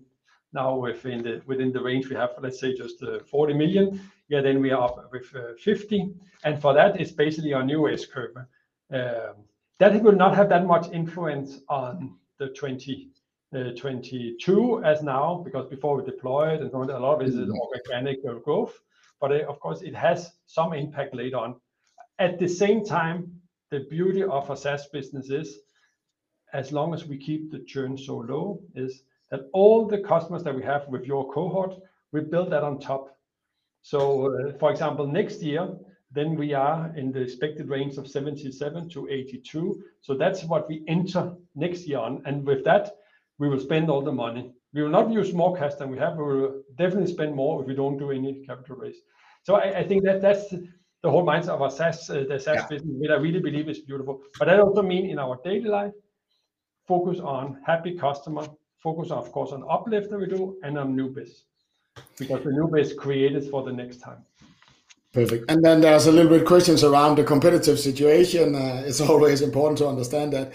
now 0.53 0.77
within 0.77 1.23
the 1.23 1.83
range 1.83 2.09
we 2.09 2.17
have, 2.17 2.31
let's 2.41 2.61
say, 2.61 2.75
just 2.75 3.03
uh, 3.03 3.19
40 3.21 3.55
million. 3.55 4.01
Yeah, 4.29 4.41
then 4.41 4.61
we 4.61 4.71
are 4.71 4.85
up 4.85 5.11
with 5.13 5.35
uh, 5.35 5.55
50 5.59 5.99
million, 5.99 6.21
and 6.45 6.61
for 6.61 6.75
that, 6.75 7.01
it's 7.01 7.13
basically 7.13 7.53
our 7.53 7.65
new 7.65 7.89
S-curve. 7.89 8.37
Um, 8.93 9.35
that 9.81 10.01
will 10.03 10.13
not 10.13 10.37
have 10.37 10.49
that 10.51 10.67
much 10.67 10.93
influence 10.93 11.61
on 11.69 12.15
the 12.39 12.49
2022 12.49 14.85
as 14.85 15.03
now, 15.03 15.43
because 15.45 15.69
before 15.69 15.97
we 15.97 16.05
deploy 16.05 16.55
it, 16.55 16.61
and 16.61 16.73
a 16.73 16.99
lot 16.99 17.17
of 17.17 17.23
it 17.23 17.29
is 17.29 17.35
mm-hmm. 17.35 17.51
organic 17.53 18.23
growth. 18.45 18.81
But, 19.21 19.33
of 19.43 19.61
course, 19.61 19.83
it 19.83 19.95
has 19.95 20.33
some 20.47 20.73
impact 20.73 21.15
later 21.15 21.37
on. 21.39 21.61
At 22.19 22.39
the 22.39 22.49
same 22.49 22.85
time, 22.85 23.41
the 23.71 23.81
beauty 23.91 24.23
of 24.23 24.49
a 24.51 24.57
SaaS 24.57 24.87
business 24.87 25.31
is, 25.31 25.59
as 26.53 26.71
long 26.71 26.95
as 26.95 27.07
we 27.07 27.19
keep 27.19 27.51
the 27.51 27.59
churn 27.61 27.99
so 27.99 28.19
low, 28.19 28.61
is 28.75 29.03
that 29.31 29.49
all 29.53 29.87
the 29.87 29.99
customers 29.99 30.45
that 30.45 30.55
we 30.55 30.63
have 30.63 30.87
with 30.89 31.05
your 31.05 31.33
cohort, 31.33 31.75
we 32.13 32.21
build 32.21 32.51
that 32.51 32.63
on 32.63 32.79
top. 32.79 33.19
So, 33.83 34.33
uh, 34.33 34.53
for 34.59 34.71
example, 34.71 35.07
next 35.07 35.43
year, 35.43 35.69
then 36.13 36.37
we 36.37 36.55
are 36.55 36.93
in 36.97 37.11
the 37.11 37.21
expected 37.21 37.69
range 37.69 37.97
of 37.97 38.05
77-82. 38.05 39.83
So 40.01 40.15
that's 40.15 40.45
what 40.45 40.69
we 40.69 40.85
enter 40.87 41.35
next 41.57 41.89
year 41.89 41.99
on, 41.99 42.23
and 42.25 42.47
with 42.47 42.65
that, 42.65 42.97
we 43.39 43.49
will 43.49 43.59
spend 43.59 43.91
all 43.91 44.03
the 44.03 44.13
money. 44.13 44.53
We 44.73 44.83
will 44.83 44.91
not 44.91 45.11
use 45.11 45.33
more 45.33 45.57
cash 45.57 45.75
than 45.75 45.91
we 45.91 45.99
have. 45.99 46.17
We 46.17 46.23
will 46.23 46.63
definitely 46.77 47.13
spend 47.13 47.35
more 47.35 47.61
if 47.61 47.67
we 47.67 47.75
don't 47.75 47.99
do 47.99 48.13
any 48.13 48.45
capital 48.47 48.77
raise. 48.77 48.99
So 49.43 49.57
I 49.57 49.85
think 49.87 50.05
that 50.05 50.23
that's 50.23 50.55
the 51.05 51.11
whole 51.11 51.25
mindset 51.25 51.51
of 51.51 51.61
our 51.61 51.71
SaaS, 51.71 52.09
uh, 52.09 52.25
the 52.29 52.39
SaaS 52.41 52.63
business- 52.71 52.83
Yeah... 52.87 53.01
which 53.01 53.11
I 53.11 53.19
really 53.27 53.41
believe 53.49 53.69
is 53.69 53.81
beautiful. 53.81 54.23
But 54.39 54.47
that 54.47 54.59
also 54.59 54.83
mean 54.83 55.05
in 55.13 55.19
our 55.19 55.39
daily 55.45 55.69
life, 55.79 55.93
focus 56.89 57.21
on 57.21 57.59
happy 57.71 57.93
customer, 58.07 58.45
focus, 58.83 59.11
of 59.11 59.31
course, 59.31 59.53
on 59.53 59.63
uplift 59.71 60.11
that 60.11 60.19
we 60.19 60.27
do, 60.27 60.57
and 60.65 60.79
on 60.79 60.97
new 60.97 61.09
biz, 61.17 61.45
because 62.19 62.43
the 62.45 62.53
new 62.59 62.69
biz 62.75 62.95
created 62.95 63.43
for 63.51 63.63
the 63.63 63.73
next 63.73 63.99
time. 63.99 64.21
Perfect. 65.13 65.51
And 65.51 65.63
then 65.65 65.83
there's 65.83 66.07
a 66.07 66.13
little 66.13 66.33
bit 66.37 66.45
questions 66.47 66.83
around 66.83 67.17
the 67.19 67.25
competitive 67.25 67.79
situation. 67.79 68.55
Uh, 68.55 68.83
it's 68.89 69.01
always 69.13 69.43
important 69.43 69.77
to 69.79 69.87
understand 69.87 70.33
that. 70.33 70.53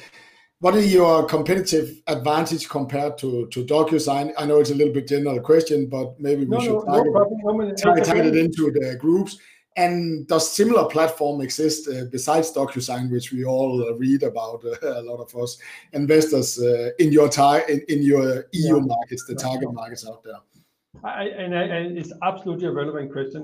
What 0.62 0.74
are 0.76 0.82
your 0.82 1.26
competitive 1.36 1.88
advantage 2.08 2.68
compared 2.68 3.14
to 3.20 3.30
to 3.54 3.60
DocuSign? 3.74 4.34
I 4.42 4.44
know 4.48 4.58
it's 4.62 4.72
a 4.72 4.80
little 4.82 4.94
bit 4.94 5.08
general 5.08 5.40
question, 5.52 5.88
but 5.96 6.20
maybe 6.20 6.44
we 6.46 6.60
should- 6.60 6.84
No, 6.88 6.98
no, 6.98 7.04
no 7.04 7.12
problem. 7.14 7.76
Tie 7.78 8.26
it 8.32 8.36
into 8.36 8.64
the 8.80 8.98
groups. 9.04 9.38
And 9.80 10.28
does 10.28 10.52
similar 10.52 10.90
platform 10.90 11.40
exist, 11.40 11.88
uh, 11.88 12.04
besides 12.12 12.52
DocuSign, 12.52 13.10
which 13.10 13.32
we 13.32 13.46
all 13.46 13.82
uh, 13.82 13.94
read 13.94 14.24
about, 14.24 14.62
uh, 14.66 14.76
a 15.00 15.04
lot 15.04 15.22
of 15.22 15.34
us 15.42 15.58
investors, 15.94 16.62
in 17.00 17.14
your 17.14 17.30
tar- 17.30 17.66
in, 17.70 17.80
in, 17.88 18.04
your 18.04 18.46
EU 18.52 18.82
markets, 18.82 19.24
the 19.26 19.36
target 19.36 19.72
markets 19.74 20.06
out 20.06 20.22
there? 20.22 20.42
And 21.06 21.98
it's 21.98 22.12
absolutely 22.24 22.68
a 22.68 22.72
relevant 22.72 23.10
question, 23.14 23.42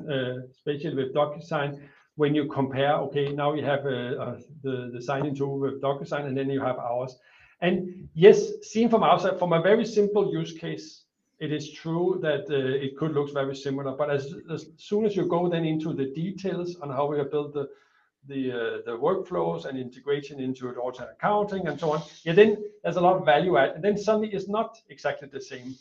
especially 0.51 0.95
with 0.95 1.13
DocuSign. 1.13 1.79
When 2.17 2.35
you 2.35 2.47
compare, 2.47 2.95
okay, 3.05 3.27
now 3.31 3.53
you 3.53 3.63
have 3.63 3.83
the 3.83 5.01
signing 5.01 5.35
tool 5.35 5.57
with 5.59 5.81
DocuSign, 5.81 6.25
and 6.25 6.35
then 6.37 6.49
you 6.49 6.59
have 6.59 6.79
ours. 6.79 7.17
And 7.61 8.09
yes, 8.13 8.37
seen 8.61 8.89
from 8.89 9.03
outside, 9.03 9.39
from 9.39 9.53
a 9.53 9.61
very 9.61 9.85
simple 9.85 10.33
use 10.33 10.51
case, 10.51 11.04
it 11.39 11.51
is 11.51 11.71
true 11.71 12.19
that 12.21 12.49
uh, 12.49 12.85
it 12.85 12.97
could 12.97 13.11
look 13.11 13.33
very 13.33 13.55
similar. 13.55 13.91
But 13.91 14.09
as 14.09 14.33
soon 14.77 15.05
as 15.05 15.15
you 15.15 15.25
go 15.25 15.49
then 15.49 15.65
into 15.65 15.93
the 15.93 16.05
details 16.05 16.77
on 16.81 16.89
how 16.89 17.05
we 17.07 17.17
have 17.17 17.31
built 17.31 17.53
the 17.53 18.51
uh, 18.51 18.91
workflows 18.97 19.65
and 19.65 19.77
integration 19.77 20.39
into 20.39 20.69
it, 20.69 20.77
also 20.77 21.07
accounting 21.11 21.67
and 21.67 21.79
so 21.79 21.91
on, 21.91 22.01
yeah, 22.23 22.33
then 22.33 22.57
there's 22.83 22.95
a 22.95 23.01
lot 23.01 23.17
of 23.17 23.25
value 23.25 23.57
add, 23.57 23.71
and 23.75 23.83
then 23.83 23.97
suddenly 23.97 24.29
it's 24.33 24.47
not 24.47 24.77
exactly 24.89 25.27
the 25.31 25.41
same 25.41 25.75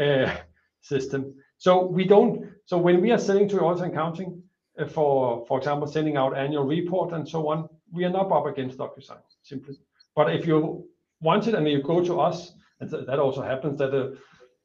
uh, 0.00 0.36
system. 0.80 1.34
So 1.56 1.86
we 1.86 2.04
don't 2.04 2.50
so 2.66 2.78
when 2.78 3.00
we 3.00 3.10
are 3.10 3.18
selling 3.18 3.48
to 3.48 3.60
also 3.60 3.84
accounting, 3.84 4.42
for 4.90 5.44
for 5.46 5.58
example, 5.58 5.88
sending 5.88 6.16
out 6.16 6.36
annual 6.36 6.64
report 6.64 7.12
and 7.12 7.28
so 7.28 7.48
on, 7.48 7.68
we 7.92 8.04
are 8.04 8.10
not 8.10 8.30
up 8.30 8.46
against 8.46 8.78
DocuSign, 8.78 9.22
simply. 9.42 9.76
But 10.14 10.34
if 10.34 10.46
you 10.46 10.88
want 11.20 11.48
it, 11.48 11.54
and 11.54 11.66
you 11.66 11.82
go 11.82 12.04
to 12.04 12.20
us, 12.20 12.52
and 12.80 12.90
that 12.90 13.18
also 13.18 13.42
happens, 13.42 13.78
that 13.78 14.16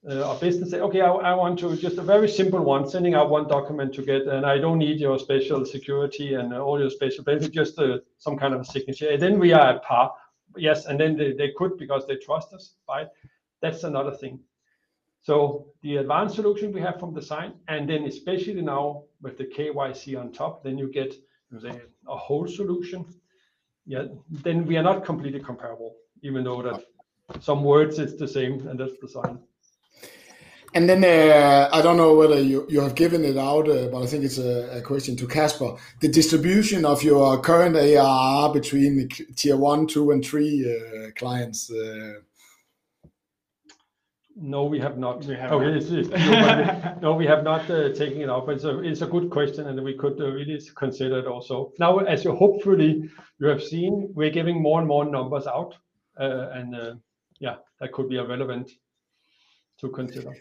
Uh, 0.09 0.35
a 0.35 0.39
business 0.39 0.71
say, 0.71 0.81
"Okay, 0.81 0.99
I 0.99 1.33
want 1.33 1.57
to 1.59 1.77
just 1.77 1.97
a 1.97 2.01
very 2.01 2.27
simple 2.27 2.59
one, 2.59 2.89
sending 2.89 3.13
out 3.13 3.29
one 3.29 3.47
document 3.47 3.93
to 3.93 4.01
get, 4.01 4.27
and 4.27 4.45
I 4.45 4.57
don't 4.57 4.77
need 4.77 4.99
your 4.99 5.17
special 5.17 5.65
security 5.65 6.33
and 6.33 6.53
uh, 6.53 6.59
all 6.59 6.77
your 6.77 6.89
special 6.89 7.23
benefit, 7.23 7.53
just 7.53 7.79
uh, 7.79 7.99
some 8.17 8.37
kind 8.37 8.53
of 8.53 8.61
a 8.61 8.65
signature." 8.65 9.15
Then 9.17 9.39
we 9.39 9.53
are 9.53 9.75
at 9.75 9.83
par. 9.83 10.13
Yes, 10.57 10.87
and 10.87 10.99
then 10.99 11.15
they 11.15 11.31
they 11.31 11.51
could 11.57 11.77
because 11.77 12.05
they 12.05 12.17
trust 12.17 12.53
us, 12.53 12.75
right? 12.89 13.07
That's 13.61 13.85
another 13.85 14.11
thing. 14.11 14.41
So 15.21 15.67
the 15.81 15.97
advanced 15.97 16.35
solution 16.35 16.73
we 16.73 16.81
have 16.81 16.99
from 16.99 17.13
the 17.13 17.21
Sign, 17.21 17.53
and 17.69 17.89
then 17.89 18.03
especially 18.03 18.61
now 18.61 19.05
with 19.21 19.37
the 19.37 19.45
KYC 19.45 20.19
on 20.19 20.33
top, 20.33 20.63
then 20.65 20.77
you 20.77 20.91
get 20.91 21.15
a 22.09 22.17
whole 22.17 22.45
solution. 22.45 23.05
Yeah, 23.85 24.07
then 24.29 24.65
we 24.65 24.75
are 24.75 24.83
not 24.83 25.05
completely 25.05 25.39
comparable, 25.39 25.95
even 26.23 26.43
though 26.43 26.61
that 26.61 26.83
some 27.39 27.63
words 27.63 27.99
it's 27.99 28.15
the 28.15 28.27
same, 28.27 28.67
and 28.67 28.77
that's 28.77 28.99
the 28.99 29.07
Sign. 29.07 29.39
And 30.75 30.89
then, 30.89 31.03
uh, 31.03 31.69
I 31.71 31.83
don't 31.83 31.97
know 31.97 32.15
whether 32.15 32.41
you 32.41 32.65
you 32.67 32.81
have 32.81 32.95
given 32.95 33.23
it 33.23 33.37
out, 33.37 33.69
uh, 33.69 33.89
but 33.91 34.01
I 34.01 34.07
think 34.07 34.23
it's 34.23 34.39
a 34.39 34.81
question 34.83 35.15
to 35.17 35.27
Casper. 35.27 35.75
The 36.01 36.07
distribution 36.07 36.83
of 36.83 37.03
your 37.03 37.39
current 37.41 37.75
ARR 37.75 38.51
between 38.51 38.97
the 38.97 39.07
tier 39.35 39.55
one, 39.55 39.85
two, 39.85 40.09
and 40.11 40.25
three 40.25 40.65
uh, 40.65 41.11
clients. 41.15 41.71
No, 44.35 44.63
we 44.65 44.79
have 44.79 44.97
not. 44.97 45.23
We 45.25 45.35
have- 45.35 45.51
oh, 45.51 45.59
Okay. 45.59 46.99
No, 47.01 47.13
we 47.13 47.27
have 47.27 47.43
not 47.43 47.67
taken 47.67 48.21
it 48.21 48.29
out, 48.29 48.47
but 48.47 48.63
it's 48.63 49.01
a 49.03 49.05
good 49.07 49.29
question, 49.29 49.67
and 49.67 49.83
we 49.83 49.93
could 49.95 50.19
really 50.19 50.59
consider 50.75 51.19
it 51.19 51.27
also. 51.27 51.71
Now, 51.77 51.99
as 51.99 52.23
you 52.23 52.33
hopefully 52.33 53.11
you 53.39 53.47
have 53.47 53.61
seen, 53.61 54.09
we're 54.15 54.31
giving 54.31 54.59
more 54.59 54.79
and 54.79 54.87
more 54.87 55.05
numbers 55.05 55.45
out, 55.45 55.75
and 56.17 56.99
yeah, 57.39 57.57
that 57.79 57.91
could 57.91 58.09
be 58.09 58.17
a 58.17 58.25
relevant 58.25 58.71
to 59.81 59.89
consider. 59.89 60.33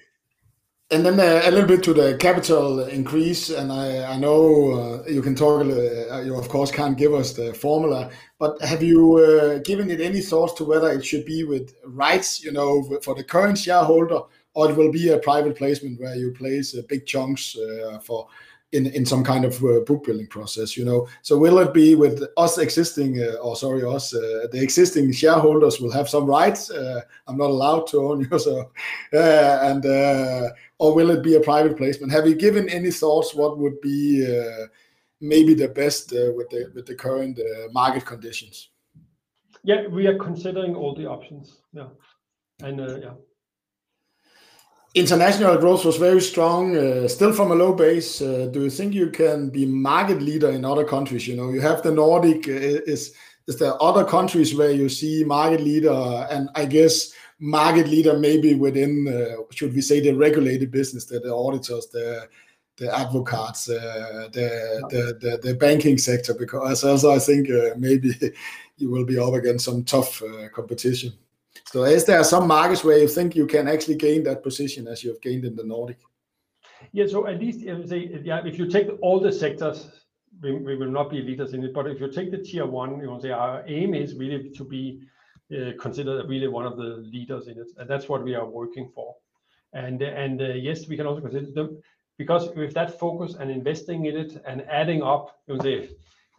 And 0.93 1.07
then 1.07 1.19
uh, 1.19 1.41
a 1.47 1.51
little 1.51 1.67
bit 1.67 1.83
to 1.85 1.95
the 1.95 2.19
capital 2.19 2.81
increase, 2.81 3.49
and 3.49 3.73
I, 3.73 4.13
I 4.13 4.19
know 4.19 4.73
uh, 4.73 5.09
you 5.09 5.23
can 5.23 5.35
talk. 5.35 5.63
Uh, 5.63 6.21
you 6.21 6.37
of 6.37 6.51
course 6.51 6.71
can't 6.71 6.99
give 6.99 7.15
us 7.15 7.33
the 7.33 7.55
formula, 7.55 8.11
but 8.39 8.61
have 8.61 8.83
you 8.83 9.17
uh, 9.17 9.59
given 9.65 9.91
it 9.91 10.03
any 10.03 10.21
thoughts 10.21 10.53
to 10.55 10.65
whether 10.65 10.93
it 10.93 11.03
should 11.03 11.25
be 11.25 11.45
with 11.45 11.75
rights, 11.87 12.45
you 12.45 12.53
know, 12.53 12.83
for 13.03 13.15
the 13.15 13.25
current 13.25 13.57
shareholder, 13.57 14.21
or 14.53 14.71
it 14.71 14.77
will 14.77 14.93
be 14.93 15.09
a 15.09 15.19
private 15.19 15.57
placement 15.57 15.99
where 15.99 16.15
you 16.15 16.31
place 16.31 16.77
uh, 16.77 16.83
big 16.91 17.07
chunks 17.07 17.57
uh, 17.57 17.99
for 18.05 18.29
in 18.73 18.87
in 18.87 19.05
some 19.05 19.23
kind 19.23 19.45
of 19.45 19.63
uh, 19.65 19.81
book 19.81 20.05
building 20.05 20.27
process, 20.27 20.77
you 20.77 20.85
know. 20.85 21.07
So 21.23 21.39
will 21.39 21.59
it 21.59 21.73
be 21.73 21.95
with 21.95 22.23
us 22.37 22.59
existing, 22.59 23.23
uh, 23.23 23.37
or 23.43 23.55
sorry, 23.55 23.85
us 23.85 24.15
uh, 24.15 24.49
the 24.51 24.63
existing 24.63 25.13
shareholders 25.13 25.81
will 25.81 25.93
have 25.93 26.09
some 26.09 26.27
rights? 26.27 26.71
Uh, 26.71 27.03
I'm 27.27 27.37
not 27.37 27.51
allowed 27.51 27.87
to 27.89 27.99
own 27.99 28.21
you, 28.31 28.39
so 28.39 28.71
uh, 29.13 29.59
and 29.63 29.85
uh, 29.85 30.51
or 30.79 30.95
will 30.95 31.11
it 31.11 31.23
be 31.23 31.35
a 31.35 31.41
private 31.41 31.77
placement? 31.77 32.13
Have 32.13 32.27
you 32.27 32.35
given 32.35 32.69
any 32.69 32.91
thoughts? 32.91 33.35
What 33.35 33.59
would 33.59 33.81
be 33.81 34.27
maybe 35.21 35.55
the 35.55 35.69
best 35.69 36.13
with 36.13 36.49
the 36.51 36.73
with 36.75 36.87
the 36.87 36.95
current 36.95 37.39
market 37.73 38.07
conditions? 38.07 38.71
Yeah, 39.65 39.87
we 39.87 40.07
are 40.07 40.19
considering 40.19 40.75
all 40.75 40.95
the 40.95 41.07
options. 41.07 41.59
Yeah, 41.73 41.89
and 42.63 42.79
yeah. 43.01 43.15
International 44.95 45.57
growth 45.57 45.87
was 45.87 45.97
very 45.97 46.21
strong, 46.21 46.77
uh, 46.77 47.09
still 47.09 47.33
from 47.33 47.51
a 47.51 47.55
low 47.55 47.73
base. 47.73 48.21
Uh, 48.21 48.47
do 48.53 48.65
you 48.65 48.69
think 48.69 48.93
you 48.93 49.09
can 49.09 49.49
be 49.49 49.65
market 49.65 50.21
leader 50.21 50.51
in 50.51 50.67
other 50.67 50.85
countries? 50.85 51.27
You 51.27 51.35
know, 51.35 51.49
you 51.49 51.63
have 51.63 51.83
the 51.83 51.91
Nordic. 51.91 52.47
Uh, 52.47 52.85
is 52.87 53.15
is 53.49 53.57
there 53.57 53.83
other 53.83 54.05
countries 54.05 54.55
where 54.55 54.71
you 54.71 54.91
see 54.91 55.25
market 55.25 55.63
leader, 55.63 56.27
and 56.31 56.51
I 56.55 56.67
guess 56.67 57.11
market 57.39 57.89
leader 57.89 58.19
maybe 58.19 58.55
within, 58.55 59.09
should 59.51 59.75
we 59.75 59.81
say, 59.81 59.99
the 59.99 60.13
regulated 60.13 60.71
business, 60.71 61.07
the, 61.07 61.35
auditors, 61.35 61.89
the 61.89 62.29
advocates, 62.95 63.65
the, 63.65 65.57
banking 65.59 65.99
sector, 65.99 66.35
because 66.35 66.85
also 66.85 67.11
I 67.11 67.19
think 67.19 67.49
maybe 67.77 68.13
you 68.77 68.91
will 68.91 69.05
be 69.05 69.19
up 69.19 69.35
against 69.35 69.65
some 69.65 69.83
tough 69.83 70.23
competition. 70.55 71.15
So 71.67 71.85
is 71.85 72.05
there 72.05 72.19
are 72.19 72.25
some 72.25 72.47
markets 72.47 72.85
where 72.85 72.99
you 72.99 73.09
think 73.09 73.35
you 73.35 73.47
can 73.47 73.69
actually 73.69 73.97
gain 73.97 74.25
that 74.25 74.43
position 74.43 74.89
as 74.89 75.03
you 75.03 75.11
have 75.11 75.21
gained 75.21 75.45
in 75.45 75.57
the 75.57 75.65
Nordic? 75.65 75.99
Yeah, 76.93 77.07
so 77.07 77.27
at 77.27 77.41
least 77.41 77.61
say, 77.89 78.21
yeah, 78.25 78.45
if 78.45 78.59
you 78.59 78.67
take 78.67 78.89
all 79.01 79.21
the 79.21 79.33
sectors, 79.33 79.89
we, 80.43 80.53
we 80.53 80.77
will 80.77 80.91
not 80.91 81.11
be 81.11 81.23
leaders 81.23 81.55
in 81.55 81.63
it. 81.63 81.73
But 81.73 81.87
if 81.87 82.01
you 82.01 82.11
take 82.11 82.31
the 82.31 82.39
tier 82.39 82.67
one, 82.67 83.01
you 83.01 83.07
know, 83.07 83.19
say 83.21 83.31
our 83.31 83.63
aim 83.67 83.95
is 83.95 84.15
really 84.17 84.51
to 84.51 84.65
be 84.65 85.03
uh, 85.53 85.73
considered 85.81 86.29
really 86.29 86.49
one 86.49 86.67
of 86.67 86.77
the 86.77 87.07
leaders 87.13 87.47
in 87.47 87.59
it, 87.59 87.69
and 87.77 87.89
that's 87.89 88.09
what 88.09 88.25
we 88.25 88.35
are 88.35 88.47
working 88.47 88.91
for. 88.95 89.15
And 89.73 90.03
and 90.03 90.41
uh, 90.41 90.55
yes, 90.55 90.89
we 90.89 90.97
can 90.97 91.07
also 91.07 91.21
consider 91.21 91.51
them 91.53 91.83
because 92.19 92.51
with 92.55 92.75
that 92.75 92.99
focus 92.99 93.37
and 93.39 93.51
investing 93.51 94.07
in 94.07 94.17
it 94.17 94.43
and 94.47 94.63
adding 94.69 95.03
up, 95.03 95.41
you 95.47 95.55
know, 95.57 95.63
say, 95.63 95.91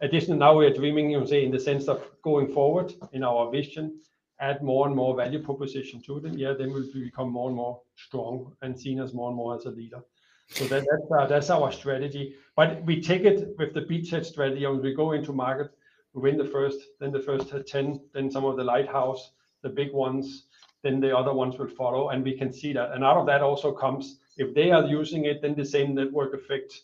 additional 0.02 0.38
now 0.38 0.56
we 0.56 0.66
are 0.66 0.74
dreaming, 0.74 1.10
you 1.10 1.20
know, 1.20 1.26
say 1.26 1.44
in 1.44 1.50
the 1.50 1.58
sense 1.60 1.88
of 1.88 2.04
going 2.22 2.52
forward 2.52 2.92
in 3.12 3.24
our 3.24 3.50
vision 3.50 4.00
add 4.40 4.62
more 4.62 4.86
and 4.86 4.96
more 4.96 5.16
value 5.16 5.42
proposition 5.42 6.00
to 6.02 6.20
them, 6.20 6.36
yeah, 6.36 6.52
then 6.52 6.72
we'll 6.72 6.92
become 6.92 7.30
more 7.30 7.48
and 7.48 7.56
more 7.56 7.80
strong 7.96 8.52
and 8.62 8.78
seen 8.78 9.00
as 9.00 9.14
more 9.14 9.28
and 9.28 9.36
more 9.36 9.54
as 9.54 9.64
a 9.66 9.70
leader. 9.70 10.00
So 10.48 10.64
that, 10.64 10.84
that's, 10.90 11.12
uh, 11.12 11.26
that's 11.26 11.50
our 11.50 11.72
strategy. 11.72 12.34
But 12.56 12.84
we 12.84 13.00
take 13.00 13.22
it 13.22 13.56
with 13.58 13.74
the 13.74 13.82
beachhead 13.82 14.24
strategy, 14.24 14.64
and 14.64 14.80
we 14.80 14.94
go 14.94 15.12
into 15.12 15.32
market, 15.32 15.70
we 16.12 16.22
win 16.22 16.36
the 16.36 16.44
first, 16.44 16.78
then 17.00 17.12
the 17.12 17.20
first 17.20 17.52
10, 17.66 18.00
then 18.12 18.30
some 18.30 18.44
of 18.44 18.56
the 18.56 18.64
lighthouse, 18.64 19.32
the 19.62 19.68
big 19.68 19.92
ones, 19.92 20.44
then 20.82 21.00
the 21.00 21.16
other 21.16 21.32
ones 21.32 21.58
will 21.58 21.68
follow, 21.68 22.10
and 22.10 22.22
we 22.22 22.36
can 22.36 22.52
see 22.52 22.72
that. 22.72 22.92
And 22.92 23.02
out 23.02 23.16
of 23.16 23.26
that 23.26 23.40
also 23.40 23.72
comes, 23.72 24.18
if 24.36 24.54
they 24.54 24.70
are 24.70 24.84
using 24.84 25.24
it, 25.24 25.40
then 25.40 25.54
the 25.54 25.64
same 25.64 25.94
network 25.94 26.34
effect 26.34 26.82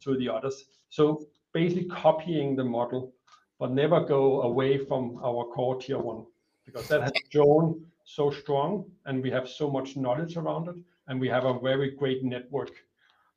to 0.00 0.16
the 0.16 0.28
others. 0.28 0.64
So 0.90 1.26
basically 1.52 1.84
copying 1.84 2.56
the 2.56 2.64
model, 2.64 3.12
but 3.58 3.70
never 3.70 4.00
go 4.00 4.42
away 4.42 4.84
from 4.84 5.18
our 5.22 5.44
core 5.44 5.80
tier 5.80 5.98
one 5.98 6.26
because 6.66 6.86
that 6.88 7.02
has 7.02 7.12
shown 7.30 7.80
so 8.04 8.30
strong 8.30 8.84
and 9.06 9.22
we 9.22 9.30
have 9.30 9.48
so 9.48 9.70
much 9.70 9.96
knowledge 9.96 10.36
around 10.36 10.68
it 10.68 10.76
and 11.08 11.20
we 11.20 11.28
have 11.28 11.44
a 11.44 11.58
very 11.60 11.92
great 11.92 12.22
network 12.22 12.70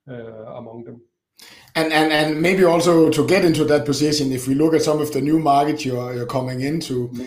uh, 0.10 0.56
among 0.56 0.84
them. 0.84 1.02
And, 1.76 1.94
and 1.94 2.12
and 2.12 2.42
maybe 2.42 2.66
also 2.66 3.10
to 3.10 3.26
get 3.26 3.46
into 3.46 3.64
that 3.66 3.86
position, 3.86 4.34
if 4.34 4.48
we 4.48 4.56
look 4.56 4.74
at 4.74 4.82
some 4.82 5.00
of 5.00 5.14
the 5.14 5.22
new 5.22 5.40
markets 5.40 5.86
you're, 5.86 6.14
you're 6.14 6.26
coming 6.26 6.62
into, 6.62 7.08
mm-hmm. 7.10 7.26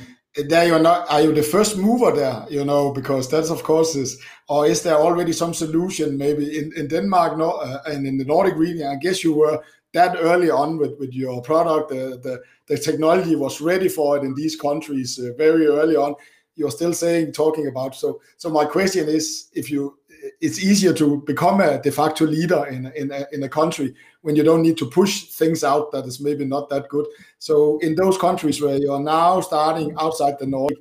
there 0.48 0.66
you're 0.66 0.78
not 0.78 1.10
are 1.10 1.22
you 1.22 1.32
the 1.32 1.42
first 1.42 1.76
mover 1.76 2.10
there 2.10 2.46
you 2.48 2.64
know 2.64 2.90
because 2.90 3.28
that's 3.28 3.50
of 3.50 3.62
course 3.62 3.94
is 3.94 4.18
or 4.48 4.66
is 4.66 4.82
there 4.82 4.94
already 4.96 5.32
some 5.32 5.52
solution 5.52 6.16
maybe 6.16 6.58
in, 6.58 6.72
in 6.74 6.88
denmark 6.88 7.36
no, 7.36 7.50
uh, 7.50 7.82
and 7.86 8.06
in 8.06 8.16
the 8.16 8.24
nordic 8.24 8.56
region 8.56 8.86
i 8.86 8.96
guess 8.96 9.22
you 9.22 9.34
were 9.34 9.62
that 9.92 10.16
early 10.18 10.50
on 10.50 10.78
with, 10.78 10.98
with 10.98 11.12
your 11.12 11.42
product 11.42 11.90
the, 11.90 12.18
the 12.22 12.40
the 12.66 12.78
technology 12.78 13.36
was 13.36 13.60
ready 13.60 13.88
for 13.88 14.16
it 14.16 14.24
in 14.24 14.34
these 14.34 14.56
countries 14.56 15.18
uh, 15.18 15.32
very 15.36 15.66
early 15.66 15.96
on. 15.96 16.14
You're 16.54 16.70
still 16.70 16.92
saying 16.94 17.32
talking 17.32 17.66
about 17.66 17.94
so. 17.94 18.20
So 18.36 18.50
my 18.50 18.64
question 18.64 19.08
is, 19.08 19.48
if 19.54 19.70
you, 19.70 19.98
it's 20.40 20.62
easier 20.62 20.92
to 20.94 21.22
become 21.26 21.60
a 21.60 21.80
de 21.82 21.90
facto 21.90 22.26
leader 22.26 22.66
in 22.66 22.92
in 22.94 23.10
a, 23.10 23.26
in 23.32 23.42
a 23.42 23.48
country 23.48 23.94
when 24.20 24.36
you 24.36 24.44
don't 24.44 24.62
need 24.62 24.78
to 24.78 24.86
push 24.86 25.24
things 25.24 25.64
out 25.64 25.90
that 25.92 26.04
is 26.06 26.20
maybe 26.20 26.44
not 26.44 26.68
that 26.68 26.88
good. 26.88 27.06
So 27.38 27.78
in 27.78 27.94
those 27.94 28.18
countries 28.18 28.60
where 28.60 28.76
you 28.76 28.92
are 28.92 29.02
now 29.02 29.40
starting 29.40 29.94
outside 29.98 30.38
the 30.38 30.46
Nordic, 30.46 30.78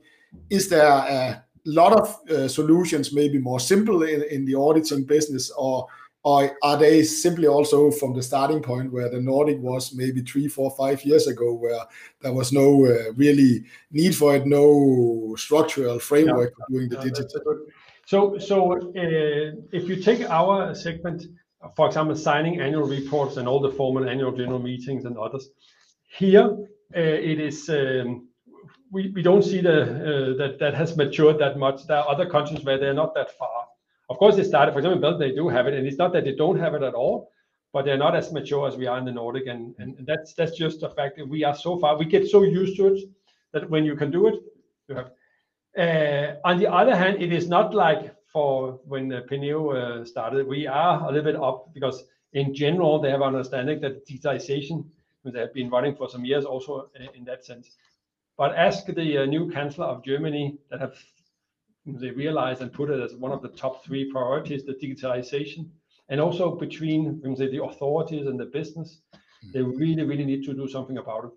is 0.49 0.69
there 0.69 0.87
a 0.87 1.43
lot 1.65 1.93
of 1.93 2.29
uh, 2.29 2.47
solutions 2.47 3.13
maybe 3.13 3.39
more 3.39 3.59
simple 3.59 4.03
in, 4.03 4.23
in 4.23 4.45
the 4.45 4.55
auditing 4.55 5.05
business 5.05 5.51
or 5.57 5.87
or 6.23 6.55
are 6.61 6.77
they 6.77 7.03
simply 7.03 7.47
also 7.47 7.89
from 7.89 8.13
the 8.13 8.21
starting 8.21 8.61
point 8.61 8.91
where 8.91 9.09
the 9.09 9.19
Nordic 9.19 9.59
was 9.59 9.93
maybe 9.93 10.21
three, 10.21 10.47
four, 10.47 10.69
five 10.77 11.03
years 11.03 11.27
ago, 11.27 11.53
where 11.53 11.79
there 12.21 12.33
was 12.33 12.51
no 12.53 12.85
uh, 12.85 13.11
really 13.15 13.63
need 13.91 14.15
for 14.15 14.35
it, 14.35 14.45
no 14.45 15.35
structural 15.37 15.97
framework 15.97 16.53
yeah. 16.57 16.65
for 16.65 16.71
doing 16.71 16.89
the 16.89 16.97
yeah, 16.97 17.03
digital? 17.03 17.65
So, 18.05 18.37
so 18.37 18.73
uh, 18.73 19.55
if 19.71 19.89
you 19.89 19.95
take 19.95 20.29
our 20.29 20.75
segment, 20.75 21.23
for 21.75 21.87
example, 21.87 22.15
signing 22.15 22.61
annual 22.61 22.87
reports 22.87 23.37
and 23.37 23.47
all 23.47 23.59
the 23.59 23.71
formal 23.71 24.07
annual 24.07 24.31
general 24.31 24.59
meetings 24.59 25.05
and 25.05 25.17
others, 25.17 25.49
here 26.17 26.55
uh, 26.95 26.99
it 26.99 27.39
is. 27.39 27.67
Um, 27.69 28.27
we, 28.91 29.09
we 29.15 29.21
don't 29.21 29.41
see 29.41 29.61
the 29.61 29.83
uh, 29.83 30.37
that 30.37 30.59
that 30.59 30.73
has 30.73 30.97
matured 30.97 31.39
that 31.39 31.57
much. 31.57 31.87
There 31.87 31.97
are 31.97 32.09
other 32.09 32.29
countries 32.29 32.65
where 32.65 32.77
they're 32.77 32.93
not 32.93 33.15
that 33.15 33.31
far 33.37 33.60
of 34.11 34.17
course, 34.17 34.35
they 34.35 34.43
started, 34.43 34.73
for 34.73 34.79
example, 34.79 34.97
in 34.97 35.01
Belgium, 35.01 35.19
they 35.19 35.33
do 35.33 35.47
have 35.47 35.67
it, 35.67 35.73
and 35.73 35.87
it's 35.87 35.97
not 35.97 36.11
that 36.13 36.25
they 36.25 36.35
don't 36.35 36.59
have 36.59 36.73
it 36.73 36.83
at 36.83 36.93
all, 36.93 37.31
but 37.71 37.85
they're 37.85 37.97
not 37.97 38.13
as 38.13 38.33
mature 38.33 38.67
as 38.67 38.75
we 38.75 38.85
are 38.85 38.97
in 38.97 39.05
the 39.05 39.11
Nordic, 39.11 39.47
and, 39.47 39.73
and 39.79 39.95
that's 40.05 40.33
that's 40.33 40.57
just 40.57 40.83
a 40.83 40.89
fact 40.89 41.17
that 41.17 41.27
we 41.27 41.45
are 41.45 41.55
so 41.55 41.79
far. 41.79 41.97
We 41.97 42.05
get 42.05 42.27
so 42.27 42.43
used 42.43 42.75
to 42.77 42.87
it 42.87 43.09
that 43.53 43.69
when 43.69 43.85
you 43.85 43.95
can 43.95 44.11
do 44.11 44.27
it, 44.27 44.35
you 44.89 44.95
have. 44.95 45.11
Uh, 45.77 46.35
on 46.43 46.59
the 46.59 46.69
other 46.69 46.93
hand, 46.93 47.21
it 47.21 47.31
is 47.31 47.47
not 47.47 47.73
like 47.73 48.13
for 48.33 48.81
when 48.85 49.13
uh, 49.13 49.21
Penneo 49.29 49.61
uh, 49.75 50.05
started, 50.05 50.45
we 50.45 50.67
are 50.67 51.07
a 51.07 51.07
little 51.07 51.31
bit 51.31 51.41
up 51.41 51.73
because 51.73 52.03
in 52.33 52.53
general 52.53 52.99
they 52.99 53.11
have 53.11 53.21
understanding 53.21 53.79
that 53.79 54.05
digitization 54.05 54.85
they 55.23 55.39
have 55.39 55.53
been 55.53 55.69
running 55.69 55.95
for 55.95 56.09
some 56.09 56.25
years 56.25 56.43
also 56.43 56.89
uh, 56.99 57.03
in 57.13 57.23
that 57.23 57.45
sense. 57.45 57.77
But 58.37 58.55
ask 58.55 58.85
the 58.87 59.19
uh, 59.19 59.25
new 59.25 59.51
chancellor 59.51 59.85
of 59.85 60.03
Germany 60.03 60.57
that 60.69 60.81
have 60.81 60.95
they 61.85 62.11
realized 62.11 62.61
and 62.61 62.71
put 62.71 62.89
it 62.89 62.99
as 62.99 63.15
one 63.15 63.31
of 63.31 63.41
the 63.41 63.49
top 63.49 63.83
three 63.83 64.11
priorities, 64.11 64.63
the 64.63 64.73
digitalization. 64.73 65.69
And 66.09 66.19
also 66.19 66.55
between 66.55 67.21
say, 67.35 67.49
the 67.49 67.63
authorities 67.63 68.27
and 68.27 68.39
the 68.39 68.45
business, 68.45 69.01
they 69.53 69.59
mm-hmm. 69.59 69.77
really, 69.77 70.03
really 70.03 70.25
need 70.25 70.45
to 70.45 70.53
do 70.53 70.67
something 70.67 70.97
about 70.97 71.25
it. 71.25 71.31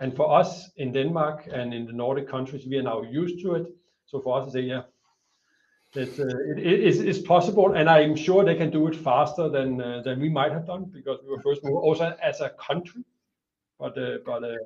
And 0.00 0.16
for 0.16 0.32
us 0.32 0.70
in 0.76 0.92
Denmark 0.92 1.48
and 1.52 1.74
in 1.74 1.86
the 1.86 1.92
Nordic 1.92 2.28
countries, 2.28 2.66
we 2.66 2.78
are 2.78 2.82
now 2.82 3.02
used 3.02 3.42
to 3.42 3.54
it. 3.54 3.66
So 4.06 4.20
for 4.20 4.38
us 4.38 4.46
to 4.46 4.52
say, 4.52 4.60
yeah, 4.60 4.82
that 5.94 6.18
uh, 6.18 6.60
it 6.60 6.80
is 6.80 7.00
it's 7.00 7.18
possible, 7.18 7.74
and 7.74 7.88
I'm 7.88 8.16
sure 8.16 8.44
they 8.44 8.54
can 8.54 8.70
do 8.70 8.88
it 8.88 8.96
faster 8.96 9.48
than 9.48 9.80
uh, 9.80 10.00
than 10.02 10.20
we 10.20 10.28
might 10.28 10.52
have 10.52 10.66
done 10.66 10.84
because 10.84 11.18
we 11.22 11.30
were 11.30 11.40
first 11.40 11.62
mover 11.62 11.80
also 11.80 12.16
as 12.22 12.40
a 12.40 12.50
country. 12.50 13.04
But 13.78 13.98
uh, 13.98 14.18
but 14.24 14.42
uh, 14.42 14.56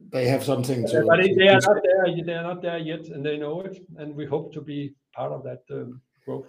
they 0.00 0.28
have 0.28 0.44
something 0.44 0.86
to. 0.86 1.04
But 1.06 1.20
they 1.22 1.48
are 1.48 1.60
not 1.60 1.82
there. 1.82 2.24
They 2.24 2.32
are 2.34 2.42
not 2.42 2.62
there 2.62 2.78
yet, 2.78 3.08
and 3.08 3.24
they 3.24 3.36
know 3.36 3.60
it. 3.62 3.84
And 3.96 4.14
we 4.14 4.26
hope 4.26 4.52
to 4.54 4.60
be 4.60 4.94
part 5.12 5.32
of 5.32 5.42
that 5.44 5.62
um, 5.70 6.00
growth. 6.24 6.46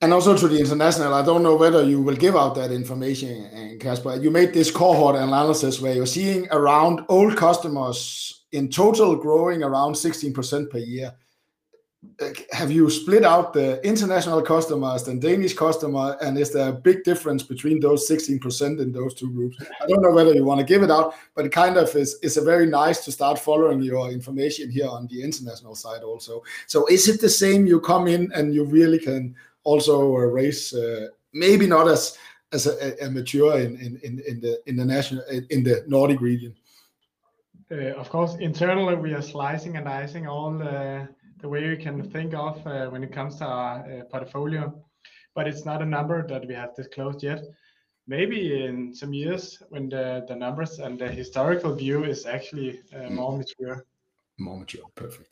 And 0.00 0.12
also 0.12 0.36
to 0.36 0.48
the 0.48 0.58
international, 0.58 1.14
I 1.14 1.24
don't 1.24 1.44
know 1.44 1.54
whether 1.54 1.84
you 1.84 2.02
will 2.02 2.16
give 2.16 2.34
out 2.34 2.56
that 2.56 2.72
information, 2.72 3.78
Casper. 3.80 4.16
You 4.16 4.32
made 4.32 4.52
this 4.52 4.70
cohort 4.70 5.14
analysis 5.14 5.80
where 5.80 5.94
you're 5.94 6.06
seeing 6.06 6.48
around 6.50 7.04
old 7.08 7.36
customers 7.36 8.46
in 8.50 8.68
total 8.68 9.14
growing 9.14 9.62
around 9.62 9.94
16% 9.94 10.70
per 10.70 10.78
year 10.78 11.14
have 12.50 12.70
you 12.70 12.90
split 12.90 13.24
out 13.24 13.52
the 13.52 13.84
international 13.86 14.42
customers 14.42 15.06
and 15.06 15.22
Danish 15.22 15.54
customer, 15.54 16.16
and 16.20 16.36
is 16.36 16.52
there 16.52 16.68
a 16.68 16.72
big 16.72 17.04
difference 17.04 17.42
between 17.42 17.78
those 17.78 18.08
16% 18.08 18.80
in 18.80 18.92
those 18.92 19.14
two 19.14 19.30
groups? 19.32 19.56
I 19.80 19.86
don't 19.86 20.02
know 20.02 20.10
whether 20.10 20.34
you 20.34 20.44
want 20.44 20.60
to 20.60 20.66
give 20.66 20.82
it 20.82 20.90
out, 20.90 21.14
but 21.34 21.46
it 21.46 21.52
kind 21.52 21.76
of 21.76 21.94
is, 21.94 22.18
is 22.22 22.36
a 22.36 22.42
very 22.42 22.66
nice 22.66 23.04
to 23.04 23.12
start 23.12 23.38
following 23.38 23.82
your 23.82 24.10
information 24.10 24.70
here 24.70 24.88
on 24.88 25.06
the 25.08 25.22
international 25.22 25.76
side 25.76 26.02
also. 26.02 26.42
So 26.66 26.86
is 26.86 27.08
it 27.08 27.20
the 27.20 27.28
same? 27.28 27.66
You 27.66 27.80
come 27.80 28.08
in 28.08 28.32
and 28.32 28.52
you 28.52 28.64
really 28.64 28.98
can 28.98 29.36
also 29.64 30.16
uh, 30.16 30.20
a 30.20 30.26
race 30.26 30.74
uh, 30.74 31.08
maybe 31.32 31.66
not 31.66 31.88
as 31.88 32.18
as 32.52 32.66
a, 32.66 33.02
a 33.02 33.10
mature 33.10 33.58
in, 33.58 33.76
in, 33.76 34.20
in, 34.26 34.40
the 34.40 34.60
in 34.66 34.76
the 34.76 34.84
national 34.84 35.22
in 35.50 35.62
the 35.62 35.84
Nordic 35.86 36.20
region. 36.20 36.54
Uh, 37.70 37.94
of 37.96 38.10
course, 38.10 38.34
internally 38.40 38.94
we 38.94 39.14
are 39.14 39.22
slicing 39.22 39.76
and 39.76 39.86
dicing 39.86 40.26
all 40.26 40.52
the, 40.52 41.08
the 41.42 41.48
way 41.48 41.68
we 41.68 41.76
can 41.76 42.08
think 42.10 42.34
of 42.34 42.66
uh, 42.66 42.86
when 42.86 43.04
it 43.04 43.12
comes 43.12 43.36
to 43.36 43.44
our 43.44 43.78
uh, 43.78 44.04
portfolio, 44.04 44.72
but 45.34 45.46
it's 45.46 45.64
not 45.64 45.82
a 45.82 45.86
number 45.86 46.26
that 46.26 46.46
we 46.46 46.54
have 46.54 46.74
disclosed 46.74 47.22
yet. 47.22 47.42
Maybe 48.06 48.64
in 48.64 48.94
some 48.94 49.12
years 49.12 49.62
when 49.68 49.88
the, 49.88 50.24
the 50.28 50.34
numbers 50.34 50.78
and 50.78 50.98
the 50.98 51.08
historical 51.08 51.74
view 51.74 52.04
is 52.04 52.26
actually 52.26 52.80
uh, 52.94 53.08
mm. 53.08 53.10
more 53.10 53.36
mature 53.36 53.84
more 54.38 54.58
mature. 54.58 54.82
Perfect. 54.94 55.28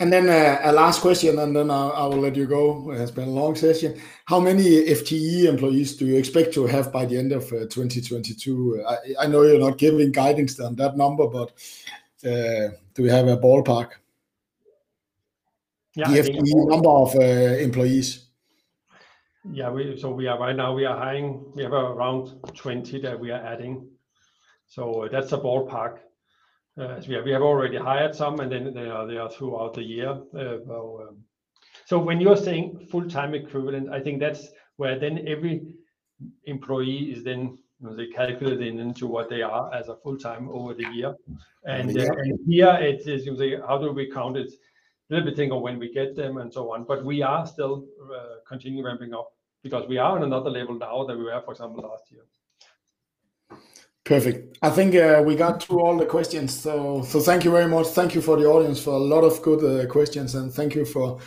And 0.00 0.12
then 0.12 0.28
uh, 0.28 0.60
a 0.62 0.72
last 0.72 1.00
question, 1.00 1.38
and 1.38 1.54
then 1.54 1.70
I, 1.70 1.88
I, 1.88 2.06
will 2.06 2.18
let 2.18 2.36
you 2.36 2.46
go. 2.46 2.90
It 2.92 2.98
has 2.98 3.10
been 3.10 3.28
a 3.28 3.32
long 3.32 3.54
session. 3.54 4.00
How 4.24 4.40
many 4.40 4.64
FTE 4.64 5.44
employees 5.44 5.96
do 5.96 6.06
you 6.06 6.16
expect 6.16 6.54
to 6.54 6.66
have 6.66 6.92
by 6.92 7.04
the 7.04 7.18
end 7.18 7.32
of 7.32 7.44
uh, 7.52 7.66
2022? 7.66 8.84
I, 8.86 8.96
I, 9.20 9.26
know 9.26 9.42
you're 9.42 9.58
not 9.58 9.78
giving 9.78 10.12
guidance 10.12 10.58
on 10.60 10.76
that 10.76 10.96
number, 10.96 11.26
but 11.26 11.52
uh, 12.24 12.70
do 12.94 13.02
we 13.02 13.10
have 13.10 13.28
a 13.28 13.36
ballpark? 13.36 13.90
Yeah, 15.96 16.10
the 16.10 16.18
FTE 16.22 16.68
number 16.68 16.88
of 16.88 17.14
uh, 17.14 17.20
employees. 17.20 18.26
Yeah, 19.50 19.70
we, 19.70 19.96
so 19.98 20.10
we 20.10 20.26
are 20.26 20.38
right 20.38 20.56
now 20.56 20.74
we 20.74 20.86
are 20.86 20.96
hiring. 20.96 21.52
We 21.54 21.62
have 21.62 21.72
around 21.72 22.32
20 22.54 23.00
that 23.02 23.18
we 23.18 23.30
are 23.30 23.44
adding. 23.44 23.86
So 24.66 25.08
that's 25.12 25.32
a 25.32 25.38
ballpark. 25.38 25.98
Uh, 26.76 27.00
we 27.06 27.14
have 27.14 27.42
already 27.42 27.76
hired 27.76 28.14
some, 28.14 28.40
and 28.40 28.50
then 28.50 28.74
they 28.74 28.88
are 28.88 29.30
throughout 29.30 29.74
the 29.74 29.82
year. 29.82 30.18
Uh, 30.36 30.56
um, 30.68 31.18
so 31.84 31.98
when 31.98 32.20
you're 32.20 32.36
saying 32.36 32.88
full-time 32.90 33.34
equivalent, 33.34 33.90
I 33.90 34.00
think 34.00 34.18
that's 34.18 34.48
where 34.76 34.98
then 34.98 35.24
every 35.28 35.74
employee 36.46 37.12
is 37.12 37.22
then, 37.22 37.58
you 37.80 37.86
know, 37.86 37.94
they 37.94 38.06
calculate 38.06 38.60
into 38.60 39.06
what 39.06 39.28
they 39.28 39.42
are 39.42 39.72
as 39.72 39.88
a 39.88 39.96
full-time 39.96 40.48
over 40.48 40.74
the 40.74 40.88
year. 40.92 41.14
And 41.64 41.96
uh, 41.96 42.14
here 42.48 42.76
it 42.80 43.06
is, 43.06 43.26
you 43.26 43.36
say, 43.36 43.56
how 43.68 43.78
do 43.78 43.92
we 43.92 44.10
count 44.10 44.36
it? 44.36 44.50
A 45.10 45.14
little 45.14 45.28
bit 45.28 45.36
think 45.36 45.52
of 45.52 45.60
when 45.60 45.78
we 45.78 45.92
get 45.92 46.16
them 46.16 46.38
and 46.38 46.52
so 46.52 46.72
on. 46.72 46.84
But 46.84 47.04
we 47.04 47.22
are 47.22 47.46
still 47.46 47.84
continuing 48.46 48.84
ramping 48.84 49.12
up 49.14 49.32
because 49.62 49.88
we 49.88 49.98
are 49.98 50.16
on 50.16 50.22
another 50.22 50.50
level 50.50 50.78
now 50.78 51.04
than 51.04 51.18
we 51.18 51.24
were, 51.24 51.42
for 51.44 51.52
example, 51.52 51.82
last 51.82 52.10
year. 52.10 52.22
Perfect. 54.04 54.58
I 54.60 54.68
think 54.68 54.94
uh, 54.94 55.22
we 55.24 55.34
got 55.34 55.62
through 55.62 55.80
all 55.80 55.96
the 55.96 56.04
questions. 56.04 56.58
So, 56.58 57.02
so 57.02 57.20
thank 57.20 57.42
you 57.44 57.50
very 57.50 57.66
much. 57.66 57.86
Thank 57.88 58.14
you 58.14 58.20
for 58.20 58.36
the 58.38 58.44
audience 58.44 58.82
for 58.82 58.90
a 58.90 58.98
lot 58.98 59.24
of 59.24 59.40
good 59.40 59.64
uh, 59.64 59.86
questions, 59.90 60.34
and 60.34 60.52
thank 60.52 60.74
you 60.74 60.84
for 60.84 61.18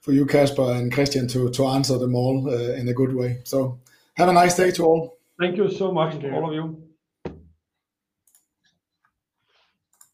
for 0.00 0.12
you, 0.12 0.26
Casper 0.26 0.72
and 0.72 0.90
Christian, 0.90 1.28
to 1.28 1.50
to 1.50 1.66
answer 1.66 1.98
them 1.98 2.14
all 2.14 2.48
uh, 2.48 2.80
in 2.80 2.88
a 2.88 2.94
good 2.94 3.14
way. 3.14 3.40
So, 3.44 3.78
have 4.14 4.30
a 4.30 4.32
nice 4.32 4.56
day 4.56 4.70
to 4.72 4.82
all. 4.84 5.18
Thank 5.38 5.58
you 5.58 5.70
so 5.70 5.92
much, 5.92 6.24
all 6.24 6.48
of 6.48 6.54
you. 6.54 6.91